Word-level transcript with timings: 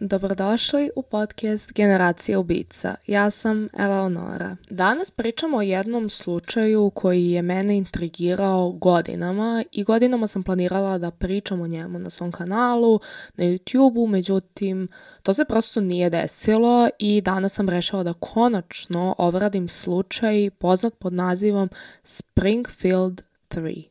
Dobrodošli 0.00 0.90
u 0.96 1.02
podcast 1.02 1.72
Generacija 1.72 2.38
ubica. 2.38 2.94
Ja 3.06 3.30
sam 3.30 3.68
Eleonora. 3.78 4.56
Danas 4.70 5.10
pričamo 5.10 5.56
o 5.56 5.62
jednom 5.62 6.10
slučaju 6.10 6.90
koji 6.94 7.30
je 7.30 7.42
mene 7.42 7.76
intrigirao 7.76 8.70
godinama 8.70 9.64
i 9.72 9.84
godinama 9.84 10.26
sam 10.26 10.42
planirala 10.42 10.98
da 10.98 11.10
pričam 11.10 11.60
o 11.60 11.66
njemu 11.66 11.98
na 11.98 12.10
svom 12.10 12.32
kanalu, 12.32 13.00
na 13.36 13.44
YouTube-u, 13.44 14.06
međutim 14.06 14.88
to 15.22 15.34
se 15.34 15.44
prosto 15.44 15.80
nije 15.80 16.10
desilo 16.10 16.88
i 16.98 17.20
danas 17.20 17.54
sam 17.54 17.68
rešila 17.68 18.02
da 18.02 18.12
konačno 18.12 19.14
obradim 19.18 19.68
slučaj 19.68 20.50
poznat 20.50 20.98
pod 20.98 21.12
nazivom 21.12 21.68
Springfield 22.02 23.22
3 23.48 23.84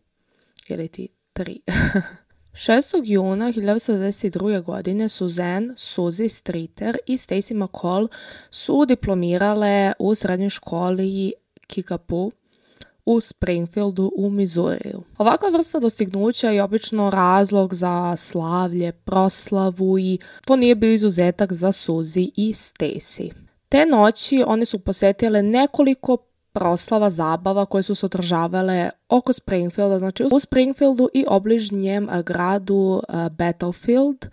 ili 0.68 0.88
ti 0.88 1.08
3. 1.36 1.60
6. 2.58 3.02
juna 3.06 3.52
1992. 3.52 4.64
godine 4.64 5.10
Suzanne, 5.10 5.74
Suzy 5.74 6.30
Streeter 6.30 6.98
i 7.06 7.18
Stacy 7.18 7.54
McCall 7.54 8.08
su 8.52 8.86
diplomirale 8.86 9.94
u 10.00 10.16
srednjoj 10.16 10.50
školi 10.50 11.34
Kickapoo 11.68 12.32
u 13.06 13.22
Springfieldu 13.22 14.12
u 14.18 14.30
Missouriju. 14.30 15.04
Ovakva 15.18 15.50
vrsta 15.50 15.80
dostignuća 15.80 16.50
je 16.50 16.64
obično 16.64 17.10
razlog 17.10 17.74
za 17.74 18.16
slavlje, 18.18 18.92
proslavu 18.92 20.00
i 20.00 20.20
to 20.46 20.56
nije 20.56 20.76
bio 20.76 20.94
izuzetak 20.94 21.54
za 21.54 21.68
Suzy 21.68 22.32
i 22.36 22.54
Stacy. 22.54 23.32
Te 23.70 23.86
noći 23.86 24.44
one 24.48 24.66
su 24.66 24.80
posetile 24.80 25.42
nekoliko 25.42 26.18
proslava 26.58 27.10
zabava 27.10 27.66
koje 27.66 27.84
su 27.84 27.96
se 27.96 28.06
održavale 28.06 28.90
oko 29.10 29.34
Springfielda, 29.34 30.00
znači 30.00 30.24
u 30.32 30.40
Springfieldu 30.40 31.10
i 31.14 31.26
obližnjem 31.28 32.10
gradu 32.26 33.02
Battlefield 33.32 34.26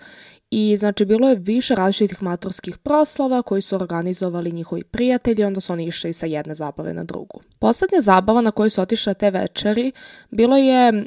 i 0.57 0.77
znači 0.77 1.05
bilo 1.05 1.29
je 1.29 1.37
više 1.37 1.75
različitih 1.75 2.23
maturskih 2.23 2.79
proslava 2.79 3.43
koji 3.43 3.63
su 3.63 3.75
organizovali 3.77 4.53
njihovi 4.53 4.85
prijatelji, 4.85 5.45
onda 5.45 5.61
su 5.61 5.73
oni 5.73 5.87
išli 5.87 6.13
sa 6.13 6.27
jedne 6.27 6.55
zabave 6.55 6.95
na 6.95 7.05
drugu. 7.05 7.41
Poslednja 7.59 8.01
zabava 8.01 8.41
na 8.41 8.51
kojoj 8.51 8.71
su 8.71 8.81
otišle 8.81 9.15
te 9.15 9.31
večeri 9.31 9.93
bilo 10.31 10.57
je 10.57 11.07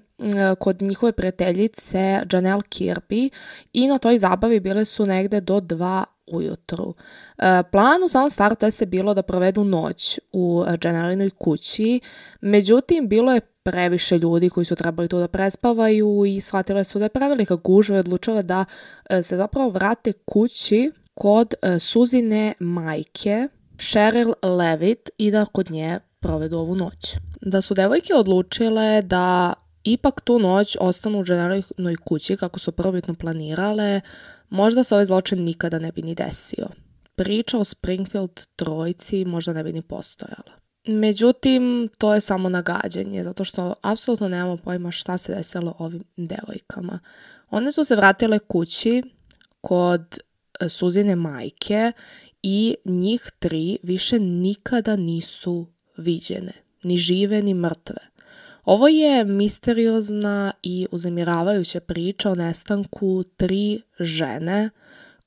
kod 0.59 0.81
njihove 0.81 1.11
prijateljice 1.11 2.21
Janelle 2.31 2.61
Kirby 2.61 3.29
i 3.73 3.87
na 3.87 3.97
toj 3.97 4.17
zabavi 4.17 4.59
bile 4.59 4.85
su 4.85 5.05
negde 5.05 5.41
do 5.41 5.59
dva 5.59 6.03
ujutru. 6.27 6.93
E, 7.37 7.63
plan 7.71 8.03
u 8.03 8.07
samom 8.07 8.29
startu 8.29 8.65
jeste 8.65 8.85
bilo 8.85 9.13
da 9.13 9.21
provedu 9.21 9.63
noć 9.63 10.19
u 10.31 10.63
Janellinoj 10.83 11.29
kući, 11.29 11.99
međutim 12.41 13.07
bilo 13.07 13.33
je 13.33 13.41
previše 13.71 14.17
ljudi 14.17 14.49
koji 14.49 14.65
su 14.65 14.75
trebali 14.75 15.07
tu 15.07 15.19
da 15.19 15.27
prespavaju 15.27 16.25
i 16.25 16.41
shvatile 16.41 16.83
su 16.83 16.99
da 16.99 17.05
je 17.05 17.09
prevelika 17.09 17.55
gužva 17.55 17.95
i 17.95 17.99
odlučile 17.99 18.43
da 18.43 18.65
e, 19.09 19.23
se 19.23 19.37
zapravo 19.37 19.69
vrate 19.69 20.13
kući 20.13 20.91
kod 21.13 21.53
e, 21.61 21.79
Suzine 21.79 22.53
majke, 22.59 23.47
Cheryl 23.75 24.33
Levitt, 24.43 25.09
i 25.17 25.31
da 25.31 25.45
kod 25.45 25.71
nje 25.71 25.99
provedu 26.19 26.57
ovu 26.57 26.75
noć. 26.75 27.15
Da 27.41 27.61
su 27.61 27.73
devojke 27.73 28.13
odlučile 28.13 29.01
da 29.01 29.53
ipak 29.83 30.21
tu 30.21 30.39
noć 30.39 30.77
ostanu 30.79 31.19
u 31.19 31.23
Janellinoj 31.27 31.95
kući 32.05 32.37
kako 32.37 32.59
su 32.59 32.71
prvobitno 32.71 33.13
planirale, 33.13 34.01
možda 34.49 34.83
se 34.83 34.95
ovaj 34.95 35.05
zločin 35.05 35.43
nikada 35.43 35.79
ne 35.79 35.91
bi 35.91 36.01
ni 36.01 36.15
desio. 36.15 36.67
Priča 37.15 37.57
o 37.57 37.63
Springfield 37.63 38.45
trojci 38.55 39.25
možda 39.25 39.53
ne 39.53 39.63
bi 39.63 39.73
ni 39.73 39.81
postojala. 39.81 40.56
Međutim, 40.87 41.89
to 41.97 42.13
je 42.13 42.21
samo 42.21 42.49
nagađanje, 42.49 43.23
zato 43.23 43.43
što 43.43 43.73
apsolutno 43.81 44.27
nemamo 44.27 44.57
pojma 44.57 44.91
šta 44.91 45.17
se 45.17 45.35
desilo 45.35 45.75
ovim 45.79 46.03
devojkama. 46.17 46.99
One 47.49 47.71
su 47.71 47.83
se 47.83 47.95
vratile 47.95 48.39
kući 48.39 49.03
kod 49.61 50.19
e, 50.59 50.69
Suzine 50.69 51.15
majke 51.15 51.91
i 52.43 52.75
njih 52.85 53.31
tri 53.39 53.77
više 53.83 54.19
nikada 54.19 54.95
nisu 54.95 55.67
viđene, 55.97 56.53
ni 56.83 56.97
žive 56.97 57.41
ni 57.41 57.53
mrtve. 57.53 57.97
Ovo 58.65 58.87
je 58.87 59.23
misteriozna 59.23 60.51
i 60.63 60.87
uzemiravajuća 60.91 61.79
priča 61.79 62.31
o 62.31 62.35
nestanku 62.35 63.23
tri 63.37 63.81
žene 63.99 64.69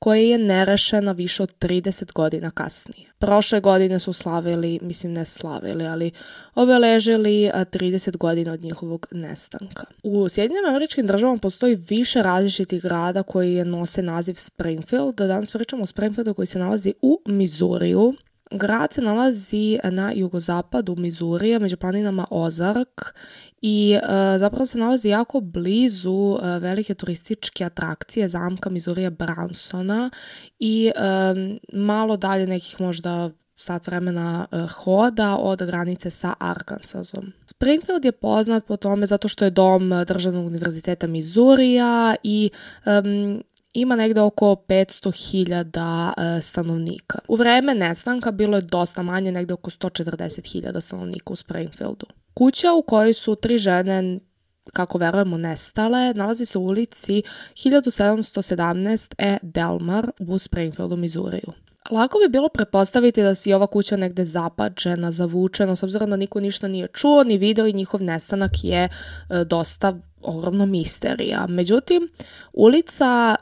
koje 0.00 0.30
je 0.30 0.38
nerešena 0.38 1.12
više 1.12 1.42
od 1.42 1.52
30 1.58 2.12
godina 2.12 2.50
kasnije. 2.50 3.06
Prošle 3.18 3.60
godine 3.60 3.98
su 3.98 4.12
slavili, 4.12 4.78
mislim 4.82 5.12
ne 5.12 5.24
slavili, 5.24 5.86
ali 5.86 6.10
obeležili 6.54 7.50
30 7.54 8.16
godina 8.16 8.52
od 8.52 8.62
njihovog 8.62 9.06
nestanka. 9.10 9.84
U 10.02 10.28
Sjedinim 10.28 10.64
američkim 10.68 11.06
državama 11.06 11.38
postoji 11.38 11.78
više 11.88 12.22
različitih 12.22 12.82
grada 12.82 13.22
koji 13.22 13.54
je 13.54 13.64
nose 13.64 14.02
naziv 14.02 14.34
Springfield. 14.34 15.14
Danas 15.14 15.50
pričamo 15.50 15.82
o 15.82 15.86
Springfieldu 15.86 16.34
koji 16.34 16.46
se 16.46 16.58
nalazi 16.58 16.94
u 17.02 17.20
Mizuriju, 17.26 18.14
Grad 18.50 18.92
se 18.92 19.02
nalazi 19.02 19.78
na 19.84 20.12
jugozapadu 20.14 20.96
Mizurija, 20.96 21.58
među 21.58 21.76
planinama 21.76 22.26
Ozark 22.30 23.00
i 23.62 23.92
e, 23.92 24.38
zapravo 24.38 24.66
se 24.66 24.78
nalazi 24.78 25.08
jako 25.08 25.40
blizu 25.40 26.38
e, 26.42 26.58
velike 26.58 26.94
turističke 26.94 27.64
atrakcije 27.64 28.28
zamka 28.28 28.70
Mizurija 28.70 29.10
Bransona 29.10 30.10
i 30.58 30.92
e, 30.96 31.00
malo 31.72 32.16
dalje 32.16 32.46
nekih 32.46 32.80
možda 32.80 33.30
sat 33.56 33.86
vremena 33.86 34.46
e, 34.52 34.66
hoda 34.66 35.36
od 35.36 35.62
granice 35.62 36.10
sa 36.10 36.34
Arkansasom. 36.38 37.32
Springfield 37.46 38.04
je 38.04 38.12
poznat 38.12 38.66
po 38.66 38.76
tome 38.76 39.06
zato 39.06 39.28
što 39.28 39.44
je 39.44 39.50
dom 39.50 39.92
Državnog 40.06 40.46
univerziteta 40.46 41.06
Mizurija 41.06 42.16
i 42.22 42.50
um, 42.86 43.42
ima 43.72 43.96
negde 43.96 44.20
oko 44.20 44.46
500.000 44.68 46.36
e, 46.36 46.40
stanovnika. 46.40 47.18
U 47.28 47.36
vreme 47.36 47.74
nestanka 47.74 48.30
bilo 48.30 48.56
je 48.56 48.62
dosta 48.62 49.02
manje, 49.02 49.32
negde 49.32 49.54
oko 49.54 49.70
140.000 49.70 50.80
stanovnika 50.80 51.32
u 51.32 51.36
Springfieldu. 51.36 52.06
Kuća 52.34 52.72
u 52.72 52.82
kojoj 52.82 53.12
su 53.12 53.34
tri 53.34 53.58
žene 53.58 54.18
kako 54.72 54.98
verujemo, 54.98 55.38
nestale, 55.38 56.14
nalazi 56.14 56.46
se 56.46 56.58
u 56.58 56.66
ulici 56.66 57.22
1717 57.54 59.14
E. 59.18 59.38
Delmar 59.42 60.10
u 60.18 60.38
Springfieldu, 60.38 60.96
Mizuriju. 60.96 61.52
Lako 61.90 62.18
bi 62.18 62.28
bilo 62.28 62.48
prepostaviti 62.48 63.22
da 63.22 63.34
si 63.34 63.52
ova 63.52 63.66
kuća 63.66 63.96
negde 63.96 64.24
zapačena, 64.24 65.10
zavučena, 65.10 65.76
s 65.76 65.82
obzirom 65.82 66.10
da 66.10 66.16
niko 66.16 66.40
ništa 66.40 66.68
nije 66.68 66.88
čuo, 66.92 67.24
ni 67.24 67.38
video 67.38 67.66
i 67.66 67.72
njihov 67.72 68.02
nestanak 68.02 68.50
je 68.62 68.84
e, 68.84 68.88
dosta 69.44 69.98
ogromna 70.22 70.66
misterija. 70.66 71.46
Međutim, 71.46 72.08
ulica 72.52 73.36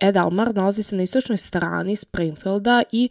Ed 0.00 0.16
Almar 0.16 0.54
nalazi 0.54 0.82
se 0.82 0.96
na 0.96 1.02
istočnoj 1.02 1.38
strani 1.38 1.96
Springfielda 1.96 2.82
i 2.92 3.08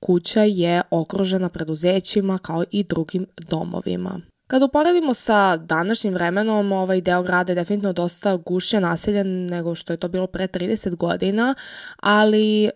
kuća 0.00 0.42
je 0.42 0.82
okružena 0.90 1.48
preduzećima 1.48 2.38
kao 2.38 2.64
i 2.70 2.84
drugim 2.84 3.26
domovima. 3.36 4.20
Kada 4.46 4.64
uporedimo 4.64 5.14
sa 5.14 5.56
današnjim 5.56 6.14
vremenom, 6.14 6.72
ovaj 6.72 7.00
deo 7.00 7.22
grada 7.22 7.52
je 7.52 7.56
definitivno 7.56 7.92
dosta 7.92 8.36
gušće 8.36 8.80
naseljen 8.80 9.46
nego 9.46 9.74
što 9.74 9.92
je 9.92 9.96
to 9.96 10.08
bilo 10.08 10.26
pre 10.26 10.46
30 10.46 10.96
godina, 10.96 11.54
ali 11.96 12.70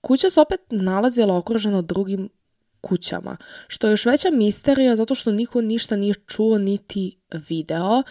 kuća 0.00 0.30
se 0.30 0.40
opet 0.40 0.60
nalazila 0.70 1.36
okružena 1.36 1.82
drugim 1.82 2.28
kućama, 2.88 3.36
što 3.68 3.86
je 3.86 3.90
još 3.90 4.06
veća 4.06 4.30
misterija 4.30 4.96
zato 4.96 5.14
što 5.14 5.32
niko 5.32 5.60
ništa 5.60 5.96
nije 5.96 6.14
čuo 6.26 6.58
niti 6.58 7.16
video. 7.48 8.02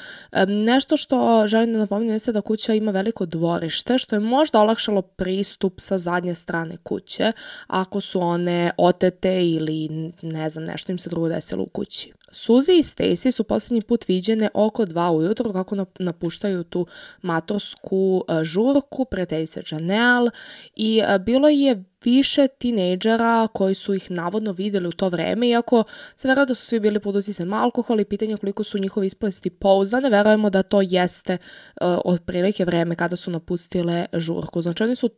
Nešto 0.47 0.97
što 0.97 1.47
želim 1.47 1.73
da 1.73 1.79
napominjem 1.79 2.15
jeste 2.15 2.31
da 2.31 2.41
kuća 2.41 2.73
ima 2.73 2.91
veliko 2.91 3.25
dvorište, 3.25 3.97
što 3.97 4.15
je 4.15 4.19
možda 4.19 4.59
olakšalo 4.59 5.01
pristup 5.01 5.73
sa 5.77 5.97
zadnje 5.97 6.35
strane 6.35 6.77
kuće, 6.77 7.31
ako 7.67 8.01
su 8.01 8.21
one 8.21 8.71
otete 8.77 9.49
ili 9.49 10.11
ne 10.21 10.49
znam, 10.49 10.65
nešto 10.65 10.91
im 10.91 10.97
se 10.97 11.09
drugo 11.09 11.29
desilo 11.29 11.63
u 11.63 11.67
kući. 11.67 12.13
Suzy 12.33 12.77
i 12.77 12.83
Stacy 12.83 13.31
su 13.31 13.43
poslednji 13.43 13.81
put 13.81 14.07
viđene 14.07 14.49
oko 14.53 14.85
dva 14.85 15.11
ujutro 15.11 15.53
kako 15.53 15.85
napuštaju 15.99 16.63
tu 16.63 16.87
matorsku 17.21 18.23
e, 18.27 18.43
žurku, 18.43 19.05
prijatelji 19.05 19.45
se 19.45 19.63
Janelle 19.71 20.31
i 20.75 21.01
e, 21.07 21.19
bilo 21.19 21.49
je 21.49 21.83
više 22.03 22.47
tinejdžera 22.47 23.47
koji 23.53 23.75
su 23.75 23.93
ih 23.93 24.11
navodno 24.11 24.51
videli 24.51 24.87
u 24.87 24.91
to 24.91 25.09
vreme, 25.09 25.47
iako 25.47 25.83
se 26.15 26.27
vera 26.27 26.45
da 26.45 26.55
su 26.55 26.65
svi 26.65 26.79
bili 26.79 26.99
pod 26.99 27.15
uticajem 27.15 27.53
alkohola 27.53 28.01
i 28.01 28.05
pitanje 28.05 28.37
koliko 28.37 28.63
su 28.63 28.77
njihovi 28.77 29.07
ispovesti 29.07 29.49
pouzdane, 29.49 30.09
verujemo 30.09 30.49
da 30.49 30.63
to 30.63 30.81
jeste 30.81 31.37
uh, 31.81 31.97
otprilike 32.05 32.65
vreme 32.65 32.95
kada 32.95 33.15
su 33.15 33.31
napustile 33.31 34.05
žurku. 34.13 34.61
Znači 34.61 34.83
oni 34.83 34.95
su 34.95 35.09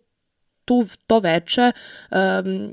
tu 0.65 0.85
to 1.07 1.19
veče 1.19 1.71
um, 2.11 2.71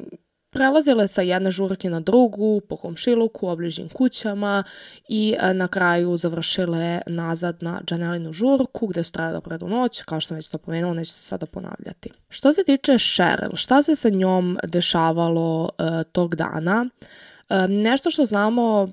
prelazile 0.52 1.08
sa 1.08 1.22
jedne 1.22 1.50
žurke 1.50 1.90
na 1.90 2.00
drugu, 2.00 2.60
po 2.68 2.76
komšiluku, 2.76 3.48
obližnjim 3.48 3.88
kućama 3.88 4.62
i 5.08 5.34
uh, 5.36 5.56
na 5.56 5.68
kraju 5.68 6.16
završile 6.16 7.00
nazad 7.06 7.56
na 7.60 7.80
Janelinu 7.90 8.32
žurku 8.32 8.86
gde 8.86 9.04
su 9.04 9.12
trajale 9.12 9.40
predu 9.40 9.68
noć, 9.68 10.02
kao 10.02 10.20
što 10.20 10.28
sam 10.28 10.36
već 10.36 10.48
to 10.48 10.58
pomenula, 10.58 10.94
neću 10.94 11.12
se 11.12 11.22
sada 11.22 11.46
ponavljati. 11.46 12.10
Što 12.28 12.52
se 12.52 12.64
tiče 12.64 12.92
Cheryl, 12.92 13.56
šta 13.56 13.82
se 13.82 13.96
sa 13.96 14.08
njom 14.08 14.58
dešavalo 14.64 15.62
uh, 15.64 16.02
tog 16.12 16.34
dana? 16.34 16.86
Um, 17.50 17.72
nešto 17.72 18.10
što 18.10 18.26
znamo 18.26 18.88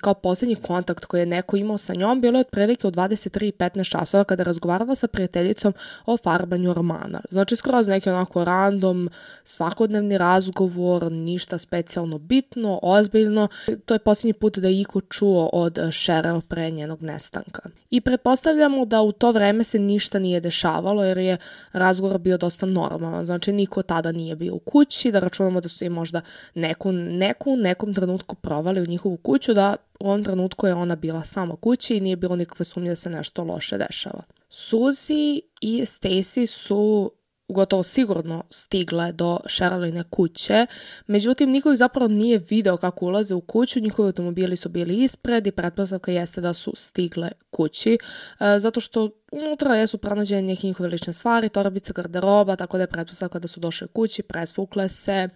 kao 0.00 0.14
posljednji 0.14 0.54
kontakt 0.54 1.04
koji 1.04 1.20
je 1.20 1.26
neko 1.26 1.56
imao 1.56 1.78
sa 1.78 1.94
njom 1.94 2.20
bilo 2.20 2.38
je 2.38 2.40
otprilike 2.40 2.86
u 2.86 2.90
23.15 2.90 3.90
časova 3.90 4.24
kada 4.24 4.40
je 4.40 4.44
razgovarala 4.44 4.94
sa 4.94 5.08
prijateljicom 5.08 5.74
o 6.06 6.16
farbanju 6.16 6.74
romana. 6.74 7.20
Znači 7.30 7.56
skroz 7.56 7.88
neki 7.88 8.10
onako 8.10 8.44
random, 8.44 9.10
svakodnevni 9.44 10.18
razgovor, 10.18 11.12
ništa 11.12 11.58
specijalno 11.58 12.18
bitno, 12.18 12.78
ozbiljno. 12.82 13.48
To 13.84 13.94
je 13.94 13.98
posljednji 13.98 14.32
put 14.32 14.58
da 14.58 14.68
je 14.68 14.80
Iko 14.80 15.00
čuo 15.00 15.50
od 15.52 15.78
Cheryl 15.78 16.40
pre 16.40 16.70
njenog 16.70 17.02
nestanka. 17.02 17.62
I 17.90 18.00
pretpostavljamo 18.00 18.84
da 18.84 19.02
u 19.02 19.12
to 19.12 19.32
vreme 19.32 19.64
se 19.64 19.78
ništa 19.78 20.18
nije 20.18 20.40
dešavalo 20.40 21.04
jer 21.04 21.18
je 21.18 21.36
razgovor 21.72 22.18
bio 22.18 22.38
dosta 22.38 22.66
normalan. 22.66 23.24
Znači 23.24 23.52
niko 23.52 23.82
tada 23.82 24.12
nije 24.12 24.36
bio 24.36 24.54
u 24.54 24.58
kući, 24.58 25.12
da 25.12 25.18
računamo 25.18 25.60
da 25.60 25.68
su 25.68 25.84
i 25.84 25.88
možda 25.88 26.20
neku, 26.54 26.92
neku 26.92 27.56
nekom 27.56 27.94
trenutku 27.94 28.34
provali 28.34 28.80
u 28.80 28.86
njihovu 28.86 29.16
kuću, 29.16 29.54
da 29.54 29.76
u 30.00 30.08
ovom 30.08 30.24
trenutku 30.24 30.66
je 30.66 30.74
ona 30.74 30.96
bila 30.96 31.24
sama 31.24 31.56
kući 31.56 31.96
i 31.96 32.00
nije 32.00 32.16
bilo 32.16 32.36
nikakve 32.36 32.64
sumnje 32.64 32.90
da 32.90 32.96
se 32.96 33.10
nešto 33.10 33.44
loše 33.44 33.78
dešava. 33.78 34.22
Suzy 34.50 35.40
i 35.60 35.80
Stacy 35.80 36.46
su 36.46 37.10
gotovo 37.52 37.82
sigurno 37.82 38.42
stigle 38.50 39.12
do 39.12 39.38
Sheryline 39.44 40.02
kuće, 40.10 40.66
međutim 41.06 41.50
niko 41.50 41.72
ih 41.72 41.78
zapravo 41.78 42.08
nije 42.08 42.38
video 42.48 42.76
kako 42.76 43.06
ulaze 43.06 43.34
u 43.34 43.40
kuću, 43.40 43.80
njihovi 43.80 44.06
automobili 44.06 44.56
su 44.56 44.68
bili 44.68 45.02
ispred 45.02 45.46
i 45.46 45.50
pretpostavka 45.52 46.12
jeste 46.12 46.40
da 46.40 46.54
su 46.54 46.72
stigle 46.76 47.30
kući, 47.50 47.98
e, 48.40 48.58
zato 48.58 48.80
što 48.80 49.10
unutra 49.30 49.76
jesu 49.76 49.98
pronađene 49.98 50.42
neke 50.42 50.66
njihove 50.66 50.88
lične 50.88 51.12
stvari, 51.12 51.48
torbice, 51.48 51.92
garderoba, 51.92 52.56
tako 52.56 52.76
da 52.76 52.82
je 52.82 52.86
pretpostavka 52.86 53.38
da 53.38 53.48
su 53.48 53.60
došle 53.60 53.86
kući, 53.86 54.22
presvukle 54.22 54.88
se. 54.88 55.28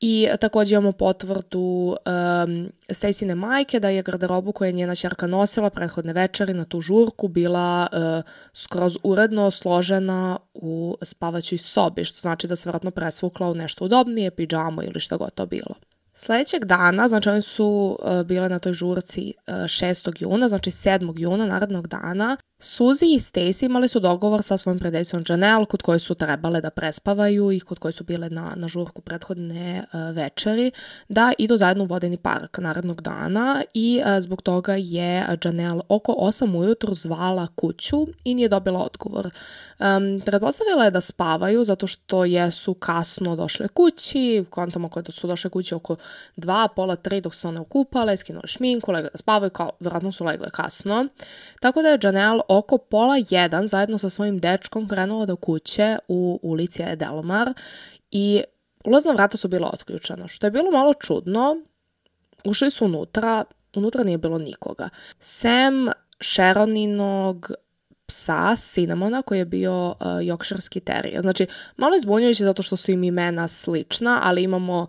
I 0.00 0.28
takođe 0.40 0.74
imamo 0.74 0.92
potvrdu 0.92 1.60
um, 1.60 2.72
Staceyne 2.88 3.34
majke 3.34 3.80
da 3.80 3.88
je 3.88 4.02
garderobu 4.02 4.52
koju 4.52 4.68
je 4.68 4.72
njena 4.72 4.94
čerka 4.94 5.26
nosila 5.26 5.70
prethodne 5.70 6.12
večeri 6.12 6.54
na 6.54 6.64
tu 6.64 6.80
žurku 6.80 7.28
bila 7.28 7.86
uh, 7.92 8.32
skroz 8.54 8.96
uredno 9.02 9.50
složena 9.50 10.38
u 10.54 10.96
spavaćoj 11.02 11.58
sobi, 11.58 12.04
što 12.04 12.20
znači 12.20 12.46
da 12.46 12.56
se 12.56 12.68
vratno 12.68 12.90
presvukla 12.90 13.48
u 13.48 13.54
nešto 13.54 13.84
udobnije, 13.84 14.30
pidžamu 14.30 14.82
ili 14.82 15.00
šta 15.00 15.16
god 15.16 15.34
to 15.34 15.46
bilo. 15.46 15.74
Sledećeg 16.14 16.64
dana, 16.64 17.08
znači 17.08 17.28
oni 17.28 17.42
su 17.42 17.98
uh, 18.02 18.26
bile 18.26 18.48
na 18.48 18.58
toj 18.58 18.72
žurci 18.72 19.34
uh, 19.46 19.54
6. 19.54 20.22
juna, 20.22 20.48
znači 20.48 20.70
7. 20.70 21.20
juna, 21.20 21.46
narednog 21.46 21.86
dana, 21.86 22.36
Suzy 22.60 23.14
i 23.14 23.18
Stacy 23.18 23.64
imali 23.64 23.88
su 23.88 24.00
dogovor 24.00 24.42
sa 24.42 24.56
svojim 24.56 24.78
predajicom 24.78 25.24
Janelle 25.28 25.66
kod 25.66 25.82
koje 25.82 25.98
su 25.98 26.14
trebale 26.14 26.60
da 26.60 26.70
prespavaju 26.70 27.52
i 27.52 27.60
kod 27.60 27.78
koje 27.78 27.92
su 27.92 28.04
bile 28.04 28.30
na, 28.30 28.52
na 28.56 28.68
žurku 28.68 29.02
prethodne 29.02 29.84
uh, 29.92 30.16
večeri 30.16 30.70
da 31.08 31.32
idu 31.38 31.56
zajedno 31.56 31.84
u 31.84 31.86
vodeni 31.86 32.16
park 32.16 32.58
narednog 32.58 33.00
dana 33.00 33.62
i 33.74 34.02
zbog 34.20 34.42
toga 34.42 34.74
je 34.74 35.26
Janelle 35.44 35.80
oko 35.88 36.12
8 36.12 36.56
ujutru 36.56 36.94
zvala 36.94 37.46
kuću 37.54 38.06
i 38.24 38.34
nije 38.34 38.48
dobila 38.48 38.80
odgovor. 38.80 39.30
Um, 39.78 40.22
pretpostavila 40.26 40.84
je 40.84 40.90
da 40.90 41.00
spavaju 41.00 41.64
zato 41.64 41.86
što 41.86 42.24
jesu 42.24 42.74
kasno 42.74 43.36
došle 43.36 43.68
kući, 43.68 44.44
kontamo 44.50 44.88
koje 44.88 45.02
da 45.02 45.12
su 45.12 45.26
došle 45.26 45.50
kući 45.50 45.74
oko 45.74 45.96
2, 46.36 46.68
pola 46.76 46.96
3 46.96 47.20
dok 47.20 47.34
su 47.34 47.48
one 47.48 47.60
okupale, 47.60 48.16
skinule 48.16 48.46
šminku, 48.46 48.92
legle 48.92 49.10
da 49.10 49.18
spavaju, 49.18 49.50
kao 49.50 49.70
vjerojatno 49.80 50.12
su 50.12 50.24
legle 50.24 50.50
kasno. 50.50 51.06
Tako 51.60 51.82
da 51.82 51.88
je 51.88 51.98
Janelle 52.02 52.40
oko 52.48 52.78
pola 52.78 53.14
jedan 53.30 53.66
zajedno 53.66 53.98
sa 53.98 54.10
svojim 54.10 54.38
dečkom 54.38 54.88
krenuo 54.88 55.26
do 55.26 55.36
kuće 55.36 55.98
u 56.08 56.40
ulici 56.42 56.82
Edelmar 56.82 57.52
i 58.10 58.42
ulazna 58.84 59.12
vrata 59.12 59.36
su 59.36 59.48
bila 59.48 59.70
otključena, 59.72 60.28
što 60.28 60.46
je 60.46 60.50
bilo 60.50 60.70
malo 60.70 60.94
čudno. 60.94 61.56
Ušli 62.44 62.70
su 62.70 62.84
unutra, 62.84 63.44
unutra 63.76 64.04
nije 64.04 64.18
bilo 64.18 64.38
nikoga. 64.38 64.88
Sem 65.18 65.88
Sharoninog 66.20 67.50
psa 68.06 68.56
Cinnamona 68.56 69.22
koji 69.22 69.38
je 69.38 69.44
bio 69.44 69.88
uh, 69.88 69.96
jokšarski 70.22 70.80
terije. 70.80 71.20
Znači, 71.20 71.46
malo 71.76 71.94
je 71.94 72.00
zbunjujuće 72.00 72.44
zato 72.44 72.62
što 72.62 72.76
su 72.76 72.90
im 72.90 73.04
imena 73.04 73.48
slična, 73.48 74.20
ali 74.22 74.42
imamo 74.42 74.86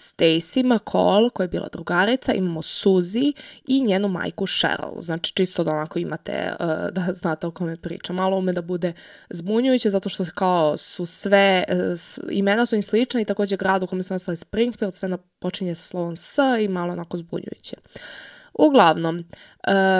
Stacy 0.00 0.62
McCall, 0.64 1.30
koja 1.30 1.44
je 1.44 1.48
bila 1.48 1.68
drugarica, 1.72 2.32
imamo 2.32 2.62
Suzy 2.62 3.32
i 3.66 3.82
njenu 3.82 4.08
majku 4.08 4.46
Cheryl. 4.46 5.00
Znači, 5.00 5.34
čisto 5.34 5.64
da 5.64 5.72
onako 5.72 5.98
imate, 5.98 6.52
uh, 6.60 6.66
da 6.92 7.12
znate 7.14 7.46
o 7.46 7.50
kome 7.50 7.76
pričam. 7.76 8.16
Malo 8.16 8.36
ume 8.36 8.52
da 8.52 8.62
bude 8.62 8.92
zbunjujuće, 9.30 9.90
zato 9.90 10.08
što 10.08 10.24
kao 10.34 10.76
su 10.76 11.06
sve, 11.06 11.64
uh, 11.68 12.30
imena 12.30 12.66
su 12.66 12.76
im 12.76 12.82
slična 12.82 13.20
i 13.20 13.24
takođe 13.24 13.56
grad 13.56 13.82
u 13.82 13.86
kome 13.86 14.02
su 14.02 14.14
nastali 14.14 14.36
Springfield, 14.36 14.94
sve 14.94 15.18
počinje 15.38 15.74
sa 15.74 15.86
slovom 15.86 16.16
S 16.16 16.38
i 16.60 16.68
malo 16.68 16.92
onako 16.92 17.18
zbunjujuće. 17.18 17.76
Uglavnom, 18.54 19.24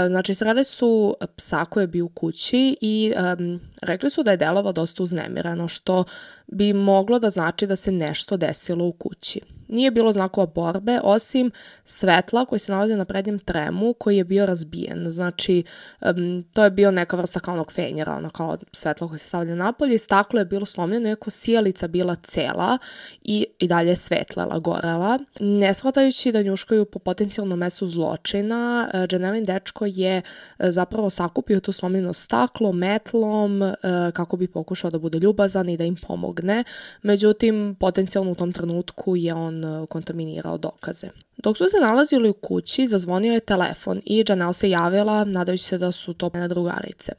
znači 0.09 0.35
sreli 0.35 0.65
su 0.65 1.17
psa 1.37 1.65
koji 1.65 1.83
je 1.83 1.89
bio 1.89 2.05
u 2.05 2.09
kući 2.09 2.77
i 2.81 3.13
um, 3.39 3.61
rekli 3.83 4.11
su 4.11 4.23
da 4.23 4.31
je 4.31 4.37
delovao 4.37 4.73
dosta 4.73 5.03
uznemirano, 5.03 5.69
što 5.69 6.05
bi 6.47 6.73
moglo 6.73 7.19
da 7.19 7.31
znači 7.31 7.67
da 7.67 7.77
se 7.77 7.93
nešto 7.93 8.37
desilo 8.37 8.85
u 8.85 8.93
kući. 8.93 9.41
Nije 9.69 9.91
bilo 9.91 10.13
znakova 10.13 10.47
borbe, 10.47 11.01
osim 11.03 11.51
svetla 11.85 12.45
koji 12.45 12.59
se 12.59 12.73
nalazi 12.73 12.97
na 12.97 13.05
prednjem 13.05 13.39
tremu 13.39 13.95
koji 13.95 14.17
je 14.17 14.25
bio 14.25 14.47
razbijen. 14.47 15.13
Znači, 15.13 15.63
um, 16.01 16.45
to 16.55 16.65
je 16.65 16.71
bio 16.71 16.91
neka 16.91 17.17
vrsta 17.17 17.41
kao 17.41 17.55
onog 17.55 17.73
fenjera, 17.73 18.17
ono 18.17 18.31
kao 18.31 18.59
svetlo 18.73 19.09
koje 19.09 19.19
se 19.19 19.29
stavlja 19.29 19.55
napolje 19.55 19.99
staklo 19.99 20.39
je 20.39 20.45
bilo 20.45 20.67
slomljeno, 20.67 21.09
iako 21.09 21.31
sijalica 21.31 21.89
bila 21.89 22.17
cela 22.17 22.79
i, 23.23 23.47
i 23.59 23.69
dalje 23.69 23.97
svetlela, 23.97 24.59
gorela. 24.59 25.19
Ne 25.41 25.75
shvatajući 25.75 26.33
da 26.33 26.43
njuškaju 26.43 26.85
po 26.85 26.99
potencijalnom 26.99 27.59
mestu 27.59 27.89
zločina, 27.89 28.91
uh, 28.95 29.01
Janelin 29.13 29.45
dečko 29.53 29.87
je 29.87 30.23
uh, 30.23 30.67
zapravo 30.71 31.11
sakupio 31.11 31.61
to 31.61 31.73
slomljeno 31.73 32.13
staklo 32.13 32.73
metlom 32.73 33.63
uh, 33.63 33.73
kako 34.13 34.37
bi 34.37 34.49
pokušao 34.49 34.91
da 34.91 34.99
bude 34.99 35.19
ljubazan 35.19 35.69
i 35.69 35.77
da 35.77 35.85
im 35.85 35.97
pomogne. 35.97 36.65
Međutim, 37.03 37.77
potencijalno 37.81 38.33
u 38.33 38.35
tom 38.35 38.53
trenutku 38.53 39.17
je 39.17 39.35
on 39.35 39.65
E, 39.65 39.87
kontaminirao 39.87 40.59
dokaze. 40.59 41.09
Dok 41.37 41.57
su 41.57 41.65
se 41.65 41.77
nalazili 41.81 42.29
u 42.29 42.33
kući, 42.33 42.87
zazvonio 42.87 43.33
je 43.33 43.41
telefon 43.41 44.01
i 44.05 44.25
Janelle 44.29 44.53
se 44.53 44.71
javila 44.71 45.25
nadajući 45.25 45.65
se 45.65 45.79
da 45.79 45.93
su 45.93 46.13
to 46.13 46.31
drugarice. 46.49 47.13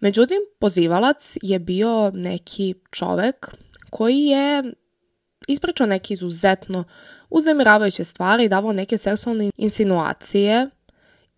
Međutim, 0.00 0.38
pozivalac 0.58 1.36
je 1.42 1.58
bio 1.58 2.10
neki 2.14 2.74
čovek 2.90 3.54
koji 3.90 4.18
je 4.18 4.72
ispričao 5.48 5.86
neke 5.86 6.14
izuzetno 6.14 6.84
uzemiravajuće 7.30 8.04
stvari 8.04 8.44
i 8.44 8.48
davao 8.48 8.72
neke 8.72 8.98
seksualne 8.98 9.50
insinuacije 9.56 10.70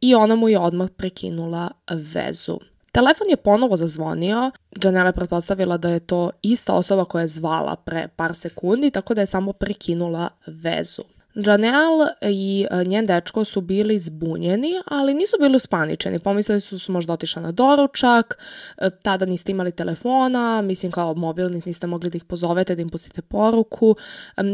i 0.00 0.14
ona 0.14 0.36
mu 0.36 0.48
je 0.48 0.58
odmah 0.58 0.88
prekinula 0.96 1.70
vezu. 1.90 2.58
Telefon 2.92 3.30
je 3.30 3.36
ponovo 3.36 3.76
zazvonio, 3.76 4.50
Janela 4.82 5.06
je 5.06 5.12
pretpostavila 5.12 5.76
da 5.76 5.88
je 5.88 6.00
to 6.00 6.30
ista 6.42 6.74
osoba 6.74 7.04
koja 7.04 7.22
je 7.22 7.28
zvala 7.28 7.76
pre 7.76 8.08
par 8.16 8.34
sekundi, 8.34 8.90
tako 8.90 9.14
da 9.14 9.20
je 9.20 9.26
samo 9.26 9.52
prekinula 9.52 10.28
vezu. 10.46 11.02
Janelle 11.34 12.06
i 12.20 12.66
e, 12.70 12.84
njen 12.84 13.06
dečko 13.06 13.44
su 13.44 13.60
bili 13.60 13.98
zbunjeni, 13.98 14.72
ali 14.86 15.14
nisu 15.14 15.36
bili 15.40 15.56
uspaničeni. 15.56 16.18
Pomislili 16.18 16.60
su 16.60 16.78
su 16.78 16.92
možda 16.92 17.12
otišla 17.12 17.42
na 17.42 17.52
doručak, 17.52 18.38
e, 18.78 18.90
tada 19.02 19.26
niste 19.26 19.52
imali 19.52 19.72
telefona, 19.72 20.62
mislim 20.62 20.92
kao 20.92 21.14
mobilnih 21.14 21.66
niste 21.66 21.86
mogli 21.86 22.10
da 22.10 22.16
ih 22.16 22.24
pozovete, 22.24 22.74
da 22.74 22.82
im 22.82 22.88
pustite 22.88 23.22
poruku. 23.22 23.96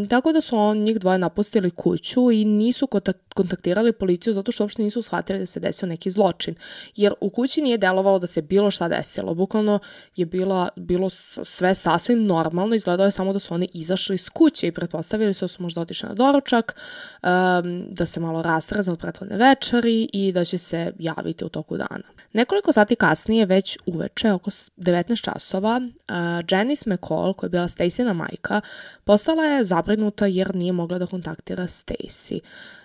Tako 0.09 0.33
da 0.33 0.41
su 0.41 0.59
on 0.59 0.79
njih 0.79 0.99
dvoje 0.99 1.19
napustili 1.19 1.71
kuću 1.71 2.31
i 2.31 2.45
nisu 2.45 2.89
kontaktirali 3.35 3.93
policiju 3.93 4.35
zato 4.35 4.53
što 4.53 4.65
uopšte 4.65 4.83
nisu 4.83 5.03
shvatili 5.03 5.39
da 5.39 5.47
se 5.47 5.61
desio 5.61 5.89
neki 5.89 6.11
zločin. 6.11 6.55
Jer 6.97 7.13
u 7.21 7.31
kući 7.31 7.63
nije 7.63 7.79
delovalo 7.79 8.19
da 8.19 8.27
se 8.27 8.43
bilo 8.43 8.71
šta 8.71 8.89
desilo. 8.89 9.35
Bukvalno 9.35 9.79
je 10.17 10.27
bila, 10.27 10.69
bilo 10.77 11.11
sve 11.11 11.75
sasvim 11.75 12.25
normalno, 12.25 12.75
izgledalo 12.75 13.07
je 13.07 13.11
samo 13.11 13.33
da 13.33 13.39
su 13.39 13.55
oni 13.55 13.69
izašli 13.73 14.15
iz 14.15 14.29
kuće 14.29 14.67
i 14.67 14.73
pretpostavili 14.73 15.35
su 15.35 15.45
da 15.45 15.49
su 15.49 15.63
možda 15.63 15.81
otišli 15.81 16.09
na 16.09 16.15
doručak, 16.15 16.66
um, 16.73 17.87
da 17.91 18.07
se 18.07 18.21
malo 18.21 18.43
rastrazne 18.43 18.93
od 18.93 18.99
prethodne 18.99 19.37
večeri 19.37 20.09
i 20.13 20.33
da 20.33 20.45
će 20.45 20.59
se 20.59 20.93
javiti 20.99 21.45
u 21.45 21.49
toku 21.49 21.77
dana. 21.77 22.05
Nekoliko 22.33 22.73
sati 22.73 22.97
kasnije, 22.97 23.47
već 23.47 23.79
uveče, 23.87 24.33
oko 24.33 24.51
19 24.51 25.23
časova, 25.25 25.81
uh, 25.81 26.15
Janice 26.51 26.91
McCall, 26.91 27.33
koja 27.33 27.47
je 27.47 27.51
bila 27.51 27.69
Stacyna 27.69 28.13
majka, 28.13 28.61
postala 29.05 29.45
je 29.45 29.65
zabrinuta 29.65 30.27
jer 30.27 30.55
nije 30.55 30.73
mogla 30.73 30.99
da 30.99 31.07
kontaktira 31.07 31.65
Stacy. 31.65 32.41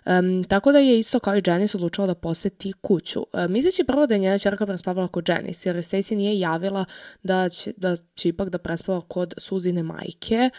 Um, 0.05 0.43
tako 0.43 0.71
da 0.71 0.79
je 0.79 0.99
isto 0.99 1.19
kao 1.19 1.35
i 1.35 1.41
Janice 1.45 1.77
odlučila 1.77 2.07
da 2.07 2.15
poseti 2.15 2.73
kuću. 2.81 3.25
Um, 3.33 3.51
misleći 3.51 3.83
prvo 3.83 4.07
da 4.07 4.15
je 4.15 4.19
njena 4.19 4.37
čerka 4.37 4.65
prespavala 4.65 5.07
kod 5.07 5.29
Janice, 5.29 5.69
jer 5.69 5.75
Stacy 5.75 6.15
nije 6.15 6.39
javila 6.39 6.85
da 7.23 7.49
će, 7.49 7.73
da 7.77 7.95
će 8.15 8.29
ipak 8.29 8.49
da 8.49 8.57
prespava 8.57 9.01
kod 9.01 9.33
Suzine 9.37 9.83
majke. 9.83 10.49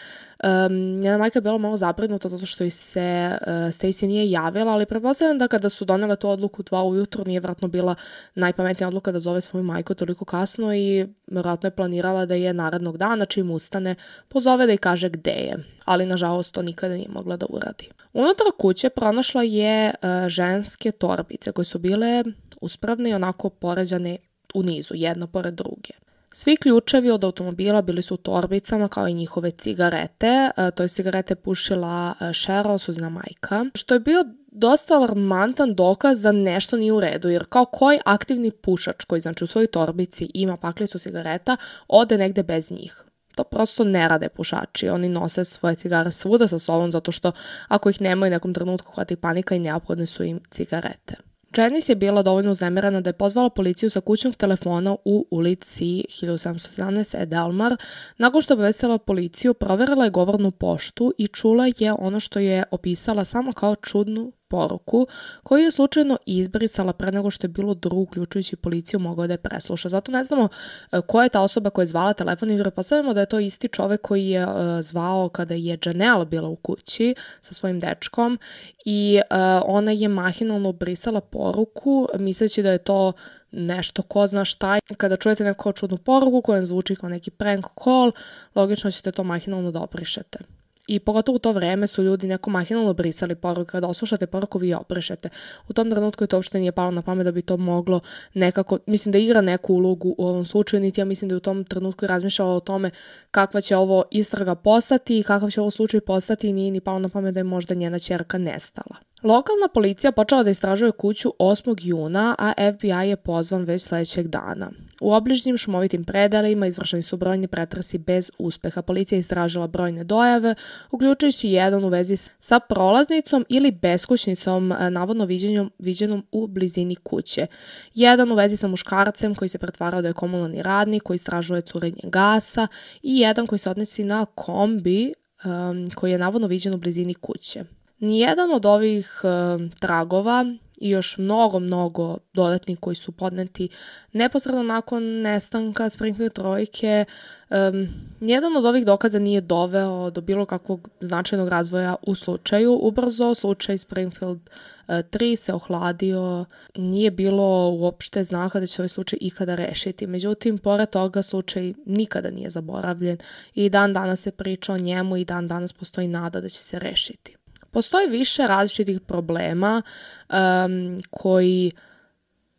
Um, 0.43 0.99
njena 0.99 1.17
majka 1.17 1.37
je 1.37 1.41
bila 1.41 1.57
malo 1.57 1.77
zabrinuta 1.77 2.29
zato 2.29 2.45
što 2.45 2.69
se 2.69 3.37
Stacy 3.47 4.07
nije 4.07 4.31
javila, 4.31 4.71
ali 4.71 4.85
pretpostavljam 4.85 5.37
da 5.37 5.47
kada 5.47 5.69
su 5.69 5.85
donele 5.85 6.15
tu 6.15 6.29
odluku 6.29 6.63
dva 6.63 6.83
ujutru 6.83 7.23
nije 7.27 7.39
vratno 7.39 7.67
bila 7.67 7.95
najpametnija 8.35 8.87
odluka 8.87 9.11
da 9.11 9.19
zove 9.19 9.41
svoju 9.41 9.63
majku 9.63 9.93
toliko 9.93 10.25
kasno 10.25 10.75
i 10.75 11.07
vratno 11.27 11.67
je 11.67 11.75
planirala 11.75 12.25
da 12.25 12.35
je 12.35 12.53
narednog 12.53 12.97
dana 12.97 13.25
čim 13.25 13.51
ustane 13.51 13.95
pozove 14.27 14.67
da 14.67 14.73
i 14.73 14.77
kaže 14.77 15.09
gde 15.09 15.31
je, 15.31 15.57
ali 15.85 16.05
nažalost 16.05 16.53
to 16.53 16.61
nikada 16.61 16.95
nije 16.95 17.09
mogla 17.09 17.37
da 17.37 17.45
uradi. 17.49 17.89
Unutra 18.13 18.51
kuće 18.59 18.89
pronašla 18.89 19.43
je 19.43 19.93
uh, 19.93 20.29
ženske 20.29 20.91
torbice 20.91 21.51
koje 21.51 21.65
su 21.65 21.79
bile 21.79 22.23
uspravne 22.61 23.09
i 23.09 23.13
onako 23.13 23.49
poređane 23.49 24.17
u 24.53 24.63
nizu, 24.63 24.93
jedna 24.95 25.27
pored 25.27 25.53
druge. 25.53 25.93
Svi 26.35 26.57
ključevi 26.57 27.11
od 27.11 27.23
automobila 27.23 27.81
bili 27.81 28.01
su 28.01 28.13
u 28.13 28.17
torbicama 28.17 28.87
kao 28.87 29.07
i 29.07 29.13
njihove 29.13 29.51
cigarete. 29.51 30.49
E, 30.57 30.71
to 30.71 30.83
je 30.83 30.89
cigarete 30.89 31.35
pušila 31.35 32.13
e, 32.19 32.23
Cheryl, 32.25 32.77
suzina 32.77 33.09
majka, 33.09 33.65
što 33.75 33.93
je 33.93 33.99
bio 33.99 34.25
dosta 34.51 34.95
alarmantan 34.95 35.75
dokaz 35.75 36.21
da 36.21 36.31
nešto 36.31 36.77
nije 36.77 36.93
u 36.93 36.99
redu, 36.99 37.29
jer 37.29 37.45
kao 37.49 37.65
koji 37.65 37.99
aktivni 38.05 38.51
pušač 38.51 39.03
koji 39.03 39.21
znači 39.21 39.43
u 39.43 39.47
svojoj 39.47 39.67
torbici 39.67 40.31
ima 40.33 40.57
paklicu 40.57 40.99
cigareta, 40.99 41.57
ode 41.87 42.17
negde 42.17 42.43
bez 42.43 42.71
njih. 42.71 43.05
To 43.35 43.43
prosto 43.43 43.83
ne 43.83 44.07
rade 44.07 44.29
pušači, 44.29 44.89
oni 44.89 45.09
nose 45.09 45.45
svoje 45.45 45.75
cigare 45.75 46.11
svuda 46.11 46.47
sa 46.47 46.59
sobom 46.59 46.91
zato 46.91 47.11
što 47.11 47.31
ako 47.67 47.89
ih 47.89 48.01
nemaju 48.01 48.31
nekom 48.31 48.53
trenutku 48.53 48.91
hvati 48.95 49.15
panika 49.15 49.55
i 49.55 49.59
neophodne 49.59 50.05
su 50.05 50.23
im 50.23 50.39
cigarete. 50.51 51.15
Janice 51.57 51.91
je 51.91 51.95
bila 51.95 52.21
dovoljno 52.21 52.51
uznemirana 52.51 53.01
da 53.01 53.09
je 53.09 53.13
pozvala 53.13 53.49
policiju 53.49 53.89
sa 53.89 54.01
kućnog 54.01 54.35
telefona 54.35 54.95
u 55.05 55.27
ulici 55.31 55.85
1717 55.85 57.21
Edelmar. 57.21 57.75
Nakon 58.17 58.41
što 58.41 58.53
je 58.53 58.55
obavestila 58.55 58.97
policiju, 58.97 59.53
proverila 59.53 60.03
je 60.03 60.11
govornu 60.11 60.51
poštu 60.51 61.13
i 61.17 61.27
čula 61.27 61.65
je 61.77 61.93
ono 61.99 62.19
što 62.19 62.39
je 62.39 62.63
opisala 62.71 63.25
samo 63.25 63.53
kao 63.53 63.75
čudnu 63.75 64.31
poruku 64.53 65.07
koju 65.43 65.63
je 65.63 65.71
slučajno 65.71 66.17
izbrisala 66.25 66.93
pre 66.93 67.11
nego 67.11 67.29
što 67.29 67.45
je 67.45 67.49
bilo 67.49 67.73
drug, 67.73 67.99
uključujući 68.03 68.55
policiju, 68.55 68.99
mogao 68.99 69.27
da 69.27 69.33
je 69.33 69.37
presluša. 69.37 69.89
Zato 69.89 70.11
ne 70.11 70.23
znamo 70.23 70.49
e, 70.91 71.01
ko 71.01 71.23
je 71.23 71.29
ta 71.29 71.41
osoba 71.41 71.69
koja 71.69 71.83
je 71.83 71.87
zvala 71.87 72.13
telefon 72.13 72.51
i 72.51 72.59
pretpostavljamo 72.61 73.13
da 73.13 73.19
je 73.19 73.25
to 73.25 73.39
isti 73.39 73.67
čovek 73.67 74.01
koji 74.01 74.27
je 74.27 74.45
uh, 74.45 74.53
zvao 74.81 75.29
kada 75.29 75.53
je 75.53 75.77
Janelle 75.85 76.25
bila 76.25 76.47
u 76.49 76.55
kući 76.55 77.15
sa 77.41 77.53
svojim 77.53 77.79
dečkom 77.79 78.39
i 78.85 79.21
uh, 79.21 79.37
ona 79.65 79.91
je 79.91 80.07
mahinalno 80.07 80.71
brisala 80.71 81.21
poruku 81.21 82.07
misleći 82.19 82.63
da 82.63 82.71
je 82.71 82.77
to 82.77 83.13
nešto 83.51 84.01
ko 84.01 84.27
zna 84.27 84.45
šta. 84.45 84.79
Kada 84.97 85.17
čujete 85.17 85.43
neku 85.43 85.71
čudnu 85.71 85.97
poruku 85.97 86.41
koja 86.41 86.65
zvuči 86.65 86.95
kao 86.95 87.09
neki 87.09 87.31
prank 87.31 87.65
call, 87.83 88.11
logično 88.55 88.91
ćete 88.91 89.11
to 89.11 89.23
mahinalno 89.23 89.71
da 89.71 89.81
obrišete. 89.81 90.62
I 90.87 90.99
pogotovo 90.99 91.35
u 91.35 91.39
to 91.39 91.51
vreme 91.51 91.87
su 91.87 92.03
ljudi 92.03 92.27
neko 92.27 92.49
mahinalno 92.49 92.93
brisali 92.93 93.35
poruke, 93.35 93.71
kada 93.71 93.87
oslušate 93.87 94.27
poruku 94.27 94.59
vi 94.59 94.73
obrišete. 94.73 95.29
U 95.67 95.73
tom 95.73 95.91
trenutku 95.91 96.23
je 96.23 96.27
to 96.27 96.37
uopšte 96.37 96.59
nije 96.59 96.71
palo 96.71 96.91
na 96.91 97.01
pamet 97.01 97.25
da 97.25 97.31
bi 97.31 97.41
to 97.41 97.57
moglo 97.57 97.99
nekako, 98.33 98.79
mislim 98.85 99.11
da 99.11 99.17
igra 99.17 99.41
neku 99.41 99.73
ulogu 99.73 100.15
u 100.17 100.27
ovom 100.27 100.45
slučaju, 100.45 100.81
niti 100.81 101.01
ja 101.01 101.05
mislim 101.05 101.29
da 101.29 101.33
je 101.33 101.37
u 101.37 101.39
tom 101.39 101.63
trenutku 101.63 102.07
razmišljala 102.07 102.55
o 102.55 102.59
tome 102.59 102.91
kakva 103.31 103.61
će 103.61 103.77
ovo 103.77 104.03
istraga 104.11 104.55
postati 104.55 105.19
i 105.19 105.23
kakav 105.23 105.49
će 105.49 105.61
ovo 105.61 105.71
slučaj 105.71 106.01
postati 106.01 106.49
i 106.49 106.53
nije 106.53 106.71
ni 106.71 106.81
palo 106.81 106.99
na 106.99 107.09
pamet 107.09 107.33
da 107.33 107.39
je 107.39 107.43
možda 107.43 107.73
njena 107.73 107.99
čerka 107.99 108.37
nestala. 108.37 109.12
Lokalna 109.23 109.67
policija 109.73 110.11
počela 110.11 110.43
da 110.43 110.49
istražuje 110.49 110.91
kuću 110.91 111.33
8. 111.39 111.75
juna, 111.81 112.35
a 112.39 112.53
FBI 112.73 113.09
je 113.09 113.15
pozvan 113.15 113.63
već 113.63 113.81
sledećeg 113.81 114.27
dana. 114.27 114.71
U 115.01 115.13
obližnjim 115.13 115.57
šumovitim 115.57 116.03
predelima 116.03 116.67
izvršeni 116.67 117.03
su 117.03 117.17
brojni 117.17 117.47
pretresi 117.47 117.97
bez 117.97 118.31
uspeha. 118.37 118.81
Policija 118.81 119.17
je 119.17 119.19
istražila 119.19 119.67
brojne 119.67 120.03
dojave, 120.03 120.55
uključujući 120.91 121.49
jedan 121.49 121.83
u 121.83 121.87
vezi 121.87 122.17
sa 122.39 122.59
prolaznicom 122.59 123.45
ili 123.49 123.71
beskućnicom 123.71 124.73
navodno 124.89 125.25
viđenom, 125.25 125.71
viđenom 125.79 126.25
u 126.31 126.47
blizini 126.47 126.95
kuće. 126.95 127.47
Jedan 127.93 128.31
u 128.31 128.35
vezi 128.35 128.57
sa 128.57 128.67
muškarcem 128.67 129.35
koji 129.35 129.49
se 129.49 129.57
pretvarao 129.57 130.01
da 130.01 130.07
je 130.07 130.13
komunalni 130.13 130.61
radnik 130.61 131.03
koji 131.03 131.15
istražuje 131.15 131.61
curenje 131.61 132.01
gasa 132.03 132.67
i 133.03 133.19
jedan 133.19 133.47
koji 133.47 133.59
se 133.59 133.69
odnosi 133.69 134.03
na 134.03 134.25
kombi 134.25 135.13
um, 135.45 135.89
koji 135.95 136.11
je 136.11 136.17
navodno 136.17 136.47
viđen 136.47 136.73
u 136.73 136.77
blizini 136.77 137.13
kuće. 137.13 137.63
Nijedan 138.03 138.51
od 138.51 138.65
ovih 138.65 139.21
uh, 139.23 139.71
tragova 139.79 140.45
i 140.77 140.89
još 140.89 141.17
mnogo, 141.17 141.59
mnogo 141.59 142.17
dodatnih 142.33 142.79
koji 142.79 142.95
su 142.95 143.11
podneti 143.11 143.69
neposredno 144.13 144.63
nakon 144.63 145.03
nestanka 145.03 145.89
Springfield 145.89 146.33
trojke. 146.33 147.05
Um, 147.49 147.87
nijedan 148.19 148.57
od 148.57 148.65
ovih 148.65 148.85
dokaza 148.85 149.19
nije 149.19 149.41
doveo 149.41 150.09
do 150.09 150.21
bilo 150.21 150.45
kakvog 150.45 150.89
značajnog 151.01 151.49
razvoja 151.49 151.95
u 152.07 152.15
slučaju. 152.15 152.79
Ubrzo 152.81 153.35
slučaj 153.35 153.77
Springfield 153.77 154.49
3 154.87 155.35
se 155.35 155.53
ohladio, 155.53 156.45
nije 156.75 157.11
bilo 157.11 157.69
uopšte 157.69 158.23
znaka 158.23 158.59
da 158.59 158.67
će 158.67 158.81
ovaj 158.81 158.89
slučaj 158.89 159.19
ikada 159.21 159.55
rešiti. 159.55 160.07
Međutim, 160.07 160.57
pored 160.57 160.89
toga 160.89 161.23
slučaj 161.23 161.73
nikada 161.85 162.31
nije 162.31 162.49
zaboravljen 162.49 163.17
i 163.53 163.69
dan 163.69 163.93
danas 163.93 164.21
se 164.21 164.31
priča 164.31 164.73
o 164.73 164.77
njemu 164.77 165.17
i 165.17 165.25
dan 165.25 165.47
danas 165.47 165.73
postoji 165.73 166.07
nada 166.07 166.41
da 166.41 166.49
će 166.49 166.59
se 166.59 166.79
rešiti. 166.79 167.35
Postoji 167.73 168.07
više 168.07 168.47
različitih 168.47 169.01
problema 169.01 169.81
um, 170.29 170.99
koji 171.11 171.71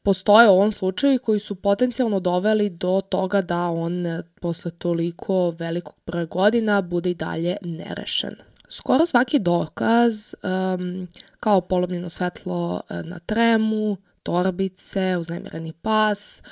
postoje 0.02 0.49
u 0.49 0.52
ovom 0.52 0.73
slučaju 0.73 1.14
i 1.14 1.18
koji 1.18 1.40
su 1.40 1.54
potencijalno 1.54 2.21
doveli 2.21 2.71
do 2.71 3.00
toga 3.09 3.42
da 3.42 3.68
on 3.68 4.23
posle 4.40 4.71
toliko 4.71 5.50
velikog 5.50 5.94
broja 6.06 6.25
godina 6.25 6.83
bude 6.83 7.11
i 7.11 7.14
dalje 7.14 7.56
nerešen. 7.62 8.37
Skoro 8.68 9.06
svaki 9.06 9.38
dokaz, 9.38 10.35
um, 10.42 11.09
kao 11.40 11.61
polomljeno 11.61 12.09
svetlo 12.09 12.80
e, 12.90 13.02
na 13.02 13.18
tremu, 13.18 13.97
torbice, 14.23 15.16
uznemireni 15.16 15.73
pas, 15.73 16.40
e, 16.40 16.42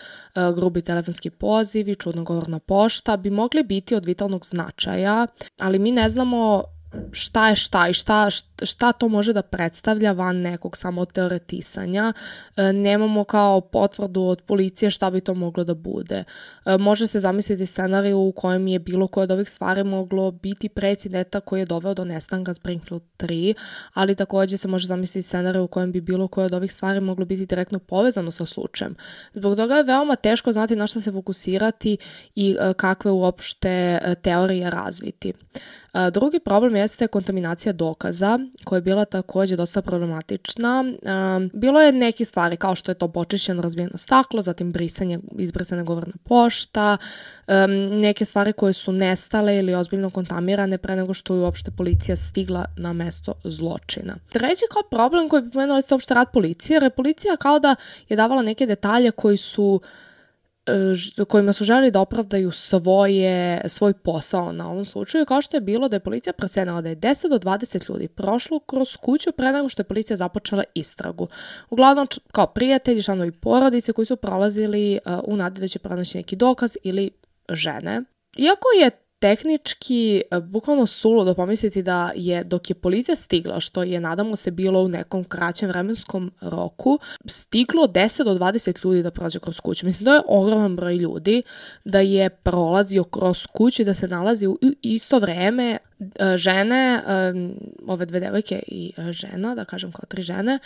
grubi 0.57 0.83
telefonski 0.83 1.31
pozivi, 1.31 1.95
čudnogovorna 1.95 2.59
pošta 2.59 3.17
bi 3.17 3.31
mogli 3.31 3.63
biti 3.63 3.95
od 3.95 4.07
vitalnog 4.07 4.47
značaja, 4.47 5.27
ali 5.59 5.79
mi 5.79 5.91
ne 5.91 6.09
znamo 6.09 6.65
šta 7.13 7.49
je 7.49 7.57
šta 7.57 7.89
i 7.89 7.93
šta, 7.93 8.31
šta 8.63 8.93
to 8.93 9.09
može 9.09 9.33
da 9.33 9.43
predstavlja 9.43 10.13
van 10.13 10.37
nekog 10.37 10.77
samo 10.77 11.05
teoretisanja. 11.05 12.13
E, 12.57 12.73
nemamo 12.73 13.25
kao 13.25 13.61
potvrdu 13.61 14.23
od 14.23 14.43
policije 14.43 14.91
šta 14.91 15.11
bi 15.11 15.21
to 15.21 15.35
moglo 15.35 15.65
da 15.65 15.75
bude. 15.75 16.25
E, 16.65 16.79
može 16.79 17.07
se 17.07 17.21
zamisliti 17.21 17.67
scenariju 17.67 18.19
u 18.19 18.33
kojem 18.33 18.67
je 18.67 18.79
bilo 18.79 19.07
koje 19.07 19.23
od 19.23 19.31
ovih 19.31 19.51
stvari 19.51 19.85
moglo 19.85 20.31
biti 20.31 20.69
precideta 20.69 21.41
koji 21.41 21.61
je 21.61 21.67
doveo 21.67 21.95
do 21.95 22.05
nestanka 22.05 22.55
Springfield 22.55 23.03
3, 23.19 23.55
ali 23.95 24.15
takođe 24.15 24.59
se 24.59 24.69
može 24.69 24.87
zamisliti 24.87 25.29
scenariju 25.29 25.65
u 25.65 25.69
kojem 25.69 25.93
bi 25.93 26.01
bilo 26.01 26.29
koje 26.29 26.47
od 26.47 26.55
ovih 26.55 26.73
stvari 26.73 27.01
moglo 27.01 27.25
biti 27.25 27.47
direktno 27.47 27.79
povezano 27.79 28.33
sa 28.33 28.47
slučajem. 28.47 28.95
Zbog 29.33 29.57
toga 29.57 29.77
je 29.77 29.83
veoma 29.83 30.17
teško 30.17 30.53
znati 30.53 30.77
na 30.77 30.87
šta 30.87 31.01
se 31.01 31.13
fokusirati 31.13 31.97
i 32.35 32.57
e, 32.61 32.75
kakve 32.75 33.11
uopšte 33.11 33.99
teorije 34.23 34.71
razviti. 34.71 35.33
Drugi 36.13 36.41
problem 36.41 36.77
jeste 36.77 37.07
kontaminacija 37.07 37.73
dokaza, 37.73 38.39
koja 38.65 38.77
je 38.77 38.83
bila 38.83 39.05
takođe 39.05 39.57
dosta 39.57 39.83
problematična. 39.83 40.85
Bilo 41.53 41.81
je 41.81 41.93
neke 41.93 42.25
stvari 42.25 42.57
kao 42.57 42.75
što 42.75 42.91
je 42.91 42.95
to 42.95 43.09
počišćeno 43.09 43.63
razbijeno 43.63 43.99
staklo, 43.99 44.43
zatim 44.43 44.73
brisanje, 44.73 45.19
izbrisane 45.39 45.85
govorna 45.85 46.15
pošta, 46.25 46.97
neke 47.91 48.25
stvari 48.25 48.53
koje 48.53 48.73
su 48.73 48.93
nestale 48.93 49.57
ili 49.57 49.75
ozbiljno 49.75 50.11
kontamirane 50.11 50.79
pre 50.79 50.97
nego 50.97 51.15
što 51.15 51.35
je 51.35 51.41
uopšte 51.41 51.71
policija 51.71 52.17
stigla 52.17 52.65
na 52.77 52.93
mesto 52.93 53.35
zločina. 53.45 54.17
Treći 54.29 54.65
kao 54.73 54.83
problem 54.91 55.29
koji 55.29 55.43
bi 55.43 55.51
pomenuo 55.51 55.77
je 55.77 55.83
uopšte 55.93 56.15
rad 56.15 56.29
policije, 56.33 56.75
jer 56.75 56.83
je 56.83 56.91
policija 56.91 57.37
kao 57.37 57.59
da 57.59 57.77
je 58.09 58.17
davala 58.17 58.43
neke 58.43 58.67
detalje 58.67 59.11
koji 59.11 59.37
su 59.37 59.81
uh, 59.83 59.89
kojima 61.29 61.53
su 61.53 61.65
želi 61.65 61.91
da 61.91 62.01
opravdaju 62.01 62.51
svoje, 62.51 63.61
svoj 63.69 63.93
posao 63.93 64.53
na 64.53 64.71
ovom 64.71 64.85
slučaju, 64.85 65.27
kao 65.27 65.43
što 65.43 65.57
je 65.57 65.61
bilo 65.61 65.89
da 65.89 65.97
je 65.97 66.01
policija 66.01 66.33
prosenala 66.33 66.81
da 66.81 66.89
je 66.89 66.97
10 66.97 67.29
do 67.29 67.39
20 67.39 67.91
ljudi 67.91 68.09
prošlo 68.09 68.59
kroz 68.59 68.97
kuću 68.97 69.33
pre 69.33 69.53
nego 69.53 69.69
što 69.69 69.81
je 69.81 69.85
policija 69.85 70.17
započela 70.17 70.65
istragu. 70.75 71.29
Uglavnom 71.71 72.07
kao 72.33 72.47
prijatelji, 72.47 73.03
članovi 73.03 73.33
porodice 73.33 73.93
koji 73.93 74.07
su 74.07 74.17
prolazili 74.17 74.99
uh, 75.05 75.13
u 75.25 75.37
nadi 75.37 75.61
da 75.61 75.69
će 75.69 75.79
pronaći 75.79 76.19
neki 76.19 76.37
dokaz 76.37 76.77
ili 76.83 77.11
žene. 77.49 78.03
Iako 78.37 78.69
je 78.81 78.91
tehnički 79.23 80.23
e, 80.31 80.41
bukvalno 80.41 80.87
suludo 80.87 81.35
pomisliti 81.35 81.83
da 81.83 82.11
je 82.15 82.45
dok 82.45 82.71
je 82.71 82.75
policija 82.75 83.17
stigla, 83.17 83.61
što 83.61 83.83
je 83.83 84.01
nadamo 84.01 84.37
se 84.37 84.51
bilo 84.51 84.83
u 84.83 84.89
nekom 84.89 85.25
kraćem 85.25 85.69
vremenskom 85.69 86.33
roku, 86.41 86.99
stiglo 87.27 87.87
10 87.87 88.25
do 88.25 88.35
20 88.35 88.85
ljudi 88.85 89.03
da 89.03 89.11
prođe 89.11 89.39
kroz 89.39 89.61
kuću. 89.61 89.87
Mislim 89.87 90.05
da 90.05 90.15
je 90.15 90.23
ogroman 90.27 90.77
broj 90.77 90.97
ljudi 90.97 91.43
da 91.85 92.01
je 92.01 92.31
prolazio 92.31 93.05
kroz 93.05 93.47
kuću 93.47 93.83
i 93.83 93.85
da 93.85 93.95
se 93.95 94.09
nalazi 94.09 94.47
u 94.47 94.59
isto 94.83 95.19
vreme 95.19 95.79
žene, 96.37 97.03
e, 97.07 97.33
ove 97.87 98.07
dve 98.07 98.21
devojke 98.21 98.63
i 98.67 98.93
e, 98.97 99.13
žena, 99.13 99.55
da 99.55 99.65
kažem 99.65 99.93
kao 99.93 100.05
tri 100.09 100.23
žene, 100.23 100.59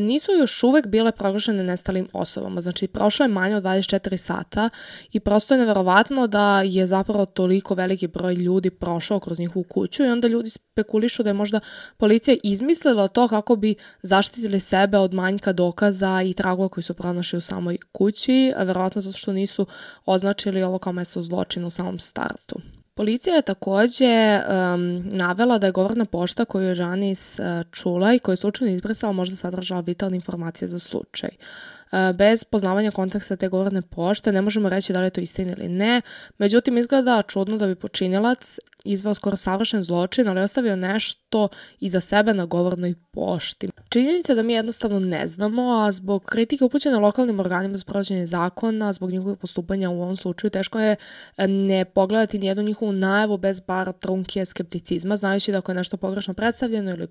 nisu 0.00 0.32
još 0.32 0.62
uvek 0.62 0.86
bile 0.86 1.12
proglašene 1.12 1.62
nestalim 1.62 2.08
osobama. 2.12 2.60
Znači, 2.60 2.86
prošlo 2.86 3.24
je 3.24 3.28
manje 3.28 3.56
od 3.56 3.62
24 3.62 4.16
sata 4.16 4.70
i 5.12 5.20
prosto 5.20 5.54
je 5.54 5.58
neverovatno 5.58 6.26
da 6.26 6.62
je 6.62 6.86
zapravo 6.86 7.26
toliko 7.26 7.74
veliki 7.74 8.06
broj 8.06 8.34
ljudi 8.34 8.70
prošao 8.70 9.20
kroz 9.20 9.38
njihovu 9.38 9.62
kuću 9.62 10.04
i 10.04 10.08
onda 10.08 10.28
ljudi 10.28 10.50
spekulišu 10.50 11.22
da 11.22 11.30
je 11.30 11.34
možda 11.34 11.60
policija 11.96 12.36
izmislila 12.42 13.08
to 13.08 13.28
kako 13.28 13.56
bi 13.56 13.74
zaštitili 14.02 14.60
sebe 14.60 14.98
od 14.98 15.14
manjka 15.14 15.52
dokaza 15.52 16.22
i 16.22 16.34
tragova 16.34 16.68
koji 16.68 16.84
su 16.84 16.94
pronašli 16.94 17.38
u 17.38 17.40
samoj 17.40 17.78
kući, 17.92 18.52
verovatno 18.58 19.00
zato 19.00 19.18
što 19.18 19.32
nisu 19.32 19.66
označili 20.04 20.62
ovo 20.62 20.78
kao 20.78 20.92
mesto 20.92 21.22
zločina 21.22 21.66
u 21.66 21.70
samom 21.70 21.98
startu. 21.98 22.73
Policija 22.96 23.36
je 23.36 23.42
takođe 23.42 24.40
um, 24.40 25.02
navela 25.04 25.58
da 25.58 25.66
je 25.66 25.72
govorna 25.72 26.04
pošta 26.04 26.44
koju 26.44 26.68
je 26.68 26.74
Žanis 26.74 27.38
uh, 27.38 27.44
čula 27.72 28.14
i 28.14 28.18
koju 28.18 28.32
je 28.32 28.36
slučajno 28.36 28.74
izbrisala 28.74 29.12
možda 29.12 29.36
sadržala 29.36 29.80
vitalne 29.80 30.16
informacije 30.16 30.68
za 30.68 30.78
slučaj. 30.78 31.30
Uh, 31.30 31.98
bez 32.16 32.44
poznavanja 32.44 32.90
konteksta 32.90 33.36
te 33.36 33.48
govorne 33.48 33.82
pošte 33.82 34.32
ne 34.32 34.42
možemo 34.42 34.68
reći 34.68 34.92
da 34.92 35.00
li 35.00 35.06
je 35.06 35.10
to 35.10 35.20
istina 35.20 35.52
ili 35.58 35.68
ne, 35.68 36.02
međutim 36.38 36.78
izgleda 36.78 37.22
čudno 37.22 37.56
da 37.56 37.66
bi 37.66 37.74
počinilac 37.74 38.58
izveo 38.84 39.14
skoro 39.14 39.36
savršen 39.36 39.82
zločin, 39.82 40.28
ali 40.28 40.40
ostavio 40.40 40.76
nešto 40.76 41.48
iza 41.80 42.00
sebe 42.00 42.34
na 42.34 42.44
govornoj 42.44 42.94
pošti. 43.12 43.68
Činjenica 43.88 44.34
da 44.34 44.42
mi 44.42 44.52
jednostavno 44.52 44.98
ne 44.98 45.28
znamo, 45.28 45.62
a 45.62 45.92
zbog 45.92 46.24
kritike 46.24 46.64
upućene 46.64 46.98
lokalnim 46.98 47.40
organima 47.40 47.76
za 47.76 47.84
provođenje 47.84 48.26
zakona, 48.26 48.92
zbog 48.92 49.10
njihovog 49.10 49.38
postupanja 49.38 49.90
u 49.90 50.02
ovom 50.02 50.16
slučaju, 50.16 50.50
teško 50.50 50.80
je 50.80 50.96
e, 51.36 51.48
ne 51.48 51.84
pogledati 51.84 52.38
nijednu 52.38 52.62
njihovu 52.62 52.92
najavu 52.92 53.38
bez 53.38 53.60
bar 53.60 53.92
trunkije 53.92 54.44
skepticizma, 54.44 55.16
znajući 55.16 55.52
da 55.52 55.58
ako 55.58 55.72
je 55.72 55.76
nešto 55.76 55.96
pogrešno 55.96 56.34
predstavljeno 56.34 56.90
ili 56.90 57.08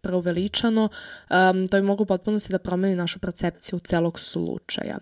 preuveličano, 0.00 0.88
um, 1.30 1.68
to 1.68 1.76
bi 1.76 1.86
moglo 1.86 2.04
potpunosti 2.06 2.52
da 2.52 2.58
promeni 2.58 2.96
našu 2.96 3.18
percepciju 3.18 3.78
celog 3.78 4.20
slučaja. 4.20 4.98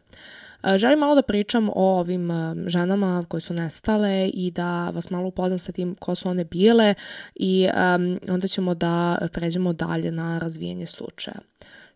Želim 0.77 0.99
malo 0.99 1.15
da 1.15 1.23
pričam 1.23 1.69
o 1.69 1.99
ovim 1.99 2.31
ženama 2.67 3.25
koje 3.29 3.41
su 3.41 3.55
nestale 3.55 4.29
i 4.29 4.51
da 4.51 4.91
vas 4.91 5.11
malo 5.11 5.29
upoznam 5.29 5.59
sa 5.59 5.73
tim 5.73 5.95
ko 5.95 6.15
su 6.15 6.29
one 6.29 6.45
bile 6.45 6.95
i 7.35 7.69
um, 7.97 8.21
onda 8.29 8.49
ćemo 8.49 8.75
da 8.75 9.19
pređemo 9.33 9.73
dalje 9.73 10.11
na 10.11 10.39
razvijenje 10.39 10.87
slučaja. 10.87 11.39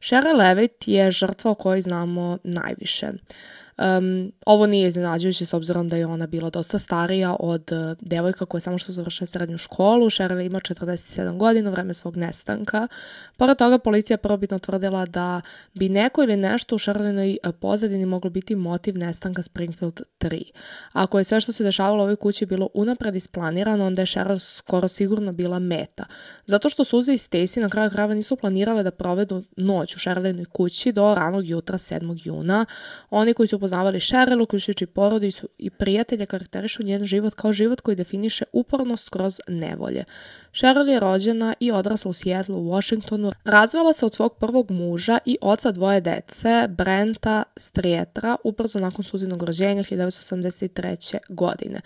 Sheryl 0.00 0.36
Levitt 0.38 0.88
je 0.88 1.10
žrtva 1.10 1.50
o 1.50 1.54
kojoj 1.54 1.80
znamo 1.80 2.38
najviše. 2.44 3.12
Um, 3.82 4.32
ovo 4.46 4.66
nije 4.66 4.88
iznenađujuće 4.88 5.46
s 5.46 5.54
obzirom 5.54 5.88
da 5.88 5.96
je 5.96 6.06
ona 6.06 6.26
bila 6.26 6.50
dosta 6.50 6.78
starija 6.78 7.36
od 7.40 7.72
uh, 7.72 7.96
devojka 8.00 8.46
koja 8.46 8.58
je 8.58 8.62
samo 8.62 8.78
što 8.78 8.92
završila 8.92 9.26
srednju 9.26 9.58
školu. 9.58 10.10
Sheryl 10.10 10.46
ima 10.46 10.60
47 10.60 11.36
godina 11.36 11.70
u 11.70 11.72
vreme 11.72 11.94
svog 11.94 12.16
nestanka. 12.16 12.88
Pored 13.36 13.58
toga 13.58 13.78
policija 13.78 14.16
prvobitno 14.16 14.58
tvrdila 14.58 15.06
da 15.06 15.40
bi 15.74 15.88
neko 15.88 16.22
ili 16.22 16.36
nešto 16.36 16.74
u 16.74 16.78
Sherylinoj 16.78 17.36
uh, 17.44 17.54
pozadini 17.60 18.06
moglo 18.06 18.30
biti 18.30 18.56
motiv 18.56 18.98
nestanka 18.98 19.42
Springfield 19.42 20.00
3. 20.20 20.42
Ako 20.92 21.18
je 21.18 21.24
sve 21.24 21.40
što 21.40 21.52
se 21.52 21.64
dešavalo 21.64 21.98
u 21.98 22.02
ovoj 22.02 22.16
kući 22.16 22.46
bilo 22.46 22.68
unapred 22.74 23.16
isplanirano, 23.16 23.86
onda 23.86 24.02
je 24.02 24.06
Sheryl 24.06 24.38
skoro 24.38 24.88
sigurno 24.88 25.32
bila 25.32 25.58
meta. 25.58 26.04
Zato 26.46 26.68
što 26.68 26.84
Suzy 26.84 27.12
i 27.12 27.18
Stacy 27.18 27.60
na 27.60 27.68
kraju 27.68 27.90
krava 27.90 28.14
nisu 28.14 28.36
planirale 28.36 28.82
da 28.82 28.90
provedu 28.90 29.42
noć 29.56 29.96
u 29.96 29.98
Sherylinoj 29.98 30.44
kući 30.44 30.92
do 30.92 31.14
ranog 31.14 31.46
jutra 31.48 31.78
7. 31.78 32.20
juna. 32.24 32.66
Oni 33.10 33.34
koji 33.34 33.46
su 33.46 33.58
poznavali 33.72 34.00
Sheryl, 34.00 34.42
uključujući 34.42 34.86
porodicu 34.86 35.48
i 35.58 35.70
prijatelje, 35.70 36.26
karakterišu 36.26 36.82
njen 36.82 37.04
život 37.04 37.34
kao 37.34 37.52
život 37.52 37.80
koji 37.80 37.96
definiše 37.96 38.44
upornost 38.52 39.08
kroz 39.08 39.40
nevolje. 39.48 40.04
Cheryl 40.52 40.88
je 40.88 41.00
rođena 41.00 41.54
i 41.60 41.72
odrasla 41.72 42.08
u 42.08 42.12
Seattle 42.12 42.56
u 42.56 42.70
Washingtonu. 42.70 43.32
Razvela 43.44 43.92
se 43.92 44.06
od 44.06 44.14
svog 44.14 44.36
prvog 44.36 44.70
muža 44.70 45.18
i 45.24 45.38
oca 45.40 45.70
dvoje 45.70 46.00
dece, 46.00 46.68
Brenta 46.68 47.42
Strietra, 47.56 48.36
ubrzo 48.44 48.78
nakon 48.78 49.04
suzinog 49.04 49.42
rođenja 49.42 49.82
1983. 49.82 51.18
godine. 51.28 51.80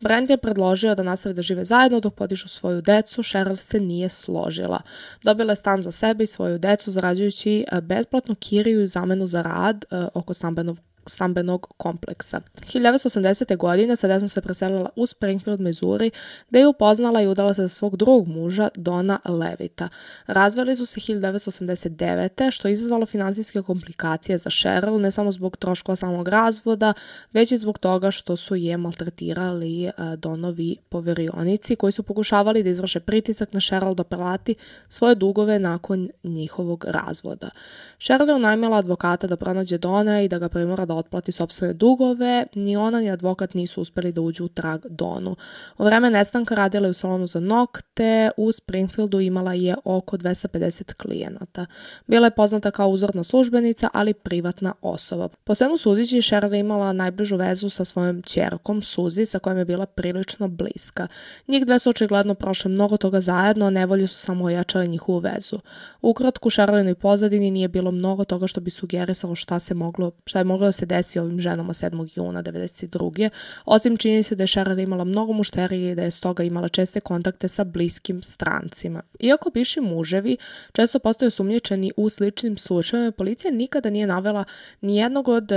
Brent 0.00 0.30
je 0.30 0.36
predložio 0.36 0.94
da 0.94 1.02
nastave 1.02 1.32
da 1.32 1.42
žive 1.42 1.64
zajedno 1.64 2.00
dok 2.00 2.14
podižu 2.14 2.48
svoju 2.48 2.80
decu, 2.80 3.22
Cheryl 3.22 3.56
se 3.56 3.80
nije 3.80 4.08
složila. 4.08 4.80
Dobila 5.22 5.52
je 5.52 5.56
stan 5.56 5.82
za 5.82 5.90
sebe 5.90 6.24
i 6.24 6.26
svoju 6.26 6.58
decu, 6.58 6.90
zarađujući 6.90 7.64
eh, 7.72 7.80
besplatnu 7.80 8.34
kiriju 8.34 8.82
i 8.82 8.88
zamenu 8.88 9.26
za 9.26 9.42
rad 9.42 9.84
eh, 9.90 10.06
oko 10.14 10.34
stambenog 10.34 10.78
stambenog 11.06 11.66
kompleksa. 11.76 12.40
1980. 12.72 13.56
godine 13.56 13.96
sa 13.96 14.08
decom 14.08 14.28
se 14.28 14.40
preselila 14.40 14.90
u 14.96 15.06
Springfield, 15.06 15.60
Missouri, 15.60 16.10
gde 16.50 16.58
je 16.58 16.66
upoznala 16.66 17.22
i 17.22 17.26
udala 17.26 17.54
se 17.54 17.62
za 17.62 17.68
svog 17.68 17.96
drugog 17.96 18.28
muža, 18.28 18.68
Dona 18.74 19.18
Levita. 19.24 19.88
Razveli 20.26 20.76
su 20.76 20.86
se 20.86 21.00
1989. 21.00 22.50
što 22.50 22.68
je 22.68 22.74
izazvalo 22.74 23.06
finansijske 23.06 23.62
komplikacije 23.62 24.38
za 24.38 24.50
Cheryl, 24.50 25.00
ne 25.00 25.10
samo 25.10 25.32
zbog 25.32 25.56
troškova 25.56 25.96
samog 25.96 26.28
razvoda, 26.28 26.92
već 27.32 27.52
i 27.52 27.58
zbog 27.58 27.78
toga 27.78 28.10
što 28.10 28.36
su 28.36 28.56
je 28.56 28.76
maltretirali 28.76 29.84
e, 29.84 29.92
Donovi 30.16 30.76
poverionici 30.88 31.76
koji 31.76 31.92
su 31.92 32.02
pokušavali 32.02 32.62
da 32.62 32.70
izvrše 32.70 33.00
pritisak 33.00 33.52
na 33.52 33.60
Cheryl 33.60 33.94
da 33.94 34.04
prelati 34.04 34.54
svoje 34.88 35.14
dugove 35.14 35.58
nakon 35.58 36.10
njihovog 36.24 36.84
razvoda. 36.88 37.50
Cheryl 37.98 38.28
je 38.28 38.34
unajmila 38.34 38.76
advokata 38.76 39.26
da 39.26 39.36
pronađe 39.36 39.78
Dona 39.78 40.22
i 40.22 40.28
da 40.28 40.38
ga 40.38 40.48
primora 40.48 40.84
da 40.92 40.98
otplati 40.98 41.32
sobstvene 41.32 41.74
dugove, 41.74 42.46
ni 42.54 42.76
ona 42.76 43.00
ni 43.00 43.10
advokat 43.10 43.54
nisu 43.54 43.80
uspeli 43.80 44.12
da 44.12 44.20
uđu 44.20 44.44
u 44.44 44.48
trag 44.48 44.86
Donu. 44.88 45.36
U 45.78 45.84
vreme 45.84 46.10
nestanka 46.10 46.54
radila 46.54 46.86
je 46.86 46.90
u 46.90 46.94
salonu 46.94 47.26
za 47.26 47.40
nokte, 47.40 48.30
u 48.36 48.52
Springfieldu 48.52 49.20
imala 49.20 49.54
je 49.54 49.74
oko 49.84 50.16
250 50.16 50.94
klijenata. 50.94 51.66
Bila 52.06 52.26
je 52.26 52.30
poznata 52.30 52.70
kao 52.70 52.88
uzorna 52.88 53.24
službenica, 53.24 53.88
ali 53.92 54.14
privatna 54.14 54.74
osoba. 54.82 55.28
Po 55.44 55.54
svemu 55.54 55.76
sudići, 55.76 56.16
Cheryl 56.16 56.60
imala 56.60 56.92
najbližu 56.92 57.36
vezu 57.36 57.70
sa 57.70 57.84
svojom 57.84 58.22
čerkom, 58.22 58.82
Suzi, 58.82 59.26
sa 59.26 59.38
kojom 59.38 59.58
je 59.58 59.64
bila 59.64 59.86
prilično 59.86 60.48
bliska. 60.48 61.06
Njih 61.48 61.66
dve 61.66 61.78
su 61.78 61.90
očigledno 61.90 62.34
prošle 62.34 62.70
mnogo 62.70 62.96
toga 62.96 63.20
zajedno, 63.20 63.66
a 63.66 63.70
nevolje 63.70 64.06
su 64.06 64.18
samo 64.18 64.44
ojačale 64.44 64.86
njihovu 64.86 65.18
vezu. 65.18 65.58
Ukratku, 66.02 66.50
Cherylinoj 66.50 66.94
pozadini 66.94 67.50
nije 67.50 67.68
bilo 67.68 67.90
mnogo 67.90 68.24
toga 68.24 68.46
što 68.46 68.60
bi 68.60 68.70
sugerisalo 68.70 69.34
šta 69.34 69.58
se 69.58 69.74
moglo, 69.74 70.10
šta 70.26 70.38
je 70.38 70.44
moglo 70.44 70.66
da 70.66 70.72
se 70.72 70.81
se 70.82 70.86
desi 70.86 71.18
ovim 71.18 71.40
ženama 71.40 71.72
7. 71.72 72.18
juna 72.18 72.42
92. 72.42 73.30
Osim 73.64 73.96
čini 73.96 74.22
se 74.22 74.34
da 74.34 74.42
je 74.42 74.46
Cheryl 74.46 74.82
imala 74.82 75.04
mnogo 75.04 75.32
mušterije 75.32 75.92
i 75.92 75.94
da 75.94 76.02
je 76.02 76.10
stoga 76.10 76.42
imala 76.42 76.68
česte 76.68 77.00
kontakte 77.00 77.48
sa 77.48 77.64
bliskim 77.64 78.22
strancima. 78.22 79.02
Iako 79.20 79.50
bivši 79.50 79.80
muževi 79.80 80.36
često 80.72 80.98
postaju 80.98 81.30
sumnjičeni 81.30 81.92
u 81.96 82.10
sličnim 82.10 82.58
slučajevima, 82.58 83.12
policija 83.12 83.52
nikada 83.52 83.90
nije 83.90 84.06
navela 84.06 84.44
ni 84.80 84.96
jednog 84.96 85.28
od 85.28 85.50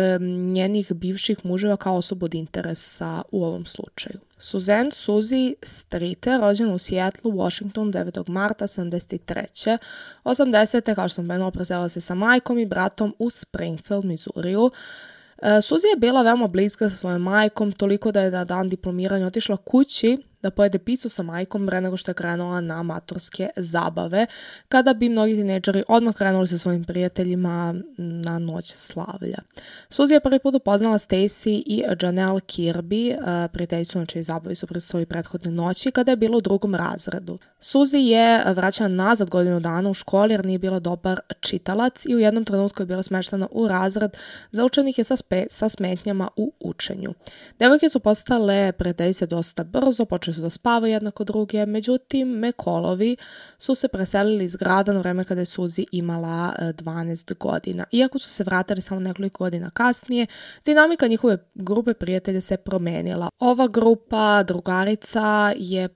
njenih 0.52 0.94
bivših 0.94 1.46
muževa 1.46 1.78
kao 1.78 1.96
osobu 1.96 2.26
od 2.26 2.34
interesa 2.34 3.22
u 3.32 3.44
ovom 3.46 3.66
slučaju. 3.66 4.20
Suzanne 4.38 4.92
Suzy 4.92 5.54
Streeter, 5.64 6.42
rođena 6.42 6.74
u 6.74 6.78
Seattle, 6.78 7.32
Washington, 7.32 7.94
9. 7.94 8.30
marta 8.30 8.68
73. 8.68 9.78
80. 10.24 10.96
kao 10.96 11.08
što 11.08 11.16
sam 11.16 11.26
menula, 11.26 11.52
presela 11.52 11.90
se 11.90 12.02
sa 12.02 12.16
majkom 12.16 12.60
i 12.60 12.66
bratom 12.66 13.16
u 13.20 13.30
Springfield, 13.30 14.06
Missouriju. 14.06 14.72
Suzi 15.62 15.88
je 15.88 15.98
bila 15.98 16.22
veoma 16.22 16.48
bliska 16.48 16.90
sa 16.90 16.96
svojom 16.96 17.22
majkom, 17.22 17.72
toliko 17.72 18.12
da 18.12 18.22
je 18.22 18.32
na 18.32 18.46
dan 18.46 18.70
diplomiranja 18.70 19.28
otišla 19.28 19.58
kući 19.58 20.18
da 20.42 20.52
pojede 20.52 20.80
picu 20.80 21.10
sa 21.10 21.24
majkom 21.24 21.68
pre 21.68 21.82
nego 21.82 21.98
što 21.98 22.12
je 22.12 22.16
krenula 22.16 22.62
na 22.62 22.84
maturske 22.84 23.50
zabave, 23.56 24.26
kada 24.68 24.94
bi 24.94 25.10
mnogi 25.10 25.36
tineđeri 25.36 25.84
odmah 25.88 26.16
krenuli 26.16 26.48
sa 26.48 26.58
svojim 26.58 26.84
prijateljima 26.84 27.76
na 27.98 28.40
noć 28.40 28.74
slavlja. 28.76 29.38
Suzy 29.90 30.12
je 30.12 30.20
prvi 30.20 30.40
put 30.40 30.56
upoznala 30.56 30.98
Stacy 30.98 31.64
i 31.66 31.84
Janelle 32.02 32.40
Kirby, 32.40 33.12
eh, 33.12 33.48
prijateljicu 33.48 34.00
na 34.00 34.06
čiji 34.06 34.24
zabavi 34.24 34.56
su 34.56 34.68
predstavili 34.68 35.06
prethodne 35.06 35.52
noći, 35.52 35.92
kada 35.92 36.12
je 36.12 36.16
bila 36.16 36.38
u 36.38 36.42
drugom 36.42 36.76
razredu. 36.76 37.38
Suzy 37.62 37.98
je 37.98 38.54
vraćana 38.54 39.04
nazad 39.06 39.30
godinu 39.30 39.60
dana 39.60 39.90
u 39.90 39.94
školi 39.94 40.34
jer 40.34 40.46
nije 40.46 40.60
bila 40.60 40.80
dobar 40.80 41.20
čitalac 41.40 42.06
i 42.06 42.16
u 42.16 42.20
jednom 42.20 42.46
trenutku 42.46 42.82
je 42.82 42.86
bila 42.86 43.04
smeštena 43.04 43.48
u 43.52 43.68
razred 43.68 44.18
za 44.52 44.66
učenike 44.66 45.04
sa, 45.04 45.16
spe, 45.16 45.46
sa 45.50 45.70
smetnjama 45.70 46.30
u 46.36 46.54
učenju. 46.60 47.14
Devojke 47.60 47.90
su 47.90 48.00
postale 48.00 48.72
prijateljice 48.72 49.26
dosta 49.26 49.64
brzo, 49.64 50.06
počeli 50.06 50.35
su 50.36 50.42
da 50.42 50.50
spavaju 50.50 50.94
jednako 50.94 51.24
druge, 51.24 51.66
međutim, 51.66 52.28
Mekolovi 52.28 53.18
su 53.60 53.76
se 53.76 53.88
preselili 53.88 54.46
iz 54.46 54.56
grada 54.56 54.94
na 54.94 55.00
vreme 55.00 55.24
kada 55.24 55.42
je 55.42 55.46
Suzi 55.46 55.86
imala 55.92 56.56
12 56.60 57.32
e, 57.32 57.36
godina. 57.40 57.86
Iako 57.92 58.20
su 58.20 58.30
se 58.30 58.44
vratili 58.44 58.82
samo 58.82 59.00
nekoliko 59.00 59.44
godina 59.44 59.70
kasnije, 59.70 60.28
dinamika 60.66 61.08
njihove 61.08 61.38
grupe 61.54 61.94
prijatelja 61.94 62.42
se 62.42 62.58
promenila. 62.58 63.30
Ova 63.40 63.68
grupa 63.68 64.44
drugarica 64.44 65.54
je 65.58 65.90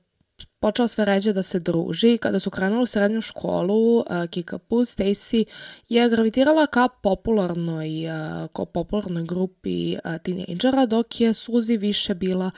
počela 0.60 0.88
sve 0.88 1.06
ređe 1.06 1.34
da 1.34 1.44
se 1.44 1.60
druži. 1.60 2.18
Kada 2.18 2.40
su 2.40 2.50
krenuli 2.50 2.84
u 2.84 2.86
srednju 2.86 3.22
školu, 3.22 3.98
uh, 3.98 4.06
Kikapu, 4.30 4.76
Stacy 4.76 5.46
je 5.90 6.10
gravitirala 6.10 6.68
ka 6.68 6.88
popularnoj, 6.88 7.90
uh, 8.08 8.48
ka 8.54 8.66
popularnoj 8.66 9.24
grupi 9.24 9.98
tinejdžera, 10.24 10.86
dok 10.86 11.22
je 11.22 11.34
Suzy 11.34 11.80
više 11.80 12.14
bila 12.16 12.52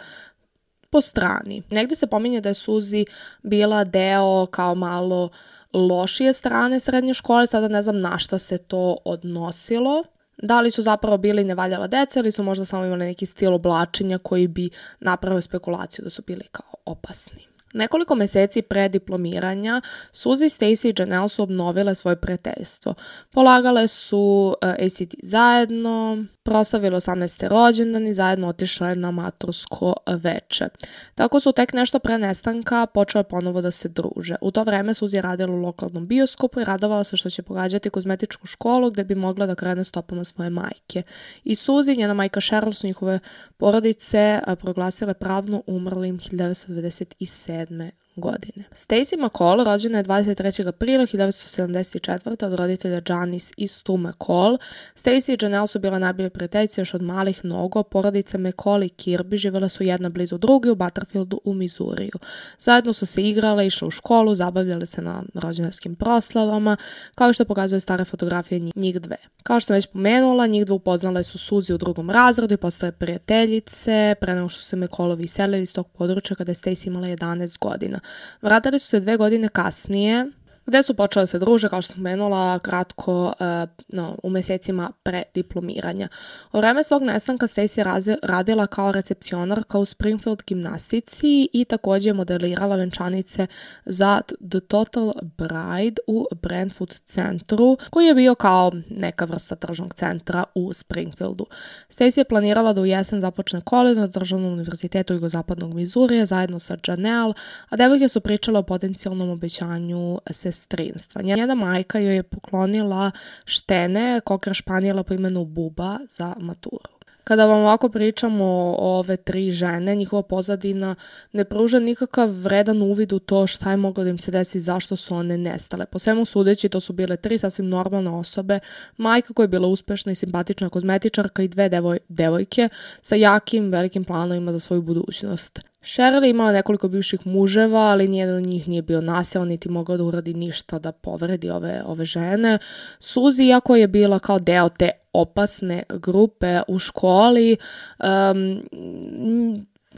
po 0.92 1.02
strani. 1.02 1.64
Negde 1.70 1.96
se 1.96 2.08
pominje 2.08 2.42
da 2.42 2.50
je 2.50 2.56
Suzi 2.56 3.06
bila 3.44 3.84
deo 3.84 4.46
kao 4.46 4.76
malo 4.76 5.30
lošije 5.74 6.34
strane 6.34 6.80
srednje 6.80 7.14
škole, 7.14 7.48
sada 7.48 7.68
ne 7.68 7.82
znam 7.82 8.00
na 8.00 8.18
šta 8.18 8.38
se 8.38 8.58
to 8.58 8.98
odnosilo. 9.06 10.04
Da 10.38 10.62
li 10.62 10.72
su 10.72 10.82
zapravo 10.82 11.18
bili 11.18 11.44
nevaljala 11.44 11.88
deca 11.88 12.20
ili 12.20 12.32
su 12.32 12.44
možda 12.44 12.66
samo 12.66 12.86
imali 12.86 13.06
neki 13.06 13.26
stil 13.26 13.54
oblačenja 13.54 14.18
koji 14.18 14.48
bi 14.48 14.70
napravio 15.00 15.42
spekulaciju 15.42 16.04
da 16.04 16.10
su 16.10 16.22
bili 16.28 16.44
kao 16.52 16.74
opasni. 16.86 17.51
Nekoliko 17.74 18.16
meseci 18.16 18.62
pre 18.62 18.90
diplomiranja 18.90 19.82
Suzy, 20.14 20.50
Stacy 20.50 20.90
i 20.90 20.94
Janelle 20.98 21.30
su 21.30 21.44
obnovile 21.44 21.96
svoje 21.96 22.16
prijateljstvo. 22.16 22.94
Polagale 23.32 23.88
su 23.88 24.56
eh, 24.62 24.86
ACT 24.86 25.16
zajedno, 25.24 26.26
proslavile 26.44 26.96
18. 26.96 27.48
rođendan 27.48 28.08
i 28.08 28.14
zajedno 28.14 28.48
otišle 28.48 28.96
na 28.96 29.12
matursko 29.12 29.96
veče. 30.08 30.68
Tako 31.16 31.40
su 31.40 31.52
tek 31.52 31.74
nešto 31.74 32.00
pre 32.00 32.18
nestanka 32.18 32.86
počele 32.86 33.24
ponovo 33.24 33.62
da 33.62 33.72
se 33.72 33.90
druže. 33.90 34.36
U 34.42 34.52
to 34.52 34.64
vreme 34.64 34.94
Suzy 34.94 35.22
radila 35.22 35.54
u 35.54 35.62
lokalnom 35.62 36.08
bioskopu 36.08 36.60
i 36.60 36.66
radovala 36.66 37.04
se 37.04 37.18
što 37.18 37.30
će 37.30 37.42
pogađati 37.42 37.90
kozmetičku 37.90 38.48
školu 38.48 38.92
gde 38.92 39.04
bi 39.04 39.16
mogla 39.16 39.46
da 39.46 39.56
krene 39.56 39.84
stopama 39.84 40.24
svoje 40.24 40.50
majke. 40.50 41.04
I 41.44 41.56
Suzy, 41.56 41.98
njena 41.98 42.14
majka 42.14 42.40
Cheryl 42.40 42.74
su 42.74 42.88
njihove 42.88 43.20
porodice 43.58 44.18
eh, 44.18 44.56
proglasile 44.56 45.14
pravno 45.14 45.64
umrlim 45.68 46.20
1997 46.20 47.61
2007 47.66 48.11
godine. 48.22 48.64
Stacy 48.76 49.26
McCall 49.26 49.64
rođena 49.64 49.98
je 49.98 50.04
23. 50.04 50.68
aprila 50.68 51.04
1974. 51.04 52.46
od 52.46 52.54
roditelja 52.54 53.02
Janice 53.10 53.54
i 53.58 53.68
Stu 53.68 53.98
McCall. 53.98 54.58
Stacy 54.96 55.32
i 55.32 55.38
Janelle 55.42 55.68
su 55.68 55.80
bile 55.80 56.00
najbolje 56.00 56.30
prijateljice 56.30 56.82
još 56.82 56.94
od 56.94 57.02
malih 57.02 57.46
nogu, 57.46 57.84
porodice 57.84 58.38
McCall 58.38 58.84
i 58.84 58.90
Kirby 58.90 59.38
živjela 59.38 59.70
su 59.70 59.84
jedna 59.84 60.10
blizu 60.10 60.38
druge 60.38 60.72
u 60.72 60.76
Butterfieldu 60.76 61.40
u 61.44 61.54
Mizuriju. 61.54 62.20
Zajedno 62.60 62.94
su 62.94 63.06
se 63.06 63.30
igrale, 63.30 63.68
išle 63.68 63.88
u 63.88 63.92
školu, 63.92 64.36
zabavljale 64.36 64.86
se 64.86 65.02
na 65.02 65.24
rođendarskim 65.34 65.96
proslavama, 65.96 66.78
kao 67.16 67.34
što 67.34 67.46
pokazuje 67.46 67.80
stare 67.80 68.06
fotografije 68.06 68.72
njih 68.76 69.02
dve. 69.02 69.18
Kao 69.44 69.60
što 69.60 69.68
sam 69.68 69.74
već 69.74 69.86
pomenula, 69.86 70.48
njih 70.48 70.66
dve 70.66 70.76
upoznale 70.76 71.24
su 71.24 71.38
Suzi 71.38 71.74
u 71.74 71.78
drugom 71.78 72.10
razredu 72.10 72.54
i 72.54 72.58
postale 72.58 72.92
prijateljice, 72.92 74.16
pre 74.22 74.36
nego 74.36 74.50
što 74.50 74.64
se 74.64 74.76
McCallovi 74.76 75.24
iselili 75.24 75.64
iz 75.64 75.74
tog 75.74 75.88
područja 75.88 76.36
kada 76.36 76.52
je 76.52 76.56
Stacy 76.56 76.88
imala 76.88 77.08
11 77.08 77.60
godina. 77.60 78.00
Vratili 78.42 78.80
su 78.80 78.88
se 78.88 79.00
dve 79.00 79.18
godine 79.18 79.50
kasnije, 79.50 80.26
gde 80.66 80.84
su 80.84 80.94
počele 80.94 81.28
se 81.28 81.40
druže, 81.40 81.70
kao 81.70 81.82
što 81.82 81.94
sam 81.94 82.02
menula, 82.02 82.60
kratko 82.60 83.26
uh, 83.26 83.70
no, 83.88 84.18
u 84.24 84.30
mesecima 84.30 84.92
pre 85.04 85.24
diplomiranja. 85.34 86.08
U 86.54 86.58
vreme 86.58 86.84
svog 86.84 87.04
nestanka 87.04 87.48
Stacey 87.48 88.18
radila 88.24 88.68
kao 88.68 88.92
recepcionarka 88.92 89.78
u 89.78 89.86
Springfield 89.86 90.44
gimnastici 90.48 91.50
i 91.54 91.66
takođe 91.66 92.14
modelirala 92.14 92.76
venčanice 92.76 93.48
za 93.86 94.22
The 94.50 94.60
Total 94.60 95.14
Bride 95.38 96.02
u 96.08 96.28
Brentwood 96.32 97.02
centru, 97.06 97.78
koji 97.90 98.08
je 98.08 98.16
bio 98.16 98.36
kao 98.36 98.72
neka 98.90 99.26
vrsta 99.26 99.56
tržnog 99.56 99.94
centra 99.94 100.44
u 100.56 100.74
Springfieldu. 100.74 101.46
Stacey 101.90 102.18
je 102.18 102.26
planirala 102.26 102.74
da 102.74 102.82
u 102.82 102.86
jesen 102.86 103.22
započne 103.22 103.62
koleđ 103.62 103.98
na 103.98 104.08
državnom 104.08 104.54
univerzitetu 104.54 105.14
Jugozapadnog 105.14 105.74
Mizurija 105.74 106.26
zajedno 106.26 106.60
sa 106.60 106.78
Janelle, 106.88 107.34
a 107.70 107.76
devojke 107.76 108.08
su 108.08 108.22
pričale 108.22 108.60
o 108.60 108.64
potencijalnom 108.64 109.30
obećanju 109.30 110.20
se 110.32 110.51
sestrinstva. 110.52 111.22
Njena 111.22 111.56
majka 111.56 112.00
joj 112.00 112.16
je 112.16 112.24
poklonila 112.24 113.12
štene 113.46 114.22
kokra 114.24 114.54
španjela 114.54 115.04
po 115.04 115.14
imenu 115.14 115.46
Buba 115.46 116.00
za 116.10 116.36
maturu. 116.40 117.02
Kada 117.24 117.46
vam 117.46 117.60
ovako 117.60 117.90
pričamo 117.90 118.46
o 118.80 119.00
ove 119.00 119.18
tri 119.18 119.52
žene, 119.52 119.96
njihova 119.96 120.22
pozadina 120.22 120.96
ne 121.32 121.44
pruža 121.44 121.80
nikakav 121.80 122.30
vredan 122.30 122.82
uvid 122.82 123.14
u 123.14 123.20
to 123.20 123.48
šta 123.48 123.72
je 123.72 123.78
moglo 123.78 124.04
da 124.04 124.10
im 124.10 124.20
se 124.20 124.32
desi 124.32 124.58
i 124.58 124.62
zašto 124.62 124.96
su 124.96 125.16
one 125.16 125.38
nestale. 125.38 125.86
Po 125.86 126.00
svemu 126.00 126.26
sudeći, 126.26 126.70
to 126.70 126.80
su 126.80 126.94
bile 126.94 127.18
tri 127.18 127.38
sasvim 127.38 127.70
normalne 127.70 128.10
osobe, 128.10 128.60
majka 128.98 129.34
koja 129.34 129.44
je 129.44 129.48
bila 129.48 129.68
uspešna 129.68 130.12
i 130.12 130.16
simpatična 130.16 130.70
kozmetičarka 130.70 131.44
i 131.44 131.48
dve 131.48 131.70
devoj, 131.70 132.00
devojke 132.08 132.70
sa 133.02 133.16
jakim, 133.16 133.72
velikim 133.72 134.04
planovima 134.04 134.52
za 134.52 134.60
svoju 134.60 134.82
budućnost. 134.82 135.71
Cheryl 135.84 136.24
je 136.24 136.30
imala 136.30 136.52
nekoliko 136.52 136.88
bivših 136.88 137.28
muževa, 137.28 137.80
ali 137.80 138.08
nijedan 138.08 138.36
od 138.36 138.44
njih 138.44 138.68
nije 138.68 138.82
bio 138.82 139.02
nasilan, 139.02 139.48
niti 139.48 139.70
mogao 139.70 139.98
da 139.98 140.04
uradi 140.04 140.34
ništa 140.34 140.80
da 140.80 140.92
povredi 140.92 141.50
ove, 141.50 141.82
ove 141.86 142.06
žene. 142.06 142.58
Suzy, 143.00 143.48
iako 143.48 143.76
je 143.76 143.88
bila 143.88 144.20
kao 144.20 144.40
deo 144.40 144.70
te 144.70 144.92
opasne 145.14 145.84
grupe 145.90 146.62
u 146.68 146.80
školi, 146.80 147.58
um, 148.00 148.64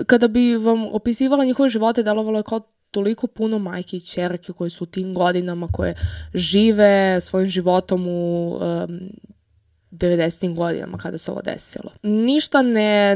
kada 0.06 0.28
bi 0.28 0.56
vam 0.56 0.88
opisivala 0.92 1.46
njihove 1.46 1.70
živote, 1.70 2.04
delovalo 2.04 2.40
je 2.40 2.44
kao 2.44 2.60
toliko 2.92 3.28
puno 3.28 3.60
majke 3.60 3.98
i 3.98 4.02
čerke 4.02 4.54
koje 4.54 4.70
su 4.70 4.84
u 4.84 4.88
tim 4.88 5.14
godinama, 5.14 5.68
koje 5.72 5.96
žive 6.34 7.22
svojim 7.22 7.48
životom 7.48 8.08
u 8.08 8.52
um, 8.56 9.00
90. 9.92 10.56
godinama 10.56 10.98
kada 10.98 11.18
se 11.18 11.32
ovo 11.32 11.42
desilo. 11.42 11.92
Ništa 12.04 12.62
ne, 12.62 13.16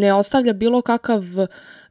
ne 0.00 0.14
ostavlja 0.14 0.52
bilo 0.52 0.82
kakav 0.82 1.22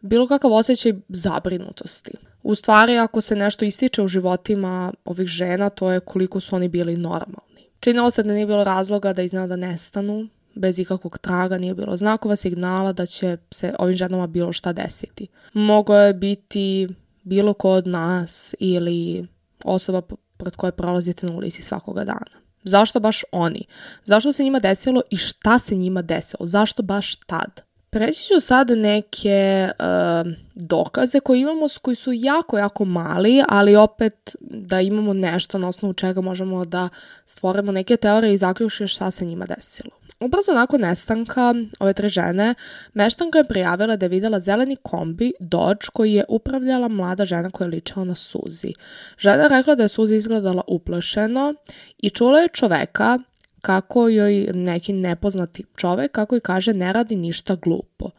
bilo 0.02 0.28
kakav 0.28 0.54
osjećaj 0.54 0.94
zabrinutosti. 1.10 2.12
U 2.44 2.56
stvari, 2.56 2.98
ako 2.98 3.22
se 3.22 3.36
nešto 3.36 3.66
ističe 3.66 4.02
u 4.02 4.08
životima 4.08 4.94
ovih 5.06 5.28
žena, 5.28 5.70
to 5.70 5.92
je 5.92 6.00
koliko 6.00 6.40
su 6.40 6.56
oni 6.56 6.68
bili 6.68 6.98
normalni. 6.98 7.70
Činilo 7.80 8.12
se 8.12 8.24
da 8.24 8.34
nije 8.34 8.46
bilo 8.46 8.64
razloga 8.64 9.14
da 9.14 9.22
iznada 9.22 9.56
nestanu, 9.56 10.28
bez 10.56 10.80
ikakvog 10.80 11.18
traga, 11.18 11.58
nije 11.58 11.76
bilo 11.76 11.96
znakova 11.96 12.36
signala 12.36 12.94
da 12.94 13.06
će 13.06 13.38
se 13.52 13.74
ovim 13.80 13.96
ženama 13.96 14.28
bilo 14.28 14.54
šta 14.54 14.74
desiti. 14.74 15.28
Mogo 15.54 15.96
je 15.96 16.14
biti 16.14 16.88
bilo 17.24 17.54
ko 17.54 17.70
od 17.72 17.88
nas 17.88 18.56
ili 18.60 19.28
osoba 19.64 20.02
pred 20.38 20.56
koje 20.56 20.72
prolazite 20.72 21.26
na 21.26 21.34
ulici 21.34 21.62
svakoga 21.62 22.04
dana. 22.04 22.42
Zašto 22.64 23.00
baš 23.00 23.24
oni? 23.32 23.66
Zašto 24.04 24.32
se 24.32 24.44
njima 24.44 24.60
desilo 24.60 25.02
i 25.10 25.18
šta 25.18 25.60
se 25.60 25.76
njima 25.76 26.02
desilo? 26.02 26.48
Zašto 26.48 26.84
baš 26.84 27.16
tad? 27.16 27.62
Preći 27.94 28.24
ću 28.24 28.40
sad 28.40 28.70
neke 28.70 29.70
uh, 29.80 30.32
dokaze 30.56 31.20
koje 31.20 31.40
imamo, 31.40 31.66
koji 31.82 31.96
su 31.96 32.12
jako, 32.14 32.58
jako 32.58 32.86
mali, 32.86 33.44
ali 33.48 33.76
opet 33.76 34.36
da 34.42 34.82
imamo 34.82 35.14
nešto 35.14 35.58
na 35.58 35.68
osnovu 35.68 35.94
čega 35.94 36.22
možemo 36.22 36.66
da 36.66 36.90
stvorimo 37.26 37.72
neke 37.72 37.98
teorije 37.98 38.34
i 38.34 38.38
zaključke 38.38 38.88
šta 38.88 39.12
se 39.12 39.26
njima 39.26 39.46
desilo. 39.46 39.92
Ubrzo 40.20 40.54
nakon 40.54 40.82
nestanka 40.82 41.54
ove 41.80 41.94
tre 41.94 42.10
žene, 42.10 42.54
meštanka 42.94 43.38
je 43.38 43.44
prijavila 43.44 43.96
da 43.96 44.06
je 44.06 44.10
videla 44.10 44.40
zeleni 44.40 44.76
kombi 44.76 45.34
Dodge 45.40 45.86
koji 45.94 46.14
je 46.14 46.26
upravljala 46.30 46.88
mlada 46.88 47.26
žena 47.26 47.50
koja 47.50 47.66
je 47.66 47.72
ličala 47.72 48.06
na 48.06 48.16
Suzi. 48.16 48.74
Žena 49.18 49.44
je 49.44 49.50
rekla 49.50 49.76
da 49.76 49.84
je 49.84 49.90
Suzi 49.90 50.16
izgledala 50.16 50.64
uplašeno 50.68 51.54
i 51.98 52.10
čula 52.10 52.40
je 52.40 52.48
čoveka 52.48 53.20
kako 53.62 54.08
joj 54.10 54.48
neki 54.54 54.94
nepoznati 54.94 55.64
čovek, 55.76 56.12
kako 56.12 56.36
joj 56.36 56.42
kaže 56.42 56.74
ne 56.74 56.94
radi 56.94 57.16
ništa 57.16 57.56
glupo. 57.56 58.10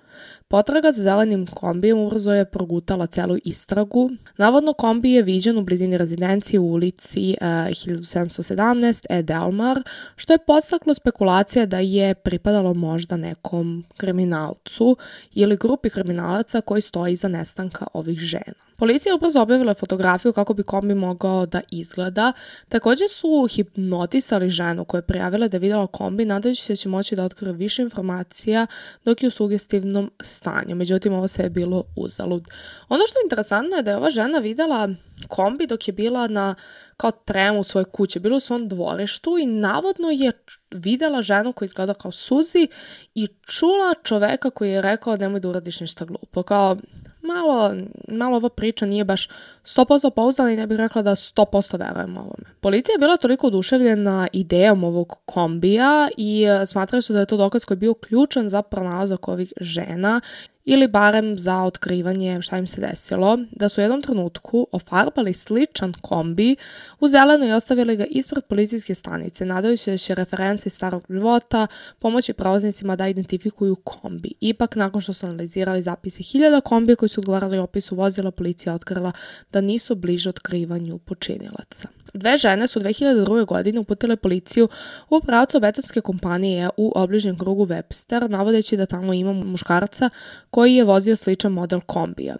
Potraga 0.52 0.92
za 0.92 1.02
zelenim 1.02 1.46
kombijem 1.46 1.98
ubrzo 1.98 2.32
je 2.32 2.44
progutala 2.44 3.06
celu 3.06 3.36
istragu. 3.44 4.10
Navodno 4.36 4.72
kombi 4.72 5.10
je 5.10 5.22
viđen 5.22 5.58
u 5.58 5.62
blizini 5.62 5.98
rezidencije 5.98 6.60
u 6.60 6.72
ulici 6.72 7.36
uh, 7.40 7.46
1717 7.46 9.06
E. 9.10 9.22
Delmar, 9.22 9.82
što 10.16 10.32
je 10.32 10.44
podstaklo 10.46 10.94
spekulacija 10.94 11.66
da 11.66 11.78
je 11.78 12.14
pripadalo 12.14 12.74
možda 12.74 13.16
nekom 13.16 13.84
kriminalcu 13.96 14.96
ili 15.34 15.56
grupi 15.56 15.90
kriminalaca 15.90 16.60
koji 16.60 16.82
stoji 16.82 17.12
iza 17.12 17.28
nestanka 17.28 17.86
ovih 17.94 18.18
žena. 18.18 18.72
Policija 18.82 19.10
je 19.10 19.14
ubrzo 19.14 19.42
objavila 19.42 19.74
fotografiju 19.74 20.32
kako 20.32 20.54
bi 20.54 20.62
kombi 20.62 20.94
mogao 20.94 21.46
da 21.46 21.60
izgleda. 21.70 22.32
Takođe 22.68 23.08
su 23.08 23.48
hipnotisali 23.50 24.50
ženu 24.50 24.84
koja 24.84 24.98
je 24.98 25.02
prijavila 25.02 25.48
da 25.48 25.56
je 25.56 25.60
videla 25.60 25.86
kombi 25.86 26.24
nadajući 26.24 26.62
se 26.62 26.72
da 26.72 26.76
će 26.76 26.88
moći 26.88 27.16
da 27.16 27.24
otkrije 27.24 27.52
više 27.52 27.82
informacija 27.82 28.66
dok 29.04 29.22
je 29.22 29.26
u 29.26 29.30
sugestivnom 29.30 30.10
stanju. 30.42 30.74
Međutim, 30.76 31.14
ovo 31.14 31.28
sve 31.28 31.44
je 31.44 31.50
bilo 31.50 31.84
uzalud. 31.96 32.48
Ono 32.88 33.06
što 33.06 33.18
je 33.18 33.24
interesantno 33.24 33.76
je 33.76 33.82
da 33.82 33.90
je 33.90 33.96
ova 33.96 34.10
žena 34.10 34.38
videla 34.38 34.88
kombi 35.28 35.66
dok 35.66 35.88
je 35.88 35.92
bila 35.92 36.26
na 36.28 36.54
kao 36.96 37.10
tremu 37.10 37.60
u 37.60 37.64
svojoj 37.64 37.84
kući, 37.84 38.20
bila 38.20 38.36
u 38.36 38.40
svom 38.40 38.68
dvorištu 38.68 39.38
i 39.38 39.46
navodno 39.46 40.10
je 40.10 40.32
videla 40.70 41.22
ženu 41.22 41.52
koja 41.52 41.66
izgleda 41.66 41.94
kao 41.94 42.12
Suzi 42.12 42.68
i 43.14 43.28
čula 43.46 43.94
čoveka 44.02 44.50
koji 44.50 44.70
je 44.70 44.82
rekao 44.82 45.16
nemoj 45.16 45.40
da 45.40 45.48
uradiš 45.48 45.80
ništa 45.80 46.04
glupo. 46.04 46.42
Kao, 46.42 46.76
malo, 47.22 47.74
malo 48.08 48.36
ova 48.36 48.48
priča 48.48 48.86
nije 48.86 49.04
baš 49.04 49.28
100% 49.64 50.10
pouzdana 50.10 50.52
i 50.52 50.56
ne 50.56 50.66
bih 50.66 50.76
rekla 50.78 51.02
da 51.02 51.10
100% 51.10 51.78
verujem 51.78 52.16
ovome. 52.16 52.44
Policija 52.60 52.94
je 52.94 52.98
bila 52.98 53.16
toliko 53.16 53.46
oduševljena 53.46 54.28
idejom 54.32 54.84
ovog 54.84 55.20
kombija 55.24 56.08
i 56.16 56.44
e, 56.44 56.66
smatrali 56.66 57.02
su 57.02 57.12
da 57.12 57.20
je 57.20 57.26
to 57.26 57.36
dokaz 57.36 57.64
koji 57.64 57.76
je 57.76 57.80
bio 57.80 57.94
ključan 57.94 58.48
za 58.48 58.62
pronalazak 58.62 59.28
ovih 59.28 59.52
žena 59.60 60.20
ili 60.64 60.88
barem 60.88 61.38
za 61.38 61.62
otkrivanje 61.62 62.42
šta 62.42 62.58
im 62.58 62.66
se 62.66 62.80
desilo, 62.80 63.38
da 63.50 63.68
su 63.68 63.80
u 63.80 63.84
jednom 63.84 64.02
trenutku 64.02 64.66
ofarbali 64.72 65.32
sličan 65.32 65.92
kombi 66.00 66.56
u 67.00 67.08
zeleno 67.08 67.46
i 67.46 67.52
ostavili 67.52 67.96
ga 67.96 68.04
ispred 68.04 68.44
policijske 68.44 68.94
stanice, 68.94 69.44
nadajući 69.46 69.90
da 69.90 69.98
će 69.98 70.14
reference 70.14 70.66
iz 70.66 70.72
starog 70.72 71.06
života 71.10 71.66
pomoći 71.98 72.32
prolaznicima 72.32 72.96
da 72.96 73.08
identifikuju 73.08 73.76
kombi. 73.76 74.32
Ipak, 74.40 74.76
nakon 74.76 75.00
što 75.00 75.12
su 75.12 75.26
analizirali 75.26 75.82
zapise 75.82 76.22
hiljada 76.22 76.60
kombi 76.60 76.96
koji 76.96 77.08
su 77.08 77.20
odgovarali 77.20 77.58
opisu 77.58 77.96
vozila, 77.96 78.30
policija 78.30 78.74
otkrila 78.74 79.12
da 79.52 79.60
nisu 79.60 79.94
bliže 79.94 80.28
otkrivanju 80.28 80.98
počinilaca. 80.98 82.01
Dve 82.14 82.36
žene 82.36 82.66
su 82.66 82.80
2002. 82.80 83.46
godine 83.46 83.80
uputile 83.80 84.16
policiju 84.16 84.68
u 85.10 85.20
pravcu 85.20 85.60
betonske 85.60 86.00
kompanije 86.00 86.68
u 86.76 86.92
obližnjem 86.94 87.38
krugu 87.38 87.66
Webster, 87.66 88.28
navodeći 88.28 88.76
da 88.76 88.86
tamo 88.86 89.12
ima 89.12 89.32
muškarca 89.32 90.10
koji 90.50 90.74
je 90.74 90.84
vozio 90.84 91.16
sličan 91.16 91.52
model 91.52 91.80
kombija. 91.80 92.36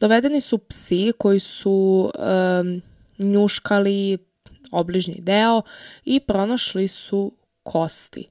Dovedeni 0.00 0.40
su 0.40 0.58
psi 0.58 1.12
koji 1.18 1.40
su 1.40 2.10
um, 2.18 2.82
njuškali 3.18 4.18
obližnji 4.70 5.16
deo 5.18 5.62
i 6.04 6.20
pronašli 6.20 6.88
su 6.88 7.32
kosti. 7.62 8.30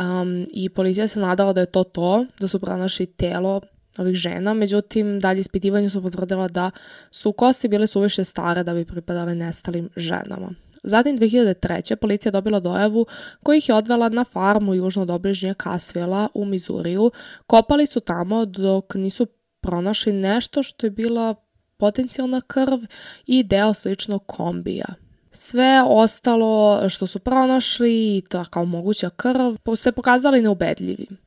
Um, 0.00 0.46
I 0.52 0.68
policija 0.68 1.08
se 1.08 1.20
nadala 1.20 1.52
da 1.52 1.60
je 1.60 1.66
to 1.66 1.84
to, 1.84 2.26
da 2.40 2.48
su 2.48 2.60
pronašli 2.60 3.06
telo 3.06 3.60
ovih 3.98 4.14
žena, 4.14 4.54
međutim 4.54 5.20
dalje 5.20 5.40
ispitivanje 5.40 5.90
su 5.90 6.02
potvrdila 6.02 6.48
da 6.48 6.70
su 7.10 7.32
kosti 7.32 7.68
bile 7.68 7.86
suviše 7.86 8.24
stare 8.24 8.62
da 8.62 8.74
bi 8.74 8.84
pripadale 8.84 9.34
nestalim 9.34 9.88
ženama. 9.96 10.50
Zatim 10.82 11.18
2003. 11.18 11.96
policija 11.96 12.32
dobila 12.32 12.60
dojavu 12.60 13.06
koja 13.42 13.56
ih 13.56 13.68
je 13.68 13.74
odvela 13.74 14.08
na 14.08 14.24
farmu 14.24 14.74
južno 14.74 15.02
od 15.02 15.10
obližnje 15.10 15.54
Kasvela 15.54 16.28
u 16.34 16.44
Mizuriju. 16.44 17.10
Kopali 17.46 17.86
su 17.86 18.00
tamo 18.00 18.44
dok 18.44 18.94
nisu 18.94 19.26
pronašli 19.60 20.12
nešto 20.12 20.62
što 20.62 20.86
je 20.86 20.90
bila 20.90 21.34
potencijalna 21.76 22.40
krv 22.40 22.78
i 23.26 23.42
deo 23.42 23.74
sličnog 23.74 24.26
kombija. 24.26 24.86
Sve 25.32 25.82
ostalo 25.86 26.88
što 26.88 27.06
su 27.06 27.18
pronašli 27.18 28.16
i 28.16 28.22
ta 28.28 28.44
kao 28.44 28.64
moguća 28.64 29.10
krv 29.10 29.76
se 29.76 29.92
pokazali 29.92 30.42
neubedljivim. 30.42 31.18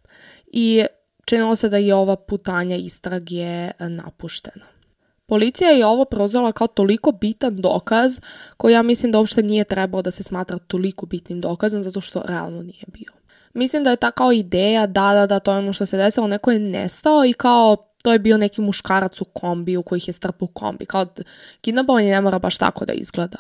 I 0.48 0.86
činilo 1.30 1.56
se 1.56 1.70
da 1.70 1.78
je 1.78 1.96
ova 1.96 2.16
putanja 2.16 2.76
istrage 2.76 3.72
napuštena. 3.80 4.66
Policija 5.26 5.70
je 5.70 5.86
ovo 5.86 6.06
preuzela 6.06 6.52
kao 6.52 6.68
toliko 6.68 7.12
bitan 7.12 7.62
dokaz 7.62 8.20
koji 8.58 8.74
ja 8.74 8.82
mislim 8.82 9.12
da 9.12 9.20
uopšte 9.20 9.44
nije 9.44 9.64
trebao 9.64 10.02
da 10.02 10.12
se 10.12 10.24
smatra 10.24 10.58
toliko 10.58 11.06
bitnim 11.06 11.42
dokazom 11.42 11.84
zato 11.84 12.02
što 12.02 12.24
realno 12.26 12.62
nije 12.64 12.84
bio. 12.88 13.12
Mislim 13.54 13.84
da 13.84 13.90
je 13.90 13.96
ta 13.96 14.12
kao 14.12 14.32
ideja 14.32 14.88
da, 14.88 15.14
da, 15.14 15.26
da, 15.28 15.40
to 15.40 15.52
je 15.52 15.58
ono 15.58 15.74
što 15.74 15.86
se 15.86 15.98
desilo, 15.98 16.28
neko 16.28 16.52
je 16.52 16.60
nestao 16.60 17.26
i 17.26 17.34
kao 17.34 17.76
to 18.04 18.14
je 18.14 18.20
bio 18.20 18.38
neki 18.38 18.62
muškarac 18.62 19.22
u 19.22 19.26
kombiju 19.26 19.84
koji 19.84 19.98
ih 19.98 20.08
je 20.08 20.14
strpao 20.14 20.46
u 20.46 20.54
kombi. 20.54 20.86
Kao 20.86 21.06
kidnapovanje 21.62 22.12
ne 22.12 22.22
mora 22.22 22.40
baš 22.40 22.58
tako 22.58 22.86
da 22.86 22.94
izgleda. 22.94 23.38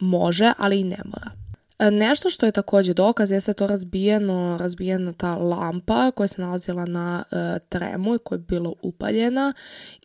Može, 0.00 0.52
ali 0.58 0.80
i 0.80 0.84
ne 0.84 0.98
mora. 1.04 1.30
E, 1.78 1.90
nešto 1.90 2.30
što 2.30 2.46
je 2.46 2.52
takođe 2.52 2.94
dokaz 2.94 3.30
jeste 3.30 3.52
to 3.52 3.66
razbijeno, 3.66 4.56
razbijena 4.60 5.12
ta 5.12 5.36
lampa 5.36 6.10
koja 6.10 6.28
se 6.28 6.42
nalazila 6.42 6.84
na 6.84 7.24
uh, 7.30 7.38
tremu 7.68 8.14
i 8.14 8.18
koja 8.18 8.36
je 8.36 8.44
bila 8.48 8.72
upaljena 8.82 9.52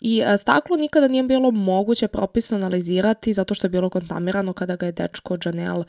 i 0.01 0.21
uh, 0.21 0.27
staklo 0.37 0.77
nikada 0.77 1.07
nije 1.07 1.23
bilo 1.23 1.51
moguće 1.51 2.07
propisno 2.07 2.57
analizirati 2.57 3.33
zato 3.33 3.53
što 3.53 3.67
je 3.67 3.69
bilo 3.69 3.89
kontamirano 3.89 4.53
kada 4.53 4.75
ga 4.75 4.85
je 4.85 4.91
dečko 4.91 5.37
Janel 5.45 5.79
uh, 5.79 5.85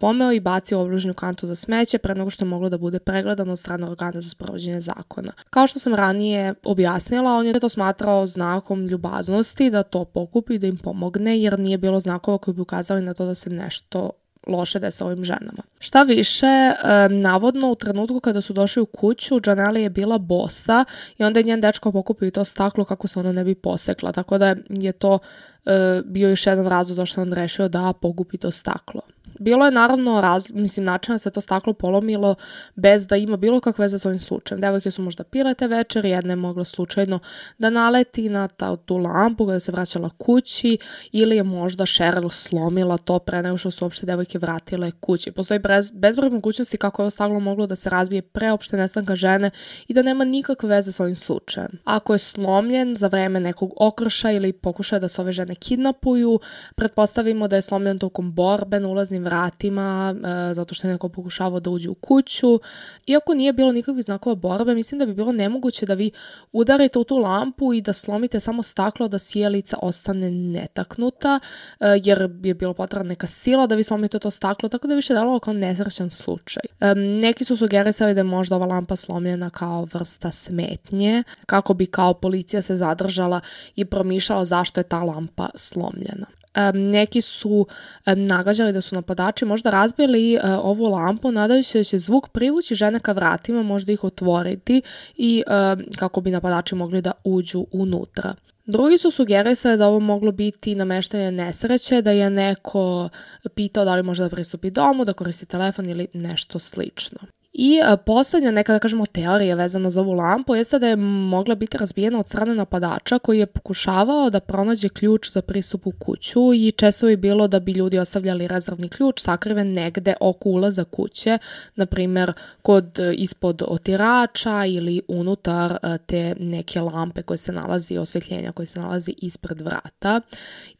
pomeo 0.00 0.32
i 0.32 0.40
bacio 0.40 0.78
u 0.78 0.82
obružnju 0.82 1.14
kantu 1.14 1.46
za 1.46 1.56
smeće 1.56 1.98
pre 1.98 2.14
nego 2.14 2.30
što 2.30 2.44
je 2.44 2.48
moglo 2.48 2.68
da 2.68 2.78
bude 2.78 2.98
pregledano 2.98 3.52
od 3.52 3.58
strane 3.58 3.86
organa 3.86 4.20
za 4.20 4.30
sprovođenje 4.30 4.80
zakona. 4.80 5.32
Kao 5.50 5.66
što 5.66 5.78
sam 5.78 5.94
ranije 5.94 6.54
objasnila, 6.64 7.32
on 7.32 7.46
je 7.46 7.60
to 7.60 7.68
smatrao 7.68 8.26
znakom 8.26 8.86
ljubaznosti 8.86 9.70
da 9.70 9.82
to 9.82 10.04
pokupi, 10.04 10.58
da 10.58 10.66
im 10.66 10.76
pomogne 10.76 11.40
jer 11.40 11.58
nije 11.58 11.78
bilo 11.78 12.00
znakova 12.00 12.38
koji 12.38 12.54
bi 12.54 12.60
ukazali 12.60 13.02
na 13.02 13.14
to 13.14 13.26
da 13.26 13.34
se 13.34 13.50
nešto 13.50 14.10
loše 14.46 14.78
da 14.78 14.90
sa 14.90 15.06
ovim 15.06 15.24
ženama. 15.24 15.62
Šta 15.78 16.02
više, 16.02 16.72
navodno 17.10 17.70
u 17.70 17.74
trenutku 17.74 18.20
kada 18.20 18.40
su 18.40 18.52
došli 18.52 18.82
u 18.82 18.86
kuću, 18.86 19.40
Janelle 19.46 19.82
je 19.82 19.90
bila 19.90 20.18
bosa 20.18 20.84
i 21.18 21.24
onda 21.24 21.40
je 21.40 21.44
njen 21.44 21.60
dečko 21.60 21.92
pokupio 21.92 22.30
to 22.30 22.44
staklo 22.44 22.84
kako 22.84 23.08
se 23.08 23.18
ona 23.18 23.32
ne 23.32 23.44
bi 23.44 23.54
posekla, 23.54 24.12
tako 24.12 24.38
da 24.38 24.56
je 24.68 24.92
to 24.92 25.18
e, 25.66 26.02
bio 26.04 26.28
još 26.28 26.46
jedan 26.46 26.66
razlog 26.66 26.96
zašto 26.96 27.22
on 27.22 27.32
rešio 27.32 27.68
da 27.68 27.92
pogupi 28.00 28.38
to 28.38 28.50
staklo. 28.50 29.00
Bilo 29.44 29.64
je 29.64 29.70
naravno, 29.70 30.20
raz, 30.20 30.50
mislim, 30.50 30.86
način 30.86 31.18
se 31.18 31.30
to 31.30 31.40
staklo 31.40 31.72
polomilo 31.72 32.34
bez 32.74 33.06
da 33.06 33.16
ima 33.16 33.36
bilo 33.36 33.60
kakve 33.60 33.82
veze 33.82 33.98
sa 33.98 34.08
ovim 34.08 34.20
slučajem. 34.20 34.60
Devojke 34.60 34.90
su 34.90 35.02
možda 35.02 35.24
pile 35.24 35.54
te 35.54 35.66
večer, 35.66 36.04
jedna 36.04 36.32
je 36.32 36.36
mogla 36.36 36.64
slučajno 36.64 37.18
da 37.58 37.70
naleti 37.70 38.28
na 38.28 38.48
ta, 38.48 38.76
tu 38.76 38.96
lampu 38.96 39.46
kada 39.46 39.60
se 39.60 39.72
vraćala 39.72 40.10
kući 40.18 40.78
ili 41.12 41.36
je 41.36 41.42
možda 41.42 41.84
Cheryl 41.84 42.30
slomila 42.30 42.98
to 42.98 43.18
pre 43.18 43.42
nego 43.42 43.56
što 43.56 43.70
su 43.70 43.84
uopšte 43.84 44.06
devojke 44.06 44.38
vratile 44.38 44.90
kući. 44.90 45.32
Postoji 45.32 45.60
bez, 45.60 45.90
bezbroj 45.90 46.30
mogućnosti 46.30 46.76
kako 46.76 47.02
je 47.02 47.04
ovo 47.04 47.10
staklo 47.10 47.40
moglo 47.40 47.66
da 47.66 47.76
se 47.76 47.90
razbije 47.90 48.22
pre 48.22 48.52
opšte 48.52 48.76
nestanka 48.76 49.16
žene 49.16 49.50
i 49.88 49.94
da 49.94 50.02
nema 50.02 50.24
nikakve 50.24 50.68
veze 50.68 50.92
sa 50.92 51.02
ovim 51.02 51.16
slučajem. 51.16 51.70
Ako 51.84 52.12
je 52.12 52.18
slomljen 52.18 52.96
za 52.96 53.06
vreme 53.06 53.40
nekog 53.40 53.72
okrša 53.76 54.30
ili 54.30 54.52
pokušaja 54.52 55.00
da 55.00 55.08
se 55.08 55.20
ove 55.20 55.32
žene 55.32 55.54
kidnapuju, 55.54 56.40
pretpostavimo 56.74 57.48
da 57.48 57.56
je 57.56 57.62
slomljen 57.62 57.98
tokom 57.98 58.32
borbe 58.32 58.80
na 58.80 58.88
ulaznim 58.88 59.24
vratima 59.24 59.33
e, 59.34 60.54
zato 60.54 60.74
što 60.74 60.86
je 60.86 60.92
neko 60.92 61.08
pokušavao 61.08 61.60
da 61.60 61.70
uđe 61.70 61.90
u 61.90 61.94
kuću. 61.94 62.60
Iako 63.06 63.34
nije 63.34 63.52
bilo 63.52 63.72
nikakvih 63.72 64.04
znakova 64.04 64.34
borbe, 64.34 64.74
mislim 64.74 64.98
da 64.98 65.06
bi 65.06 65.14
bilo 65.14 65.32
nemoguće 65.32 65.86
da 65.86 65.94
vi 65.94 66.10
udarite 66.52 66.98
u 66.98 67.04
tu 67.04 67.18
lampu 67.18 67.74
i 67.74 67.80
da 67.80 67.92
slomite 67.92 68.40
samo 68.40 68.62
staklo 68.62 69.08
da 69.08 69.18
sjelica 69.18 69.76
ostane 69.82 70.30
netaknuta, 70.30 71.40
e, 71.80 71.86
jer 72.04 72.30
je 72.42 72.54
bilo 72.54 72.74
potrebna 72.74 73.08
neka 73.08 73.26
sila 73.26 73.66
da 73.66 73.74
vi 73.74 73.82
slomite 73.82 74.18
to 74.18 74.30
staklo, 74.30 74.68
tako 74.68 74.86
da 74.86 74.92
je 74.92 74.96
više 74.96 75.14
dalo 75.14 75.38
kao 75.38 75.54
nesrećan 75.54 76.10
slučaj. 76.10 76.62
E, 76.80 76.94
neki 76.94 77.44
su 77.44 77.56
sugerisali 77.56 78.14
da 78.14 78.20
je 78.20 78.24
možda 78.24 78.56
ova 78.56 78.66
lampa 78.66 78.96
slomljena 78.96 79.50
kao 79.50 79.88
vrsta 79.92 80.32
smetnje, 80.32 81.22
kako 81.46 81.74
bi 81.74 81.86
kao 81.86 82.14
policija 82.14 82.62
se 82.62 82.76
zadržala 82.76 83.40
i 83.76 83.84
promišljala 83.84 84.44
zašto 84.44 84.80
je 84.80 84.84
ta 84.84 85.02
lampa 85.02 85.48
slomljena 85.54 86.26
um, 86.56 86.80
neki 86.90 87.20
su 87.20 87.66
um, 88.06 88.24
nagađali 88.26 88.72
da 88.72 88.80
su 88.80 88.94
napadači 88.94 89.44
možda 89.44 89.70
razbili 89.70 90.36
uh, 90.36 90.42
ovu 90.62 90.84
lampu 90.84 91.32
nadajući 91.32 91.68
se 91.68 91.78
da 91.78 91.84
će 91.84 91.98
zvuk 91.98 92.28
privući 92.28 92.74
žene 92.74 93.00
ka 93.00 93.12
vratima, 93.12 93.62
možda 93.62 93.92
ih 93.92 94.04
otvoriti 94.04 94.82
i 95.16 95.42
um, 95.46 95.84
kako 95.98 96.20
bi 96.20 96.30
napadači 96.30 96.74
mogli 96.74 97.00
da 97.00 97.12
uđu 97.24 97.66
unutra. 97.72 98.34
Drugi 98.66 98.98
su 98.98 99.10
sugerisali 99.10 99.78
da 99.78 99.86
ovo 99.86 100.00
moglo 100.00 100.32
biti 100.32 100.74
nameštanje 100.74 101.32
nesreće, 101.32 102.02
da 102.02 102.10
je 102.10 102.30
neko 102.30 103.08
pitao 103.54 103.84
da 103.84 103.94
li 103.94 104.02
može 104.02 104.22
da 104.22 104.28
pristupi 104.28 104.70
domu, 104.70 105.04
da 105.04 105.12
koristi 105.12 105.46
telefon 105.46 105.88
ili 105.88 106.06
nešto 106.12 106.58
slično. 106.58 107.18
I 107.56 107.80
a, 107.84 107.96
poslednja 107.96 108.50
neka, 108.50 108.72
da 108.72 108.78
kažemo, 108.78 109.06
teorija 109.06 109.56
vezana 109.56 109.90
za 109.90 110.00
ovu 110.00 110.12
lampu 110.12 110.54
jeste 110.54 110.78
da 110.78 110.88
je 110.88 110.96
mogla 110.96 111.54
biti 111.54 111.78
razbijena 111.78 112.18
od 112.18 112.28
strane 112.28 112.54
napadača 112.54 113.18
koji 113.18 113.38
je 113.38 113.46
pokušavao 113.46 114.30
da 114.30 114.40
pronađe 114.40 114.88
ključ 114.88 115.30
za 115.30 115.42
pristup 115.42 115.86
u 115.86 115.92
kuću 115.98 116.54
i 116.54 116.72
često 116.76 117.08
je 117.08 117.16
bilo 117.16 117.48
da 117.48 117.60
bi 117.60 117.72
ljudi 117.72 117.98
ostavljali 117.98 118.48
rezervni 118.48 118.88
ključ 118.88 119.20
sakriven 119.22 119.72
negde 119.72 120.14
oko 120.20 120.48
ulaza 120.48 120.84
kuće, 120.84 121.38
na 121.76 121.86
primer 121.86 122.32
kod 122.62 122.98
ispod 123.16 123.62
otirača 123.68 124.64
ili 124.64 125.02
unutar 125.08 125.78
a, 125.82 125.98
te 125.98 126.34
neke 126.40 126.80
lampe 126.80 127.22
koje 127.22 127.38
se 127.38 127.52
nalazi, 127.52 127.98
osvetljenja 127.98 128.52
koje 128.52 128.66
se 128.66 128.80
nalazi 128.80 129.14
ispred 129.18 129.60
vrata. 129.60 130.20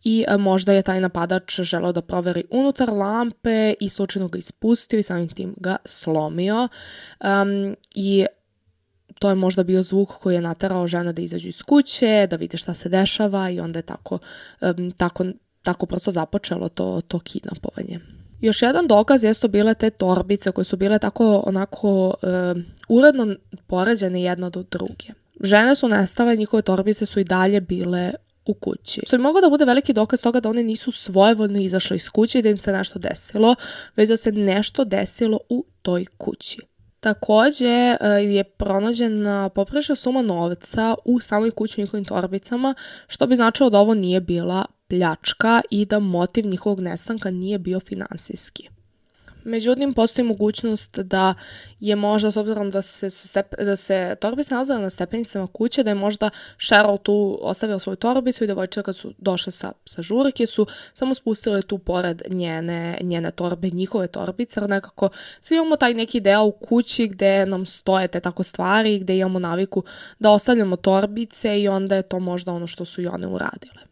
I 0.04 0.24
možda 0.38 0.72
je 0.72 0.82
taj 0.82 1.00
napadač 1.00 1.60
želeo 1.60 1.92
da 1.92 2.02
proveri 2.02 2.44
unutar 2.50 2.90
lampe 2.90 3.74
i 3.80 3.88
slučajno 3.88 4.28
ga 4.28 4.38
ispustio 4.38 4.98
i 4.98 5.02
samim 5.02 5.28
tim 5.28 5.54
ga 5.56 5.76
slomio 5.84 6.63
um, 7.20 7.76
i 7.94 8.26
to 9.18 9.28
je 9.28 9.34
možda 9.34 9.62
bio 9.62 9.82
zvuk 9.82 10.12
koji 10.12 10.34
je 10.34 10.40
naterao 10.40 10.86
žena 10.86 11.12
da 11.12 11.22
izađu 11.22 11.48
iz 11.48 11.62
kuće, 11.62 12.26
da 12.30 12.36
vide 12.36 12.56
šta 12.56 12.74
se 12.74 12.88
dešava 12.88 13.50
i 13.50 13.60
onda 13.60 13.78
je 13.78 13.82
tako, 13.82 14.18
um, 14.60 14.90
tako, 14.90 15.24
tako 15.62 15.86
prosto 15.86 16.10
započelo 16.10 16.68
to, 16.68 17.00
to 17.08 17.18
kidnapovanje. 17.18 18.00
Još 18.40 18.62
jedan 18.62 18.86
dokaz 18.86 19.24
jesu 19.24 19.48
bile 19.48 19.74
te 19.74 19.90
torbice 19.90 20.52
koje 20.52 20.64
su 20.64 20.76
bile 20.76 20.98
tako 20.98 21.42
onako 21.46 22.14
um, 22.22 22.64
uredno 22.88 23.36
poređene 23.66 24.22
jedna 24.22 24.50
do 24.50 24.64
druge. 24.70 25.06
Žene 25.40 25.74
su 25.74 25.88
nestale, 25.88 26.36
njihove 26.36 26.62
torbice 26.62 27.06
su 27.06 27.20
i 27.20 27.24
dalje 27.24 27.60
bile 27.60 28.12
u 28.46 28.54
kući. 28.54 29.00
Što 29.06 29.16
bi 29.16 29.22
moglo 29.22 29.40
da 29.40 29.48
bude 29.48 29.64
veliki 29.64 29.92
dokaz 29.92 30.22
toga 30.22 30.40
da 30.40 30.48
one 30.48 30.62
nisu 30.62 30.92
svojevoljno 30.92 31.60
izašle 31.60 31.96
iz 31.96 32.10
kuće 32.10 32.38
i 32.38 32.42
da 32.42 32.48
im 32.48 32.58
se 32.58 32.72
nešto 32.72 32.98
desilo, 32.98 33.54
već 33.96 34.08
da 34.08 34.16
se 34.16 34.32
nešto 34.32 34.84
desilo 34.84 35.38
u 35.48 35.66
toj 35.82 36.06
kući. 36.18 36.60
Takođe 37.00 37.66
e, 37.66 37.96
je 38.08 38.44
pronađena 38.44 39.48
poprečna 39.48 39.94
suma 39.94 40.22
novca 40.22 40.94
u 41.04 41.20
samoj 41.20 41.50
kući 41.50 41.80
u 41.80 41.82
njihovim 41.82 42.04
torbicama, 42.04 42.74
što 43.06 43.26
bi 43.26 43.36
značilo 43.36 43.70
da 43.70 43.78
ovo 43.78 43.94
nije 43.94 44.20
bila 44.20 44.64
pljačka 44.88 45.60
i 45.70 45.84
da 45.84 45.98
motiv 45.98 46.46
njihovog 46.46 46.80
nestanka 46.80 47.30
nije 47.30 47.58
bio 47.58 47.80
finansijski. 47.80 48.73
Međutim, 49.44 49.92
postoji 49.92 50.24
mogućnost 50.24 50.98
da 50.98 51.34
je 51.80 51.96
možda, 51.96 52.30
s 52.30 52.36
obzirom 52.36 52.70
da 52.70 52.82
se, 52.82 53.10
step, 53.10 53.54
da 53.58 53.76
se 53.76 54.16
torbice 54.20 54.54
nalazila 54.54 54.78
na 54.78 54.90
stepenicama 54.90 55.46
kuće, 55.46 55.82
da 55.82 55.90
je 55.90 55.94
možda 55.94 56.30
Cheryl 56.58 57.02
tu 57.02 57.38
ostavila 57.42 57.78
svoju 57.78 57.96
torbicu 57.96 58.44
i 58.44 58.46
devojčica 58.46 58.82
kad 58.82 58.96
su 58.96 59.12
došle 59.18 59.52
sa, 59.52 59.72
sa 59.84 60.02
žurke 60.02 60.46
su 60.46 60.66
samo 60.94 61.14
spustile 61.14 61.62
tu 61.62 61.78
pored 61.78 62.22
njene, 62.28 62.98
njene 63.00 63.30
torbe, 63.30 63.70
njihove 63.70 64.06
torbice, 64.06 64.60
jer 64.60 64.70
nekako 64.70 65.08
svi 65.40 65.56
imamo 65.56 65.76
taj 65.76 65.94
neki 65.94 66.20
deo 66.20 66.44
u 66.44 66.52
kući 66.52 67.08
gde 67.08 67.46
nam 67.46 67.66
stoje 67.66 68.08
te 68.08 68.20
tako 68.20 68.42
stvari, 68.42 68.98
gde 68.98 69.16
imamo 69.16 69.38
naviku 69.38 69.82
da 70.18 70.30
ostavljamo 70.30 70.76
torbice 70.76 71.60
i 71.60 71.68
onda 71.68 71.96
je 71.96 72.02
to 72.02 72.20
možda 72.20 72.52
ono 72.52 72.66
što 72.66 72.84
su 72.84 73.02
i 73.02 73.06
one 73.06 73.26
uradile. 73.26 73.83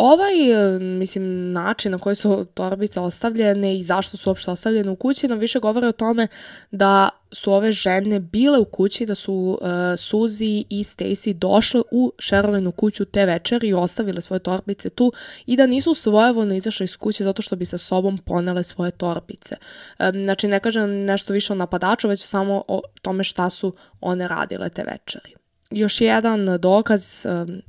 Ovaj, 0.00 0.52
e, 0.52 0.78
mislim, 0.78 1.52
način 1.52 1.92
na 1.92 1.98
koji 1.98 2.16
su 2.16 2.46
torbice 2.54 3.00
ostavljene 3.00 3.78
i 3.78 3.82
zašto 3.82 4.16
su 4.16 4.30
uopšte 4.30 4.50
ostavljene 4.50 4.90
u 4.90 4.96
kući 4.96 5.28
nam 5.28 5.38
više 5.38 5.58
govore 5.58 5.86
o 5.86 5.92
tome 5.92 6.26
da 6.70 7.08
su 7.30 7.52
ove 7.52 7.72
žene 7.72 8.20
bile 8.20 8.58
u 8.58 8.64
kući, 8.64 9.06
da 9.06 9.14
su 9.14 9.34
uh, 9.34 9.68
Suzy 9.96 10.64
i 10.68 10.84
Stacy 10.84 11.32
došle 11.32 11.82
u 11.90 12.12
Sherlinu 12.20 12.72
kuću 12.72 13.04
te 13.04 13.24
večeri 13.26 13.68
i 13.68 13.74
ostavile 13.74 14.20
svoje 14.20 14.40
torbice 14.40 14.90
tu 14.90 15.12
i 15.46 15.56
da 15.56 15.66
nisu 15.66 15.94
svojevoljno 15.94 16.54
izašle 16.54 16.84
iz 16.84 16.96
kuće 16.96 17.24
zato 17.24 17.42
što 17.42 17.56
bi 17.56 17.64
sa 17.64 17.78
sobom 17.78 18.18
ponele 18.18 18.64
svoje 18.64 18.90
torbice. 18.90 19.56
Um, 19.98 20.24
znači, 20.24 20.48
ne 20.48 20.60
kažem 20.60 21.04
nešto 21.04 21.32
više 21.32 21.52
o 21.52 21.56
napadaču, 21.56 22.08
već 22.08 22.24
samo 22.24 22.64
o 22.68 22.82
tome 23.02 23.24
šta 23.24 23.50
su 23.50 23.74
one 24.00 24.28
radile 24.28 24.68
te 24.68 24.84
večeri. 24.84 25.34
Još 25.70 26.00
jedan 26.00 26.46
dokaz, 26.60 27.26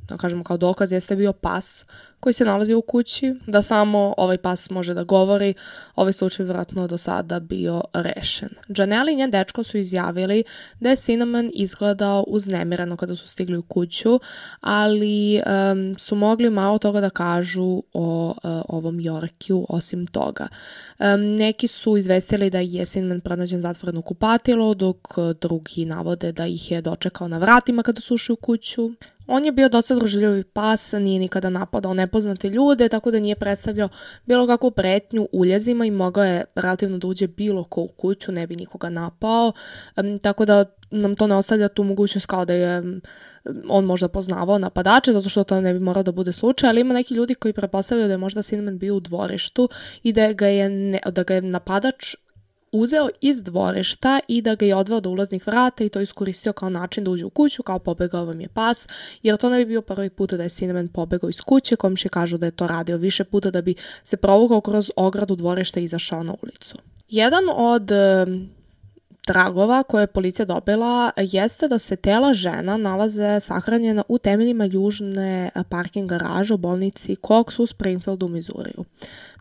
da 0.07 0.17
kažemo 0.17 0.43
kao 0.43 0.57
dokaz, 0.57 0.91
jeste 0.91 1.15
bio 1.15 1.33
pas 1.33 1.85
koji 2.19 2.33
se 2.33 2.45
nalazi 2.45 2.73
u 2.73 2.81
kući, 2.81 3.35
da 3.47 3.61
samo 3.61 4.13
ovaj 4.17 4.37
pas 4.37 4.69
može 4.69 4.93
da 4.93 5.03
govori, 5.03 5.53
ovaj 5.95 6.13
slučaj 6.13 6.45
vjerojatno 6.45 6.87
do 6.87 6.97
sada 6.97 7.39
bio 7.39 7.83
rešen. 7.93 8.49
Janelle 8.77 9.13
i 9.13 9.15
njen 9.15 9.31
dečko 9.31 9.63
su 9.63 9.77
izjavili 9.77 10.43
da 10.79 10.89
je 10.89 10.95
Cinnamon 10.95 11.49
izgledao 11.53 12.23
uznemireno 12.27 12.97
kada 12.97 13.15
su 13.15 13.27
stigli 13.27 13.57
u 13.57 13.61
kuću, 13.61 14.19
ali 14.61 15.41
um, 15.71 15.95
su 15.97 16.15
mogli 16.15 16.49
malo 16.49 16.77
toga 16.77 17.01
da 17.01 17.09
kažu 17.09 17.83
o 17.93 18.35
uh, 18.43 18.61
ovom 18.69 18.99
Jorkiju 18.99 19.65
osim 19.69 20.07
toga. 20.07 20.47
Um, 20.99 21.21
neki 21.21 21.67
su 21.67 21.97
izvestili 21.97 22.49
da 22.49 22.59
je 22.59 22.85
Cinnamon 22.85 23.21
pronađen 23.21 23.61
zatvoren 23.61 23.97
u 23.97 24.01
kupatilo, 24.01 24.73
dok 24.73 24.97
drugi 25.41 25.85
navode 25.85 26.31
da 26.31 26.47
ih 26.47 26.71
je 26.71 26.81
dočekao 26.81 27.27
na 27.27 27.37
vratima 27.37 27.83
kada 27.83 28.01
su 28.01 28.13
ušli 28.13 28.33
u 28.33 28.35
kuću. 28.35 28.91
On 29.31 29.45
je 29.45 29.51
bio 29.51 29.69
dosta 29.69 29.95
druželjivi 29.95 30.43
pas, 30.43 30.93
nije 30.93 31.19
nikada 31.19 31.49
napadao 31.49 31.93
nepoznate 31.93 32.49
ljude, 32.49 32.89
tako 32.89 33.11
da 33.11 33.19
nije 33.19 33.35
predstavljao 33.35 33.89
bilo 34.25 34.47
kakvu 34.47 34.71
pretnju 34.71 35.27
uljezima 35.31 35.85
i 35.85 35.91
mogao 35.91 36.23
je 36.23 36.45
relativno 36.55 36.97
da 36.97 37.07
uđe 37.07 37.27
bilo 37.27 37.63
ko 37.63 37.81
u 37.81 37.87
kuću, 37.87 38.31
ne 38.31 38.47
bi 38.47 38.55
nikoga 38.55 38.89
napao, 38.89 39.51
tako 40.21 40.45
da 40.45 40.65
nam 40.91 41.15
to 41.15 41.27
ne 41.27 41.35
ostavlja 41.35 41.67
tu 41.67 41.83
mogućnost 41.83 42.25
kao 42.25 42.45
da 42.45 42.53
je 42.53 42.83
on 43.67 43.85
možda 43.85 44.07
poznavao 44.07 44.57
napadače, 44.57 45.13
zato 45.13 45.29
što 45.29 45.43
to 45.43 45.61
ne 45.61 45.73
bi 45.73 45.79
morao 45.79 46.03
da 46.03 46.11
bude 46.11 46.33
slučaj, 46.33 46.69
ali 46.69 46.81
ima 46.81 46.93
neki 46.93 47.13
ljudi 47.13 47.35
koji 47.35 47.53
prepostavljaju 47.53 48.07
da 48.07 48.13
je 48.13 48.17
možda 48.17 48.41
Cinnamon 48.41 48.79
bio 48.79 48.95
u 48.95 48.99
dvorištu 48.99 49.69
i 50.03 50.13
da 50.13 50.33
ga 50.33 50.47
je, 50.47 50.69
ne, 50.69 50.99
da 51.11 51.23
ga 51.23 51.33
je 51.33 51.41
napadač 51.41 52.15
uzeo 52.71 53.09
iz 53.21 53.43
dvorišta 53.43 54.19
i 54.27 54.41
da 54.41 54.55
ga 54.55 54.65
je 54.65 54.75
odveo 54.75 54.99
do 54.99 55.09
ulaznih 55.09 55.47
vrata 55.47 55.83
i 55.83 55.89
to 55.89 56.01
iskoristio 56.01 56.53
kao 56.53 56.69
način 56.69 57.03
da 57.03 57.11
uđe 57.11 57.25
u 57.25 57.29
kuću, 57.29 57.63
kao 57.63 57.79
pobegao 57.79 58.25
vam 58.25 58.41
je 58.41 58.47
pas, 58.47 58.87
jer 59.23 59.37
to 59.37 59.49
ne 59.49 59.57
bi 59.57 59.65
bio 59.65 59.81
prvi 59.81 60.09
put 60.09 60.33
da 60.33 60.43
je 60.43 60.49
Cinnamon 60.49 60.87
pobegao 60.87 61.29
iz 61.29 61.41
kuće, 61.41 61.75
komši 61.75 62.09
kažu 62.09 62.37
da 62.37 62.45
je 62.45 62.51
to 62.51 62.67
radio 62.67 62.97
više 62.97 63.23
puta 63.23 63.51
da 63.51 63.61
bi 63.61 63.75
se 64.03 64.17
provukao 64.17 64.61
kroz 64.61 64.91
ogradu 64.95 65.35
dvorišta 65.35 65.79
i 65.79 65.83
izašao 65.83 66.23
na 66.23 66.35
ulicu. 66.41 66.77
Jedan 67.09 67.43
od 67.55 67.91
tragova 69.25 69.83
koje 69.83 70.03
je 70.03 70.07
policija 70.07 70.45
dobila 70.45 71.11
jeste 71.17 71.67
da 71.67 71.79
se 71.79 71.95
tela 71.95 72.33
žena 72.33 72.77
nalaze 72.77 73.39
sahranjena 73.39 74.03
u 74.07 74.17
temeljima 74.17 74.65
južne 74.65 75.49
parking 75.69 76.09
garaže 76.09 76.53
u 76.53 76.57
bolnici 76.57 77.15
Cox 77.15 77.61
u 77.61 77.65
Springfieldu 77.65 78.27
Mizuriju. 78.27 78.85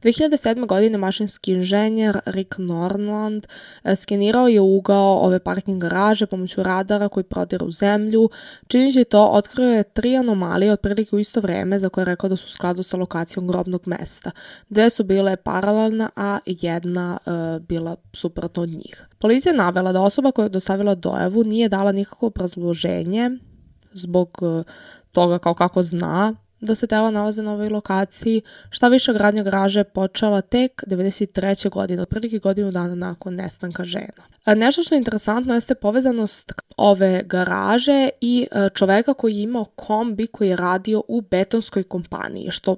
2007. 0.02 0.66
godine 0.66 0.98
mašinski 0.98 1.52
inženjer 1.52 2.20
Rick 2.26 2.58
Norland 2.58 3.46
e, 3.84 3.96
skenirao 3.96 4.48
je 4.48 4.60
ugao 4.60 5.18
ove 5.18 5.38
parking 5.38 5.82
garaže 5.82 6.26
pomoću 6.26 6.62
radara 6.62 7.08
koji 7.08 7.24
prodira 7.24 7.64
u 7.64 7.70
zemlju. 7.70 8.30
Činići 8.66 9.04
to, 9.04 9.26
otkrio 9.26 9.70
je 9.70 9.82
tri 9.82 10.16
anomalije 10.16 10.72
otprilike 10.72 11.16
u 11.16 11.18
isto 11.18 11.40
vreme 11.40 11.78
za 11.78 11.88
koje 11.88 12.02
je 12.02 12.06
rekao 12.06 12.30
da 12.30 12.36
su 12.36 12.46
u 12.46 12.50
skladu 12.50 12.82
sa 12.82 12.96
lokacijom 12.96 13.46
grobnog 13.48 13.82
mesta. 13.86 14.30
Dve 14.68 14.90
su 14.90 15.04
bile 15.04 15.36
paralelne, 15.36 16.08
a 16.16 16.38
jedna 16.46 17.18
uh, 17.26 17.62
bila 17.62 17.96
suprotno 18.12 18.62
od 18.62 18.68
njih. 18.68 19.06
Policija 19.18 19.52
je 19.52 19.58
navela 19.58 19.92
da 19.92 20.00
osoba 20.00 20.30
koja 20.30 20.44
je 20.44 20.48
dostavila 20.48 20.94
dojavu 20.94 21.44
nije 21.44 21.68
dala 21.68 21.92
nikakvo 21.92 22.26
obrazloženje 22.26 23.30
zbog 23.92 24.38
uh, 24.40 24.64
toga 25.12 25.38
kao 25.38 25.54
kako 25.54 25.82
zna 25.82 26.34
da 26.60 26.74
se 26.74 26.86
tela 26.86 27.10
nalaze 27.10 27.42
na 27.42 27.52
ovoj 27.52 27.68
lokaciji. 27.68 28.42
Šta 28.70 28.88
više, 28.88 29.12
gradnja 29.12 29.42
garaže 29.42 29.80
je 29.80 29.84
počela 29.84 30.40
tek 30.40 30.84
93. 30.86 31.70
godine, 31.70 32.02
otprilike 32.02 32.38
godinu 32.38 32.70
dana 32.70 32.94
nakon 32.94 33.34
nestanka 33.34 33.84
žena. 33.84 34.28
Nešto 34.46 34.82
što 34.82 34.94
je 34.94 34.98
interesantno 34.98 35.54
jeste 35.54 35.74
povezanost 35.74 36.52
ove 36.76 37.22
garaže 37.24 38.08
i 38.20 38.46
e, 38.50 38.68
čoveka 38.74 39.14
koji 39.14 39.36
je 39.36 39.42
imao 39.42 39.64
kombi 39.64 40.26
koji 40.26 40.48
je 40.48 40.56
radio 40.56 41.02
u 41.08 41.20
betonskoj 41.20 41.82
kompaniji, 41.82 42.50
što 42.50 42.76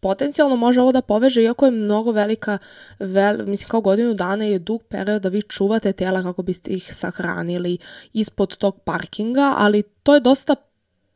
potencijalno 0.00 0.56
može 0.56 0.80
ovo 0.80 0.92
da 0.92 1.02
poveže, 1.02 1.42
iako 1.42 1.64
je 1.64 1.70
mnogo 1.70 2.12
velika, 2.12 2.58
vel, 2.98 3.46
mislim 3.46 3.68
kao 3.68 3.80
godinu 3.80 4.14
dana 4.14 4.44
je 4.44 4.58
dug 4.58 4.82
period 4.82 5.22
da 5.22 5.28
vi 5.28 5.42
čuvate 5.42 5.92
tela 5.92 6.22
kako 6.22 6.42
biste 6.42 6.70
ih 6.70 6.94
sahranili 6.94 7.78
ispod 8.12 8.56
tog 8.56 8.80
parkinga, 8.84 9.54
ali 9.56 9.82
to 9.82 10.14
je 10.14 10.20
dosta 10.20 10.54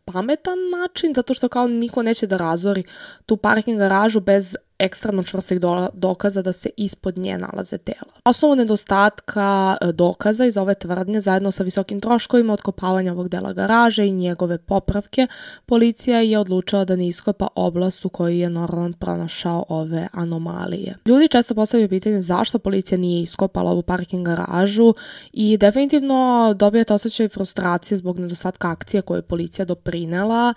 pametan 0.04 0.58
način, 0.70 1.12
zato 1.14 1.34
što 1.34 1.48
kao 1.48 1.68
niko 1.68 2.02
neće 2.02 2.26
da 2.26 2.36
razori 2.36 2.84
tu 3.26 3.36
parking 3.36 3.78
garažu 3.78 4.20
bez 4.20 4.56
ekstremno 4.82 5.22
čvrstih 5.22 5.60
do, 5.60 5.88
dokaza 5.94 6.42
da 6.42 6.52
se 6.52 6.70
ispod 6.76 7.18
nje 7.18 7.38
nalaze 7.38 7.78
tela. 7.78 8.12
Osnovu 8.24 8.56
nedostatka 8.56 9.76
e, 9.80 9.92
dokaza 9.92 10.44
iz 10.44 10.56
ove 10.56 10.74
tvrdnje 10.74 11.20
zajedno 11.20 11.50
sa 11.50 11.62
visokim 11.62 12.00
troškovima 12.00 12.52
otkopavanja 12.52 13.12
ovog 13.12 13.28
dela 13.28 13.52
garaže 13.52 14.06
i 14.06 14.12
njegove 14.12 14.58
popravke, 14.58 15.26
policija 15.66 16.20
je 16.20 16.38
odlučila 16.38 16.84
da 16.84 16.96
ne 16.96 17.08
iskopa 17.08 17.48
oblast 17.54 18.04
u 18.04 18.08
kojoj 18.08 18.40
je 18.40 18.50
Norland 18.50 18.96
pronašao 18.96 19.64
ove 19.68 20.08
anomalije. 20.12 20.96
Ljudi 21.06 21.28
često 21.28 21.54
postavljaju 21.54 21.88
pitanje 21.88 22.20
zašto 22.20 22.58
policija 22.58 22.98
nije 22.98 23.22
iskopala 23.22 23.70
ovu 23.70 23.82
parking 23.82 24.26
garažu 24.26 24.94
i 25.32 25.56
definitivno 25.56 26.54
dobijate 26.56 26.94
osjećaj 26.94 27.28
frustracije 27.28 27.98
zbog 27.98 28.18
nedostatka 28.18 28.70
akcije 28.70 29.02
koje 29.02 29.18
je 29.18 29.22
policija 29.22 29.64
doprinela 29.64 30.54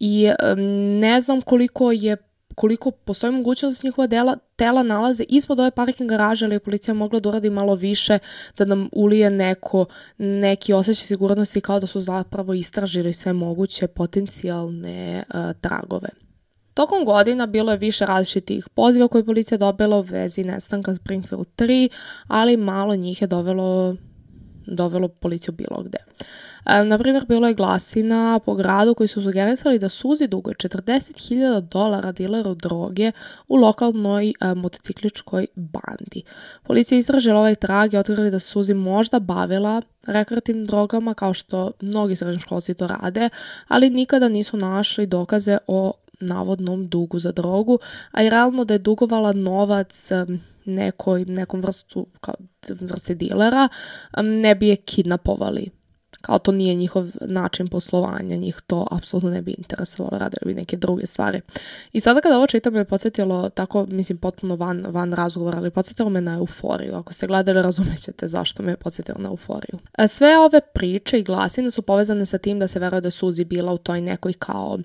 i 0.00 0.30
ne 1.00 1.20
znam 1.20 1.40
koliko 1.40 1.92
je 1.92 2.16
koliko 2.58 2.90
postoji 2.90 3.32
mogućnost 3.32 3.82
da 3.82 3.86
njihova 3.86 4.06
dela, 4.06 4.36
tela 4.56 4.82
nalaze 4.82 5.24
ispod 5.28 5.60
ove 5.60 5.70
parking 5.70 6.10
garaže, 6.10 6.44
ali 6.44 6.54
je 6.54 6.60
policija 6.60 6.94
mogla 6.94 7.20
da 7.20 7.28
uradi 7.28 7.50
malo 7.50 7.74
više, 7.74 8.18
da 8.56 8.64
nam 8.64 8.88
ulije 8.92 9.30
neko, 9.30 9.86
neki 10.18 10.72
osjećaj 10.72 11.06
sigurnosti 11.06 11.60
kao 11.60 11.80
da 11.80 11.86
su 11.86 12.00
zapravo 12.00 12.54
istražili 12.54 13.12
sve 13.12 13.32
moguće 13.32 13.86
potencijalne 13.86 15.22
uh, 15.28 15.40
tragove. 15.60 16.08
Tokom 16.74 17.04
godina 17.04 17.46
bilo 17.46 17.72
je 17.72 17.78
više 17.78 18.06
različitih 18.06 18.68
poziva 18.74 19.08
koje 19.08 19.20
je 19.20 19.26
policija 19.26 19.58
dobila 19.58 19.98
u 19.98 20.02
vezi 20.02 20.44
nestanka 20.44 20.94
Springfield 20.94 21.46
3, 21.56 21.88
ali 22.26 22.56
malo 22.56 22.96
njih 22.96 23.22
je 23.22 23.28
dovelo, 23.28 23.96
dovelo 24.66 25.08
policiju 25.08 25.54
bilo 25.54 25.82
gde. 25.82 25.98
Uh, 26.20 26.26
Na 26.68 26.98
primjer, 26.98 27.24
bilo 27.28 27.48
je 27.48 27.54
glasina 27.54 28.40
po 28.46 28.54
gradu 28.54 28.94
koji 28.94 29.08
su 29.08 29.22
sugerisali 29.22 29.78
da 29.78 29.88
Suzi 29.88 30.26
dugo 30.26 30.50
40.000 30.50 31.60
dolara 31.60 32.12
dileru 32.12 32.54
droge 32.54 33.12
u 33.48 33.56
lokalnoj 33.56 34.32
a, 34.40 34.54
motocikličkoj 34.54 35.46
bandi. 35.54 36.22
Policija 36.62 36.98
istražila 36.98 37.38
ovaj 37.38 37.54
trag 37.54 37.94
i 37.94 37.96
otkrili 37.96 38.30
da 38.30 38.38
Suzi 38.38 38.74
možda 38.74 39.18
bavila 39.18 39.82
rekreativnim 40.06 40.66
drogama 40.66 41.14
kao 41.14 41.34
što 41.34 41.72
mnogi 41.80 42.16
srednjoškolci 42.16 42.74
to 42.74 42.86
rade, 42.86 43.28
ali 43.68 43.90
nikada 43.90 44.28
nisu 44.28 44.56
našli 44.56 45.06
dokaze 45.06 45.58
o 45.66 45.92
navodnom 46.20 46.88
dugu 46.88 47.20
za 47.20 47.32
drogu, 47.32 47.78
a 48.10 48.22
i 48.22 48.30
realno 48.30 48.64
da 48.64 48.74
je 48.74 48.78
dugovala 48.78 49.32
novac 49.32 50.10
nekoj, 50.64 51.24
nekom 51.24 51.60
vrstu, 51.60 52.06
kao 52.20 52.34
vrsti 52.68 53.14
dilera, 53.14 53.68
ne 54.22 54.54
bi 54.54 54.68
je 54.68 54.76
kidnapovali 54.76 55.77
kao 56.20 56.38
to 56.38 56.52
nije 56.52 56.74
njihov 56.74 57.06
način 57.20 57.68
poslovanja, 57.68 58.36
njih 58.36 58.60
to 58.66 58.86
apsolutno 58.90 59.30
ne 59.30 59.42
bi 59.42 59.54
interesovalo, 59.58 60.18
radili 60.18 60.54
bi 60.54 60.60
neke 60.60 60.76
druge 60.76 61.06
stvari. 61.06 61.40
I 61.92 62.00
sada 62.00 62.20
kada 62.20 62.36
ovo 62.36 62.46
čitam 62.46 62.72
me 62.72 62.84
podsjetilo 62.84 63.48
tako, 63.48 63.86
mislim, 63.86 64.18
potpuno 64.18 64.56
van, 64.56 64.86
van 64.88 65.12
razgovora, 65.12 65.58
ali 65.58 65.70
podsjetilo 65.70 66.08
me 66.08 66.20
na 66.20 66.34
euforiju. 66.34 66.94
Ako 66.94 67.12
ste 67.12 67.26
gledali, 67.26 67.62
razumećete 67.68 68.28
zašto 68.28 68.62
me 68.62 68.72
je 68.72 68.76
podsjetilo 68.76 69.18
na 69.18 69.28
euforiju. 69.28 69.78
Sve 70.08 70.38
ove 70.38 70.60
priče 70.74 71.18
i 71.18 71.24
glasine 71.24 71.70
su 71.70 71.82
povezane 71.82 72.26
sa 72.26 72.38
tim 72.38 72.58
da 72.58 72.68
se 72.68 72.80
veruje 72.80 73.00
da 73.00 73.10
Suzi 73.10 73.44
bila 73.44 73.72
u 73.72 73.78
toj 73.78 74.00
nekoj 74.00 74.32
kao 74.32 74.78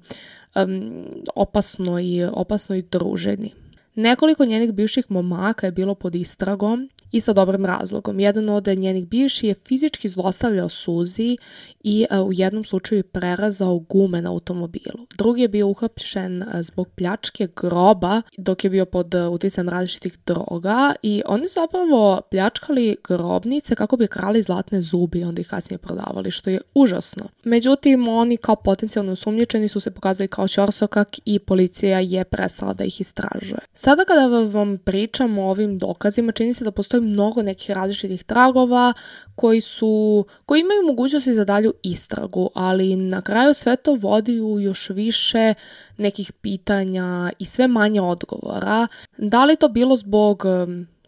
um, 0.56 1.06
opasnoj, 1.36 2.30
opasnoj 2.34 2.82
druženi. 2.82 3.54
Nekoliko 3.96 4.46
njenih 4.46 4.74
bivših 4.74 5.12
momaka 5.12 5.68
je 5.68 5.72
bilo 5.72 5.96
pod 5.96 6.16
istragom 6.16 6.90
i 7.14 7.22
sa 7.22 7.34
dobrim 7.34 7.66
razlogom. 7.66 8.20
Jedan 8.20 8.50
od 8.50 8.68
njenih 8.68 9.08
bivši 9.08 9.48
je 9.48 9.56
fizički 9.68 10.10
zlostavljao 10.10 10.70
Suzi 10.70 11.38
i 11.84 12.06
uh, 12.12 12.28
u 12.28 12.34
jednom 12.34 12.64
slučaju 12.64 13.04
prerazao 13.04 13.80
gume 13.80 14.22
na 14.22 14.32
automobilu. 14.32 15.08
Drugi 15.18 15.42
je 15.42 15.48
bio 15.48 15.68
uhapšen 15.68 16.42
uh, 16.42 16.48
zbog 16.62 16.90
pljačke 16.90 17.48
groba 17.56 18.22
dok 18.38 18.64
je 18.64 18.70
bio 18.70 18.86
pod 18.86 19.16
uh, 19.16 19.34
uticajem 19.34 19.70
različitih 19.70 20.18
droga 20.26 20.94
i 21.02 21.22
oni 21.26 21.48
su 21.48 21.54
zapravo 21.54 22.22
pljačkali 22.32 22.96
grobnice 23.08 23.76
kako 23.76 23.98
bi 23.98 24.08
krali 24.08 24.44
zlatne 24.44 24.82
zubi 24.82 25.20
i 25.20 25.24
onda 25.24 25.42
ih 25.42 25.48
kasnije 25.48 25.78
prodavali, 25.78 26.32
što 26.32 26.50
je 26.50 26.62
užasno. 26.76 27.26
Međutim, 27.44 28.08
oni 28.08 28.38
kao 28.38 28.56
potencijalno 28.56 29.12
osumnjičeni 29.12 29.68
su 29.68 29.80
se 29.80 29.92
pokazali 29.92 30.28
kao 30.28 30.48
ćorsokak 30.48 31.08
i 31.26 31.40
policija 31.40 32.00
je 32.00 32.24
prestala 32.24 32.74
da 32.74 32.84
ih 32.84 33.02
istražuje. 33.02 33.60
Sada 33.74 34.06
kada 34.06 34.28
vam 34.28 34.78
pričam 34.78 35.38
o 35.38 35.50
ovim 35.50 35.78
dokazima, 35.78 36.32
čini 36.32 36.54
se 36.54 36.64
da 36.64 36.72
postoji 36.72 37.03
mnogo 37.04 37.42
nekih 37.42 37.72
različitih 37.72 38.24
tragova 38.24 38.94
koji 39.36 39.62
su, 39.62 40.26
koji 40.46 40.62
imaju 40.62 40.84
mogućnosti 40.88 41.34
za 41.34 41.46
dalju 41.46 41.74
istragu, 41.84 42.50
ali 42.56 42.96
na 42.96 43.22
kraju 43.22 43.54
sve 43.54 43.76
to 43.76 43.96
vodi 43.96 44.42
u 44.42 44.60
još 44.60 44.90
više 44.90 45.54
nekih 45.98 46.32
pitanja 46.32 47.32
i 47.40 47.46
sve 47.46 47.68
manje 47.68 48.02
odgovora. 48.02 48.88
Da 49.18 49.46
li 49.46 49.56
to 49.56 49.68
bilo 49.68 49.98
zbog 49.98 50.44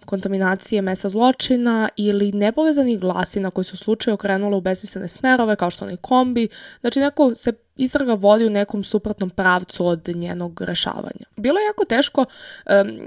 kontaminacije 0.06 0.82
mesa 0.82 1.10
zločina 1.10 1.90
ili 1.96 2.32
nepovezanih 2.32 3.00
glasina 3.00 3.52
koji 3.52 3.66
su 3.66 3.78
slučaju 3.78 4.14
okrenule 4.14 4.58
u 4.58 4.62
besmislene 4.62 5.08
smerove 5.08 5.56
kao 5.56 5.70
što 5.70 5.86
onaj 5.86 5.98
kombi. 5.98 6.48
Znači 6.82 7.00
neko 7.00 7.36
se 7.36 7.54
istraga 7.76 8.14
vodi 8.14 8.46
u 8.46 8.50
nekom 8.50 8.84
suprotnom 8.84 9.30
pravcu 9.30 9.88
od 9.88 10.08
njenog 10.16 10.62
rešavanja. 10.62 11.26
Bilo 11.38 11.60
je 11.60 11.66
jako 11.66 11.86
teško, 11.86 12.26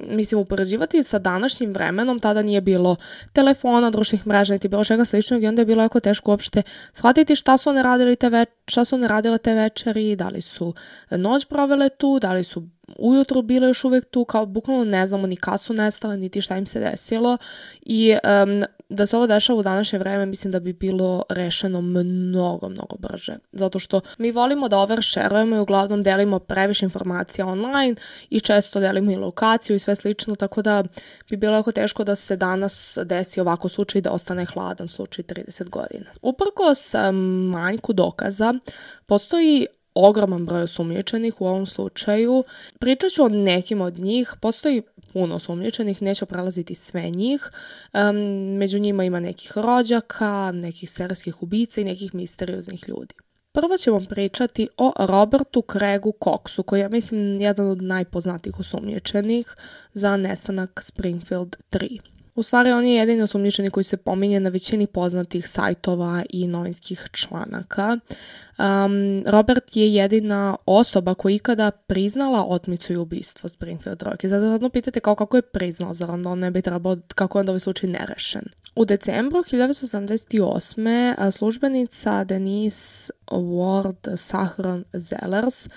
mislim, 0.08 0.40
upoređivati 0.40 1.02
sa 1.02 1.18
današnjim 1.18 1.72
vremenom, 1.72 2.18
tada 2.18 2.42
nije 2.42 2.60
bilo 2.60 2.96
telefona, 3.32 3.90
društvenih 3.90 4.26
mreža 4.26 4.52
niti 4.52 4.68
bilo 4.68 4.84
čega 4.84 5.04
sličnog 5.04 5.42
i 5.42 5.46
onda 5.46 5.62
je 5.62 5.66
bilo 5.66 5.82
jako 5.82 6.00
teško 6.00 6.30
uopšte 6.30 6.62
shvatiti 6.92 7.34
šta 7.34 7.56
su 7.56 7.70
one 7.70 7.82
radili 7.82 8.16
te 8.16 8.28
več, 8.28 8.48
šta 8.66 8.84
su 8.84 8.94
one 8.94 9.08
radile 9.08 9.38
te 9.38 9.54
večeri, 9.54 10.16
da 10.16 10.28
li 10.28 10.42
su 10.42 10.74
noć 11.10 11.44
provele 11.44 11.88
tu, 11.88 12.18
da 12.18 12.32
li 12.32 12.44
su 12.44 12.68
ujutro 12.98 13.42
bile 13.42 13.68
još 13.68 13.84
uvek 13.84 14.04
tu, 14.04 14.24
kao 14.24 14.46
bukvalno 14.46 14.84
ne 14.84 15.06
znamo 15.06 15.26
ni 15.26 15.36
kad 15.36 15.60
su 15.60 15.72
nestale, 15.72 16.16
niti 16.16 16.40
šta 16.40 16.56
im 16.56 16.66
se 16.66 16.80
desilo 16.80 17.38
i 17.82 18.16
um, 18.44 18.64
da 18.88 19.06
se 19.06 19.16
ovo 19.16 19.26
dešava 19.26 19.58
u 19.58 19.62
današnje 19.62 19.98
vreme 19.98 20.26
mislim 20.26 20.52
da 20.52 20.60
bi 20.60 20.72
bilo 20.72 21.24
rešeno 21.28 21.80
mnogo, 21.80 22.68
mnogo 22.68 22.96
brže. 22.98 23.36
Zato 23.52 23.78
što 23.78 24.00
mi 24.18 24.30
volimo 24.30 24.68
da 24.68 24.78
overshareujemo 24.78 25.56
i 25.56 25.58
uglavnom 25.58 26.02
delimo 26.02 26.38
previše 26.38 26.84
informacija 26.84 27.46
online 27.46 27.94
i 28.30 28.40
često 28.40 28.80
delimo 28.80 29.12
i 29.12 29.16
lokaciju 29.16 29.76
i 29.76 29.78
sve 29.78 29.96
slično, 29.96 30.36
tako 30.36 30.62
da 30.62 30.84
bi 31.30 31.36
bilo 31.36 31.56
jako 31.56 31.72
teško 31.72 32.04
da 32.04 32.16
se 32.16 32.36
danas 32.36 32.98
desi 33.04 33.40
ovako 33.40 33.68
slučaj 33.68 34.00
da 34.00 34.10
ostane 34.10 34.44
hladan 34.44 34.88
slučaj 34.88 35.24
30 35.24 35.68
godina. 35.68 36.10
Uprkos 36.22 36.94
manjku 37.52 37.92
dokaza, 37.92 38.54
postoji 39.06 39.66
ogroman 39.94 40.46
broj 40.46 40.62
osumnjičenih 40.62 41.40
u 41.40 41.46
ovom 41.46 41.66
slučaju. 41.66 42.44
Pričat 42.78 43.10
ću 43.10 43.24
o 43.24 43.28
nekim 43.28 43.80
od 43.80 43.98
njih. 43.98 44.34
Postoji 44.40 44.82
puno 45.12 45.34
osumnjičenih, 45.34 46.02
neću 46.02 46.26
prelaziti 46.26 46.74
sve 46.74 47.10
njih. 47.10 47.50
Um, 47.94 48.16
među 48.56 48.78
njima 48.78 49.04
ima 49.04 49.20
nekih 49.20 49.52
rođaka, 49.56 50.52
nekih 50.52 50.90
serijskih 50.90 51.42
ubica 51.42 51.80
i 51.80 51.84
nekih 51.84 52.14
misterioznih 52.14 52.88
ljudi. 52.88 53.14
Prvo 53.52 53.76
ćemo 53.76 54.00
pričati 54.08 54.68
o 54.76 54.92
Robertu 54.98 55.64
Craigu 55.72 56.12
Coxu, 56.20 56.62
koji 56.62 56.80
je, 56.80 56.88
mislim, 56.88 57.40
jedan 57.40 57.66
od 57.70 57.82
najpoznatijih 57.82 58.60
osumnjičenih 58.60 59.56
za 59.92 60.16
nestanak 60.16 60.80
Springfield 60.82 61.56
3. 61.70 62.00
U 62.38 62.42
stvari, 62.42 62.70
on 62.70 62.86
je 62.86 62.94
jedini 62.94 63.22
osumnjičeni 63.22 63.70
koji 63.70 63.84
se 63.84 63.96
pominje 63.96 64.40
na 64.40 64.50
većini 64.50 64.86
poznatih 64.86 65.48
sajtova 65.48 66.22
i 66.30 66.46
novinskih 66.46 67.04
članaka. 67.12 67.98
Um, 68.58 69.24
Robert 69.26 69.76
je 69.76 69.94
jedina 69.94 70.56
osoba 70.66 71.14
koja 71.14 71.34
ikada 71.34 71.70
priznala 71.70 72.44
otmicu 72.44 72.92
i 72.92 72.96
ubistvo 72.96 73.48
Springfield 73.48 74.02
Rock. 74.02 74.24
I 74.24 74.28
zato 74.28 74.70
pitate 74.70 75.00
kao 75.00 75.14
kako 75.14 75.36
je 75.36 75.42
priznao, 75.42 75.94
zar 75.94 76.10
onda 76.10 76.30
on 76.30 76.38
ne 76.38 76.50
bi 76.50 76.62
trebao, 76.62 76.96
kako 77.14 77.38
je 77.38 77.40
onda 77.40 77.52
ovaj 77.52 77.60
slučaj 77.60 77.90
nerešen. 77.90 78.42
U 78.76 78.84
decembru 78.84 79.38
1988. 79.38 81.30
službenica 81.30 82.24
Denise 82.24 83.12
Ward 83.30 84.16
Sahron 84.16 84.84
Zellers 84.92 85.68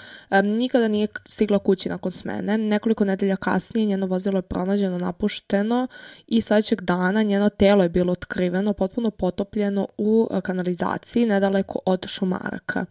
nikada 0.43 0.87
nije 0.87 1.07
stigla 1.29 1.59
kući 1.59 1.89
nakon 1.89 2.11
smene. 2.11 2.57
Nekoliko 2.57 3.05
nedelja 3.05 3.35
kasnije 3.35 3.85
njeno 3.85 4.07
vozilo 4.07 4.37
je 4.37 4.41
pronađeno 4.41 4.97
napušteno 4.97 5.87
i 6.27 6.41
sledećeg 6.41 6.81
dana 6.81 7.23
njeno 7.23 7.49
telo 7.49 7.83
je 7.83 7.89
bilo 7.89 8.11
otkriveno, 8.11 8.73
potpuno 8.73 9.11
potopljeno 9.11 9.87
u 9.97 10.27
kanalizaciji 10.43 11.25
nedaleko 11.25 11.79
od 11.85 12.07
Šumaraka 12.07 12.71
čoveka. 12.71 12.85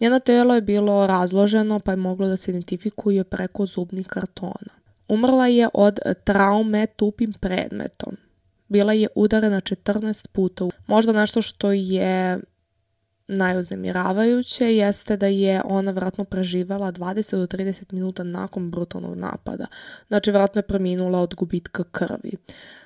Njeno 0.00 0.20
telo 0.20 0.54
je 0.54 0.62
bilo 0.62 1.06
razloženo 1.06 1.80
pa 1.80 1.92
je 1.92 1.96
moglo 1.96 2.28
da 2.28 2.36
se 2.36 2.50
identifikuje 2.50 3.24
preko 3.24 3.66
zubnih 3.66 4.06
kartona. 4.06 4.72
Umrla 5.08 5.46
je 5.46 5.68
od 5.74 5.98
traume 6.24 6.86
tupim 6.86 7.32
predmetom. 7.32 8.16
Bila 8.68 8.92
je 8.92 9.08
udarena 9.14 9.60
14 9.60 10.28
puta. 10.28 10.68
Možda 10.86 11.12
nešto 11.12 11.42
što 11.42 11.72
je 11.72 12.38
najuznemiravajuće 13.32 14.76
jeste 14.76 15.16
da 15.16 15.26
je 15.26 15.62
ona 15.64 15.92
vratno 15.92 16.24
preživela 16.24 16.92
20 16.92 17.36
do 17.36 17.46
30 17.46 17.92
minuta 17.92 18.22
nakon 18.22 18.70
brutalnog 18.70 19.18
napada. 19.18 19.66
Znači, 20.08 20.30
vratno 20.30 20.58
je 20.58 20.62
preminula 20.62 21.20
od 21.20 21.34
gubitka 21.34 21.84
krvi. 21.84 22.32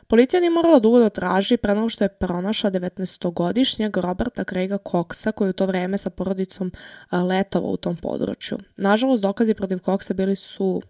Policija 0.08 0.40
nije 0.40 0.50
morala 0.50 0.78
dugo 0.78 0.98
da 0.98 1.08
traži 1.08 1.56
pre 1.56 1.74
nego 1.74 1.88
što 1.88 2.04
je 2.04 2.08
pronašla 2.08 2.70
19-godišnjeg 2.70 4.00
Roberta 4.00 4.44
Craiga 4.44 4.78
Coxa 4.78 5.32
koji 5.32 5.50
u 5.50 5.52
to 5.52 5.66
vreme 5.66 5.98
sa 5.98 6.10
porodicom 6.10 6.72
letovao 7.12 7.70
u 7.70 7.76
tom 7.76 7.96
području. 7.96 8.58
Nažalost, 8.76 9.22
dokazi 9.22 9.54
protiv 9.54 9.78
Coxa 9.78 10.14
bili 10.14 10.36
su 10.36 10.82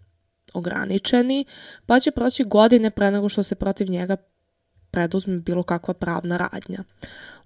ograničeni, 0.53 1.45
pa 1.85 1.99
će 1.99 2.11
proći 2.11 2.43
godine 2.43 2.89
pre 2.89 3.11
nego 3.11 3.29
što 3.29 3.43
se 3.43 3.55
protiv 3.55 3.89
njega 3.89 4.17
preduzme 4.91 5.37
bilo 5.39 5.63
kakva 5.63 5.93
pravna 5.93 6.37
radnja. 6.37 6.83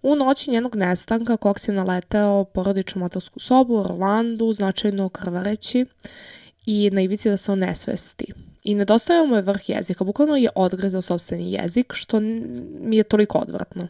U 0.02 0.16
noći 0.16 0.52
njenog 0.52 0.76
nestanka 0.76 1.38
Cox 1.38 1.70
je 1.70 1.76
naleteo 1.76 2.44
porodičnu 2.44 3.00
motelsku 3.00 3.40
sobu 3.40 3.74
u 3.74 3.80
Orlandu, 3.80 4.54
značajno 4.54 5.10
krvareći 5.10 5.86
i 6.66 6.90
na 6.94 7.02
ivici 7.02 7.30
da 7.30 7.38
se 7.38 7.52
on 7.52 7.60
nesvesti 7.60 8.34
i 8.64 8.76
nedostajao 8.76 9.26
mu 9.26 9.36
je 9.36 9.42
vrh 9.42 9.70
jezika, 9.70 10.04
bukvalno 10.04 10.36
je 10.36 10.50
odgrezao 10.56 11.02
sobstveni 11.02 11.52
jezik, 11.52 11.94
što 11.94 12.20
mi 12.80 12.98
je 12.98 13.04
toliko 13.04 13.38
odvratno. 13.38 13.88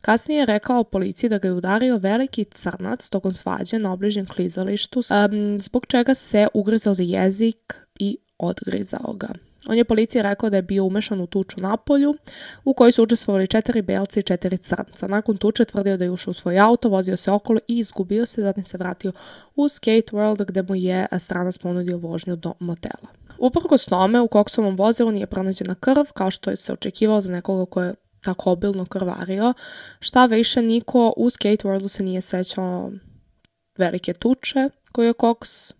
Kasnije 0.00 0.38
je 0.38 0.46
rekao 0.46 0.84
policiji 0.84 1.30
da 1.30 1.38
ga 1.38 1.48
je 1.48 1.54
udario 1.54 1.98
veliki 1.98 2.44
crnac 2.44 3.08
tokom 3.08 3.32
svađe 3.32 3.78
na 3.78 3.92
obližnjem 3.92 4.26
klizalištu, 4.26 4.98
um, 4.98 5.60
zbog 5.60 5.86
čega 5.86 6.14
se 6.14 6.46
ugrizao 6.54 6.94
za 6.94 7.02
jezik 7.02 7.74
i 7.98 8.18
odgrizao 8.38 9.12
ga. 9.12 9.28
On 9.68 9.76
je 9.76 9.84
policiji 9.84 10.22
rekao 10.22 10.50
da 10.50 10.56
je 10.56 10.62
bio 10.62 10.84
umešan 10.84 11.20
u 11.20 11.26
tuču 11.26 11.60
na 11.60 11.76
polju, 11.76 12.16
u 12.64 12.74
kojoj 12.74 12.92
su 12.92 13.02
učestvovali 13.02 13.46
četiri 13.46 13.82
belci 13.82 14.20
i 14.20 14.22
četiri 14.22 14.58
crnca. 14.58 15.06
Nakon 15.06 15.36
tuče 15.36 15.64
tvrdio 15.64 15.96
da 15.96 16.04
je 16.04 16.10
ušao 16.10 16.30
u 16.30 16.34
svoj 16.34 16.58
auto, 16.58 16.88
vozio 16.88 17.16
se 17.16 17.30
okolo 17.30 17.60
i 17.68 17.78
izgubio 17.78 18.26
se, 18.26 18.42
zatim 18.42 18.64
se 18.64 18.78
vratio 18.78 19.12
u 19.56 19.68
Skate 19.68 20.12
World 20.12 20.44
gde 20.44 20.62
mu 20.62 20.74
je 20.74 21.06
stranac 21.18 21.58
ponudio 21.58 21.98
vožnju 21.98 22.36
do 22.36 22.52
motela. 22.60 23.08
Uprkos 23.38 23.84
tome, 23.84 24.20
u 24.20 24.28
koksovom 24.28 24.76
vozilu 24.76 25.12
nije 25.12 25.26
pronađena 25.26 25.74
krv, 25.74 26.04
kao 26.14 26.30
što 26.30 26.50
je 26.50 26.56
se 26.56 26.72
očekivao 26.72 27.20
za 27.20 27.32
nekoga 27.32 27.70
ko 27.70 27.82
je 27.82 27.94
tako 28.24 28.50
obilno 28.50 28.84
krvario. 28.84 29.54
Šta 30.00 30.26
više, 30.26 30.62
niko 30.62 31.14
u 31.16 31.30
skate 31.30 31.68
worldu 31.68 31.88
se 31.88 32.02
nije 32.02 32.20
sećao 32.20 32.90
velike 33.78 34.12
tuče 34.12 34.68
koje 34.92 35.06
je 35.06 35.12
Cox 35.12 35.72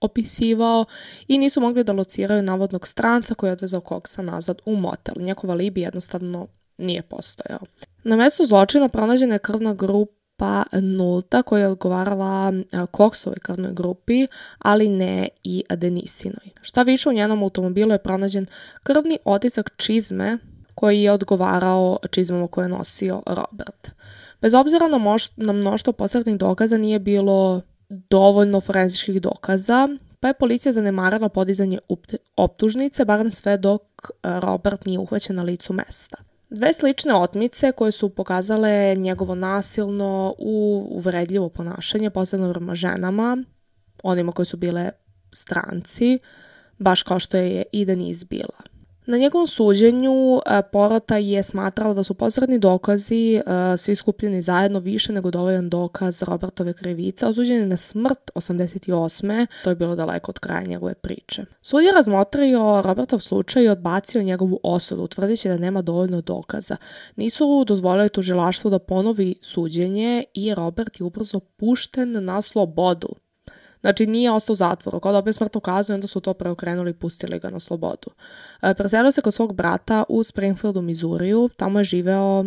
opisivao 0.00 0.84
i 1.28 1.38
nisu 1.38 1.60
mogli 1.60 1.84
da 1.84 1.92
lociraju 1.92 2.42
navodnog 2.42 2.88
stranca 2.88 3.34
koji 3.34 3.48
je 3.48 3.52
odvezao 3.52 3.80
Coxa 3.80 4.22
nazad 4.22 4.58
u 4.64 4.76
motel. 4.76 5.14
Njegova 5.18 5.54
libi 5.54 5.80
jednostavno 5.80 6.46
nije 6.78 7.02
postojao. 7.02 7.60
Na 8.04 8.16
mestu 8.16 8.44
zločina 8.44 8.88
pronađena 8.88 9.34
je 9.34 9.38
krvna 9.38 9.74
grupa 9.74 10.18
pa 10.38 10.64
nulta 10.80 11.42
koja 11.42 11.60
je 11.60 11.68
odgovarala 11.68 12.52
Koksovoj 12.90 13.38
krvnoj 13.42 13.72
grupi, 13.72 14.26
ali 14.58 14.88
ne 14.88 15.28
i 15.44 15.64
Denisinoj. 15.70 16.50
Šta 16.62 16.82
više 16.82 17.08
u 17.08 17.12
njenom 17.12 17.42
automobilu 17.42 17.92
je 17.92 17.98
pronađen 17.98 18.46
krvni 18.82 19.18
otisak 19.24 19.70
čizme 19.76 20.38
koji 20.74 21.02
je 21.02 21.12
odgovarao 21.12 21.98
čizmama 22.10 22.48
koje 22.48 22.64
je 22.64 22.68
nosio 22.68 23.22
Robert. 23.26 23.90
Bez 24.40 24.54
obzira 24.54 24.88
na, 24.88 24.98
moš, 24.98 25.30
na 25.36 25.52
mnoštvo 25.52 25.92
posrednih 25.92 26.36
dokaza 26.36 26.78
nije 26.78 26.98
bilo 26.98 27.62
dovoljno 27.88 28.60
forenzičkih 28.60 29.22
dokaza, 29.22 29.88
pa 30.20 30.28
je 30.28 30.34
policija 30.34 30.72
zanemarala 30.72 31.28
podizanje 31.28 31.78
optužnice, 32.36 33.04
barem 33.04 33.30
sve 33.30 33.56
dok 33.56 33.82
Robert 34.22 34.86
nije 34.86 34.98
uhvaćen 34.98 35.36
na 35.36 35.42
licu 35.42 35.72
mesta. 35.72 36.16
Dve 36.50 36.72
slične 36.72 37.14
otmice 37.14 37.72
koje 37.72 37.92
su 37.92 38.08
pokazale 38.08 38.94
njegovo 38.96 39.34
nasilno 39.34 40.34
uvredljivo 40.90 41.48
ponašanje, 41.48 42.10
posebno 42.10 42.52
prema 42.52 42.74
ženama, 42.74 43.44
onima 44.02 44.32
koji 44.32 44.46
su 44.46 44.56
bile 44.56 44.90
stranci, 45.32 46.18
baš 46.78 47.02
kao 47.02 47.18
što 47.18 47.36
je 47.36 47.64
i 47.72 47.84
Denise 47.84 48.26
bila. 48.30 48.67
Na 49.10 49.18
njegovom 49.18 49.46
suđenju 49.46 50.40
e, 50.46 50.62
porota 50.72 51.16
je 51.16 51.42
smatrala 51.42 51.94
da 51.94 52.02
su 52.02 52.14
posredni 52.14 52.58
dokazi 52.58 53.34
e, 53.34 53.42
svi 53.76 53.94
skupljeni 53.94 54.42
zajedno 54.42 54.78
više 54.78 55.12
nego 55.12 55.30
dovoljan 55.30 55.68
dokaz 55.68 56.22
Robertove 56.22 56.72
krivice, 56.72 57.26
osuđen 57.26 57.56
je 57.56 57.66
na 57.66 57.76
smrt 57.76 58.30
88. 58.34 59.46
To 59.64 59.70
je 59.70 59.76
bilo 59.76 59.96
daleko 59.96 60.30
od 60.30 60.38
kraja 60.38 60.66
njegove 60.66 60.94
priče. 60.94 61.44
Sud 61.62 61.84
je 61.84 61.92
razmotrio 61.92 62.82
Robertov 62.82 63.18
slučaj 63.18 63.64
i 63.64 63.68
odbacio 63.68 64.22
njegovu 64.22 64.60
osudu, 64.62 65.06
tvrdeći 65.06 65.48
da 65.48 65.56
nema 65.56 65.82
dovoljno 65.82 66.20
dokaza. 66.20 66.76
Nisu 67.16 67.64
dozvolili 67.66 68.08
tužilaštvu 68.08 68.70
da 68.70 68.78
ponovi 68.78 69.34
suđenje 69.42 70.24
i 70.34 70.54
Robert 70.54 71.00
je 71.00 71.04
ubrzo 71.04 71.40
pušten 71.40 72.24
na 72.24 72.42
slobodu. 72.42 73.08
Znači 73.80 74.06
nije 74.06 74.30
ostao 74.30 74.52
u 74.52 74.56
zatvoru, 74.56 75.00
kao 75.00 75.12
dobio 75.12 75.32
smrtnu 75.32 75.60
kaznu 75.60 75.94
onda 75.94 76.06
su 76.06 76.20
to 76.20 76.34
preokrenuli 76.34 76.90
i 76.90 76.94
pustili 76.94 77.38
ga 77.38 77.50
na 77.50 77.60
slobodu. 77.60 78.10
E, 78.62 78.74
preselio 78.74 79.12
se 79.12 79.20
kod 79.20 79.34
svog 79.34 79.54
brata 79.54 80.04
u 80.08 80.24
Springfieldu, 80.24 80.82
Mizuriju, 80.82 81.50
tamo 81.56 81.80
je 81.80 81.84
živeo 81.84 82.44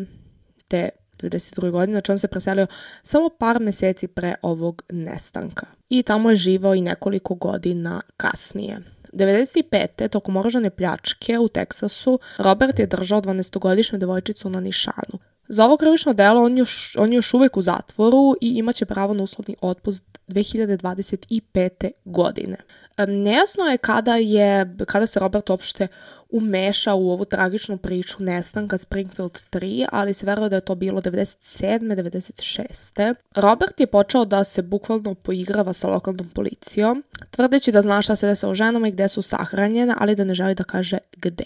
te 0.67 0.89
92. 1.21 1.71
godine, 1.71 1.93
znači 1.93 2.11
on 2.11 2.19
se 2.19 2.27
preselio 2.27 2.67
samo 3.03 3.29
par 3.39 3.59
meseci 3.59 4.07
pre 4.07 4.35
ovog 4.41 4.83
nestanka. 4.89 5.65
I 5.89 6.03
tamo 6.03 6.29
je 6.29 6.35
živao 6.35 6.75
i 6.75 6.81
nekoliko 6.81 7.35
godina 7.35 8.01
kasnije. 8.17 8.79
95. 9.13 10.07
tokom 10.07 10.37
oružane 10.37 10.69
pljačke 10.69 11.39
u 11.39 11.47
Teksasu, 11.47 12.19
Robert 12.37 12.79
je 12.79 12.87
držao 12.87 13.21
12-godišnju 13.21 13.99
devojčicu 13.99 14.49
na 14.49 14.59
nišanu. 14.59 15.19
Za 15.53 15.65
ovo 15.65 15.77
krivično 15.77 16.13
delo 16.13 16.43
on, 16.43 16.57
još, 16.57 16.95
on 16.99 17.13
još 17.13 17.33
uvek 17.33 17.57
u 17.57 17.61
zatvoru 17.61 18.35
i 18.41 18.57
imaće 18.57 18.85
pravo 18.85 19.13
na 19.13 19.23
uslovni 19.23 19.55
otpust 19.61 20.19
2025. 20.27 21.91
godine. 22.05 22.57
Nejasno 23.05 23.65
je 23.65 23.77
kada, 23.77 24.15
je 24.15 24.75
kada 24.87 25.07
se 25.07 25.19
Robert 25.19 25.49
uopšte 25.49 25.87
umeša 26.31 26.93
u 26.93 27.11
ovu 27.11 27.25
tragičnu 27.25 27.77
priču 27.77 28.23
nestanka 28.23 28.77
Springfield 28.77 29.39
3, 29.51 29.87
ali 29.91 30.13
se 30.13 30.25
veruje 30.25 30.49
da 30.49 30.55
je 30.55 30.61
to 30.61 30.75
bilo 30.75 31.01
97. 31.01 31.79
96. 31.79 33.15
Robert 33.35 33.79
je 33.79 33.87
počeo 33.87 34.25
da 34.25 34.43
se 34.43 34.61
bukvalno 34.61 35.15
poigrava 35.15 35.73
sa 35.73 35.87
lokalnom 35.87 36.29
policijom, 36.29 37.03
tvrdeći 37.31 37.71
da 37.71 37.81
zna 37.81 38.01
šta 38.01 38.15
se 38.15 38.27
desa 38.27 38.49
o 38.49 38.55
ženama 38.55 38.87
i 38.87 38.91
gde 38.91 39.07
su 39.07 39.21
sahranjene, 39.21 39.93
ali 39.97 40.15
da 40.15 40.23
ne 40.23 40.33
želi 40.33 40.55
da 40.55 40.63
kaže 40.63 40.97
gde. 41.17 41.45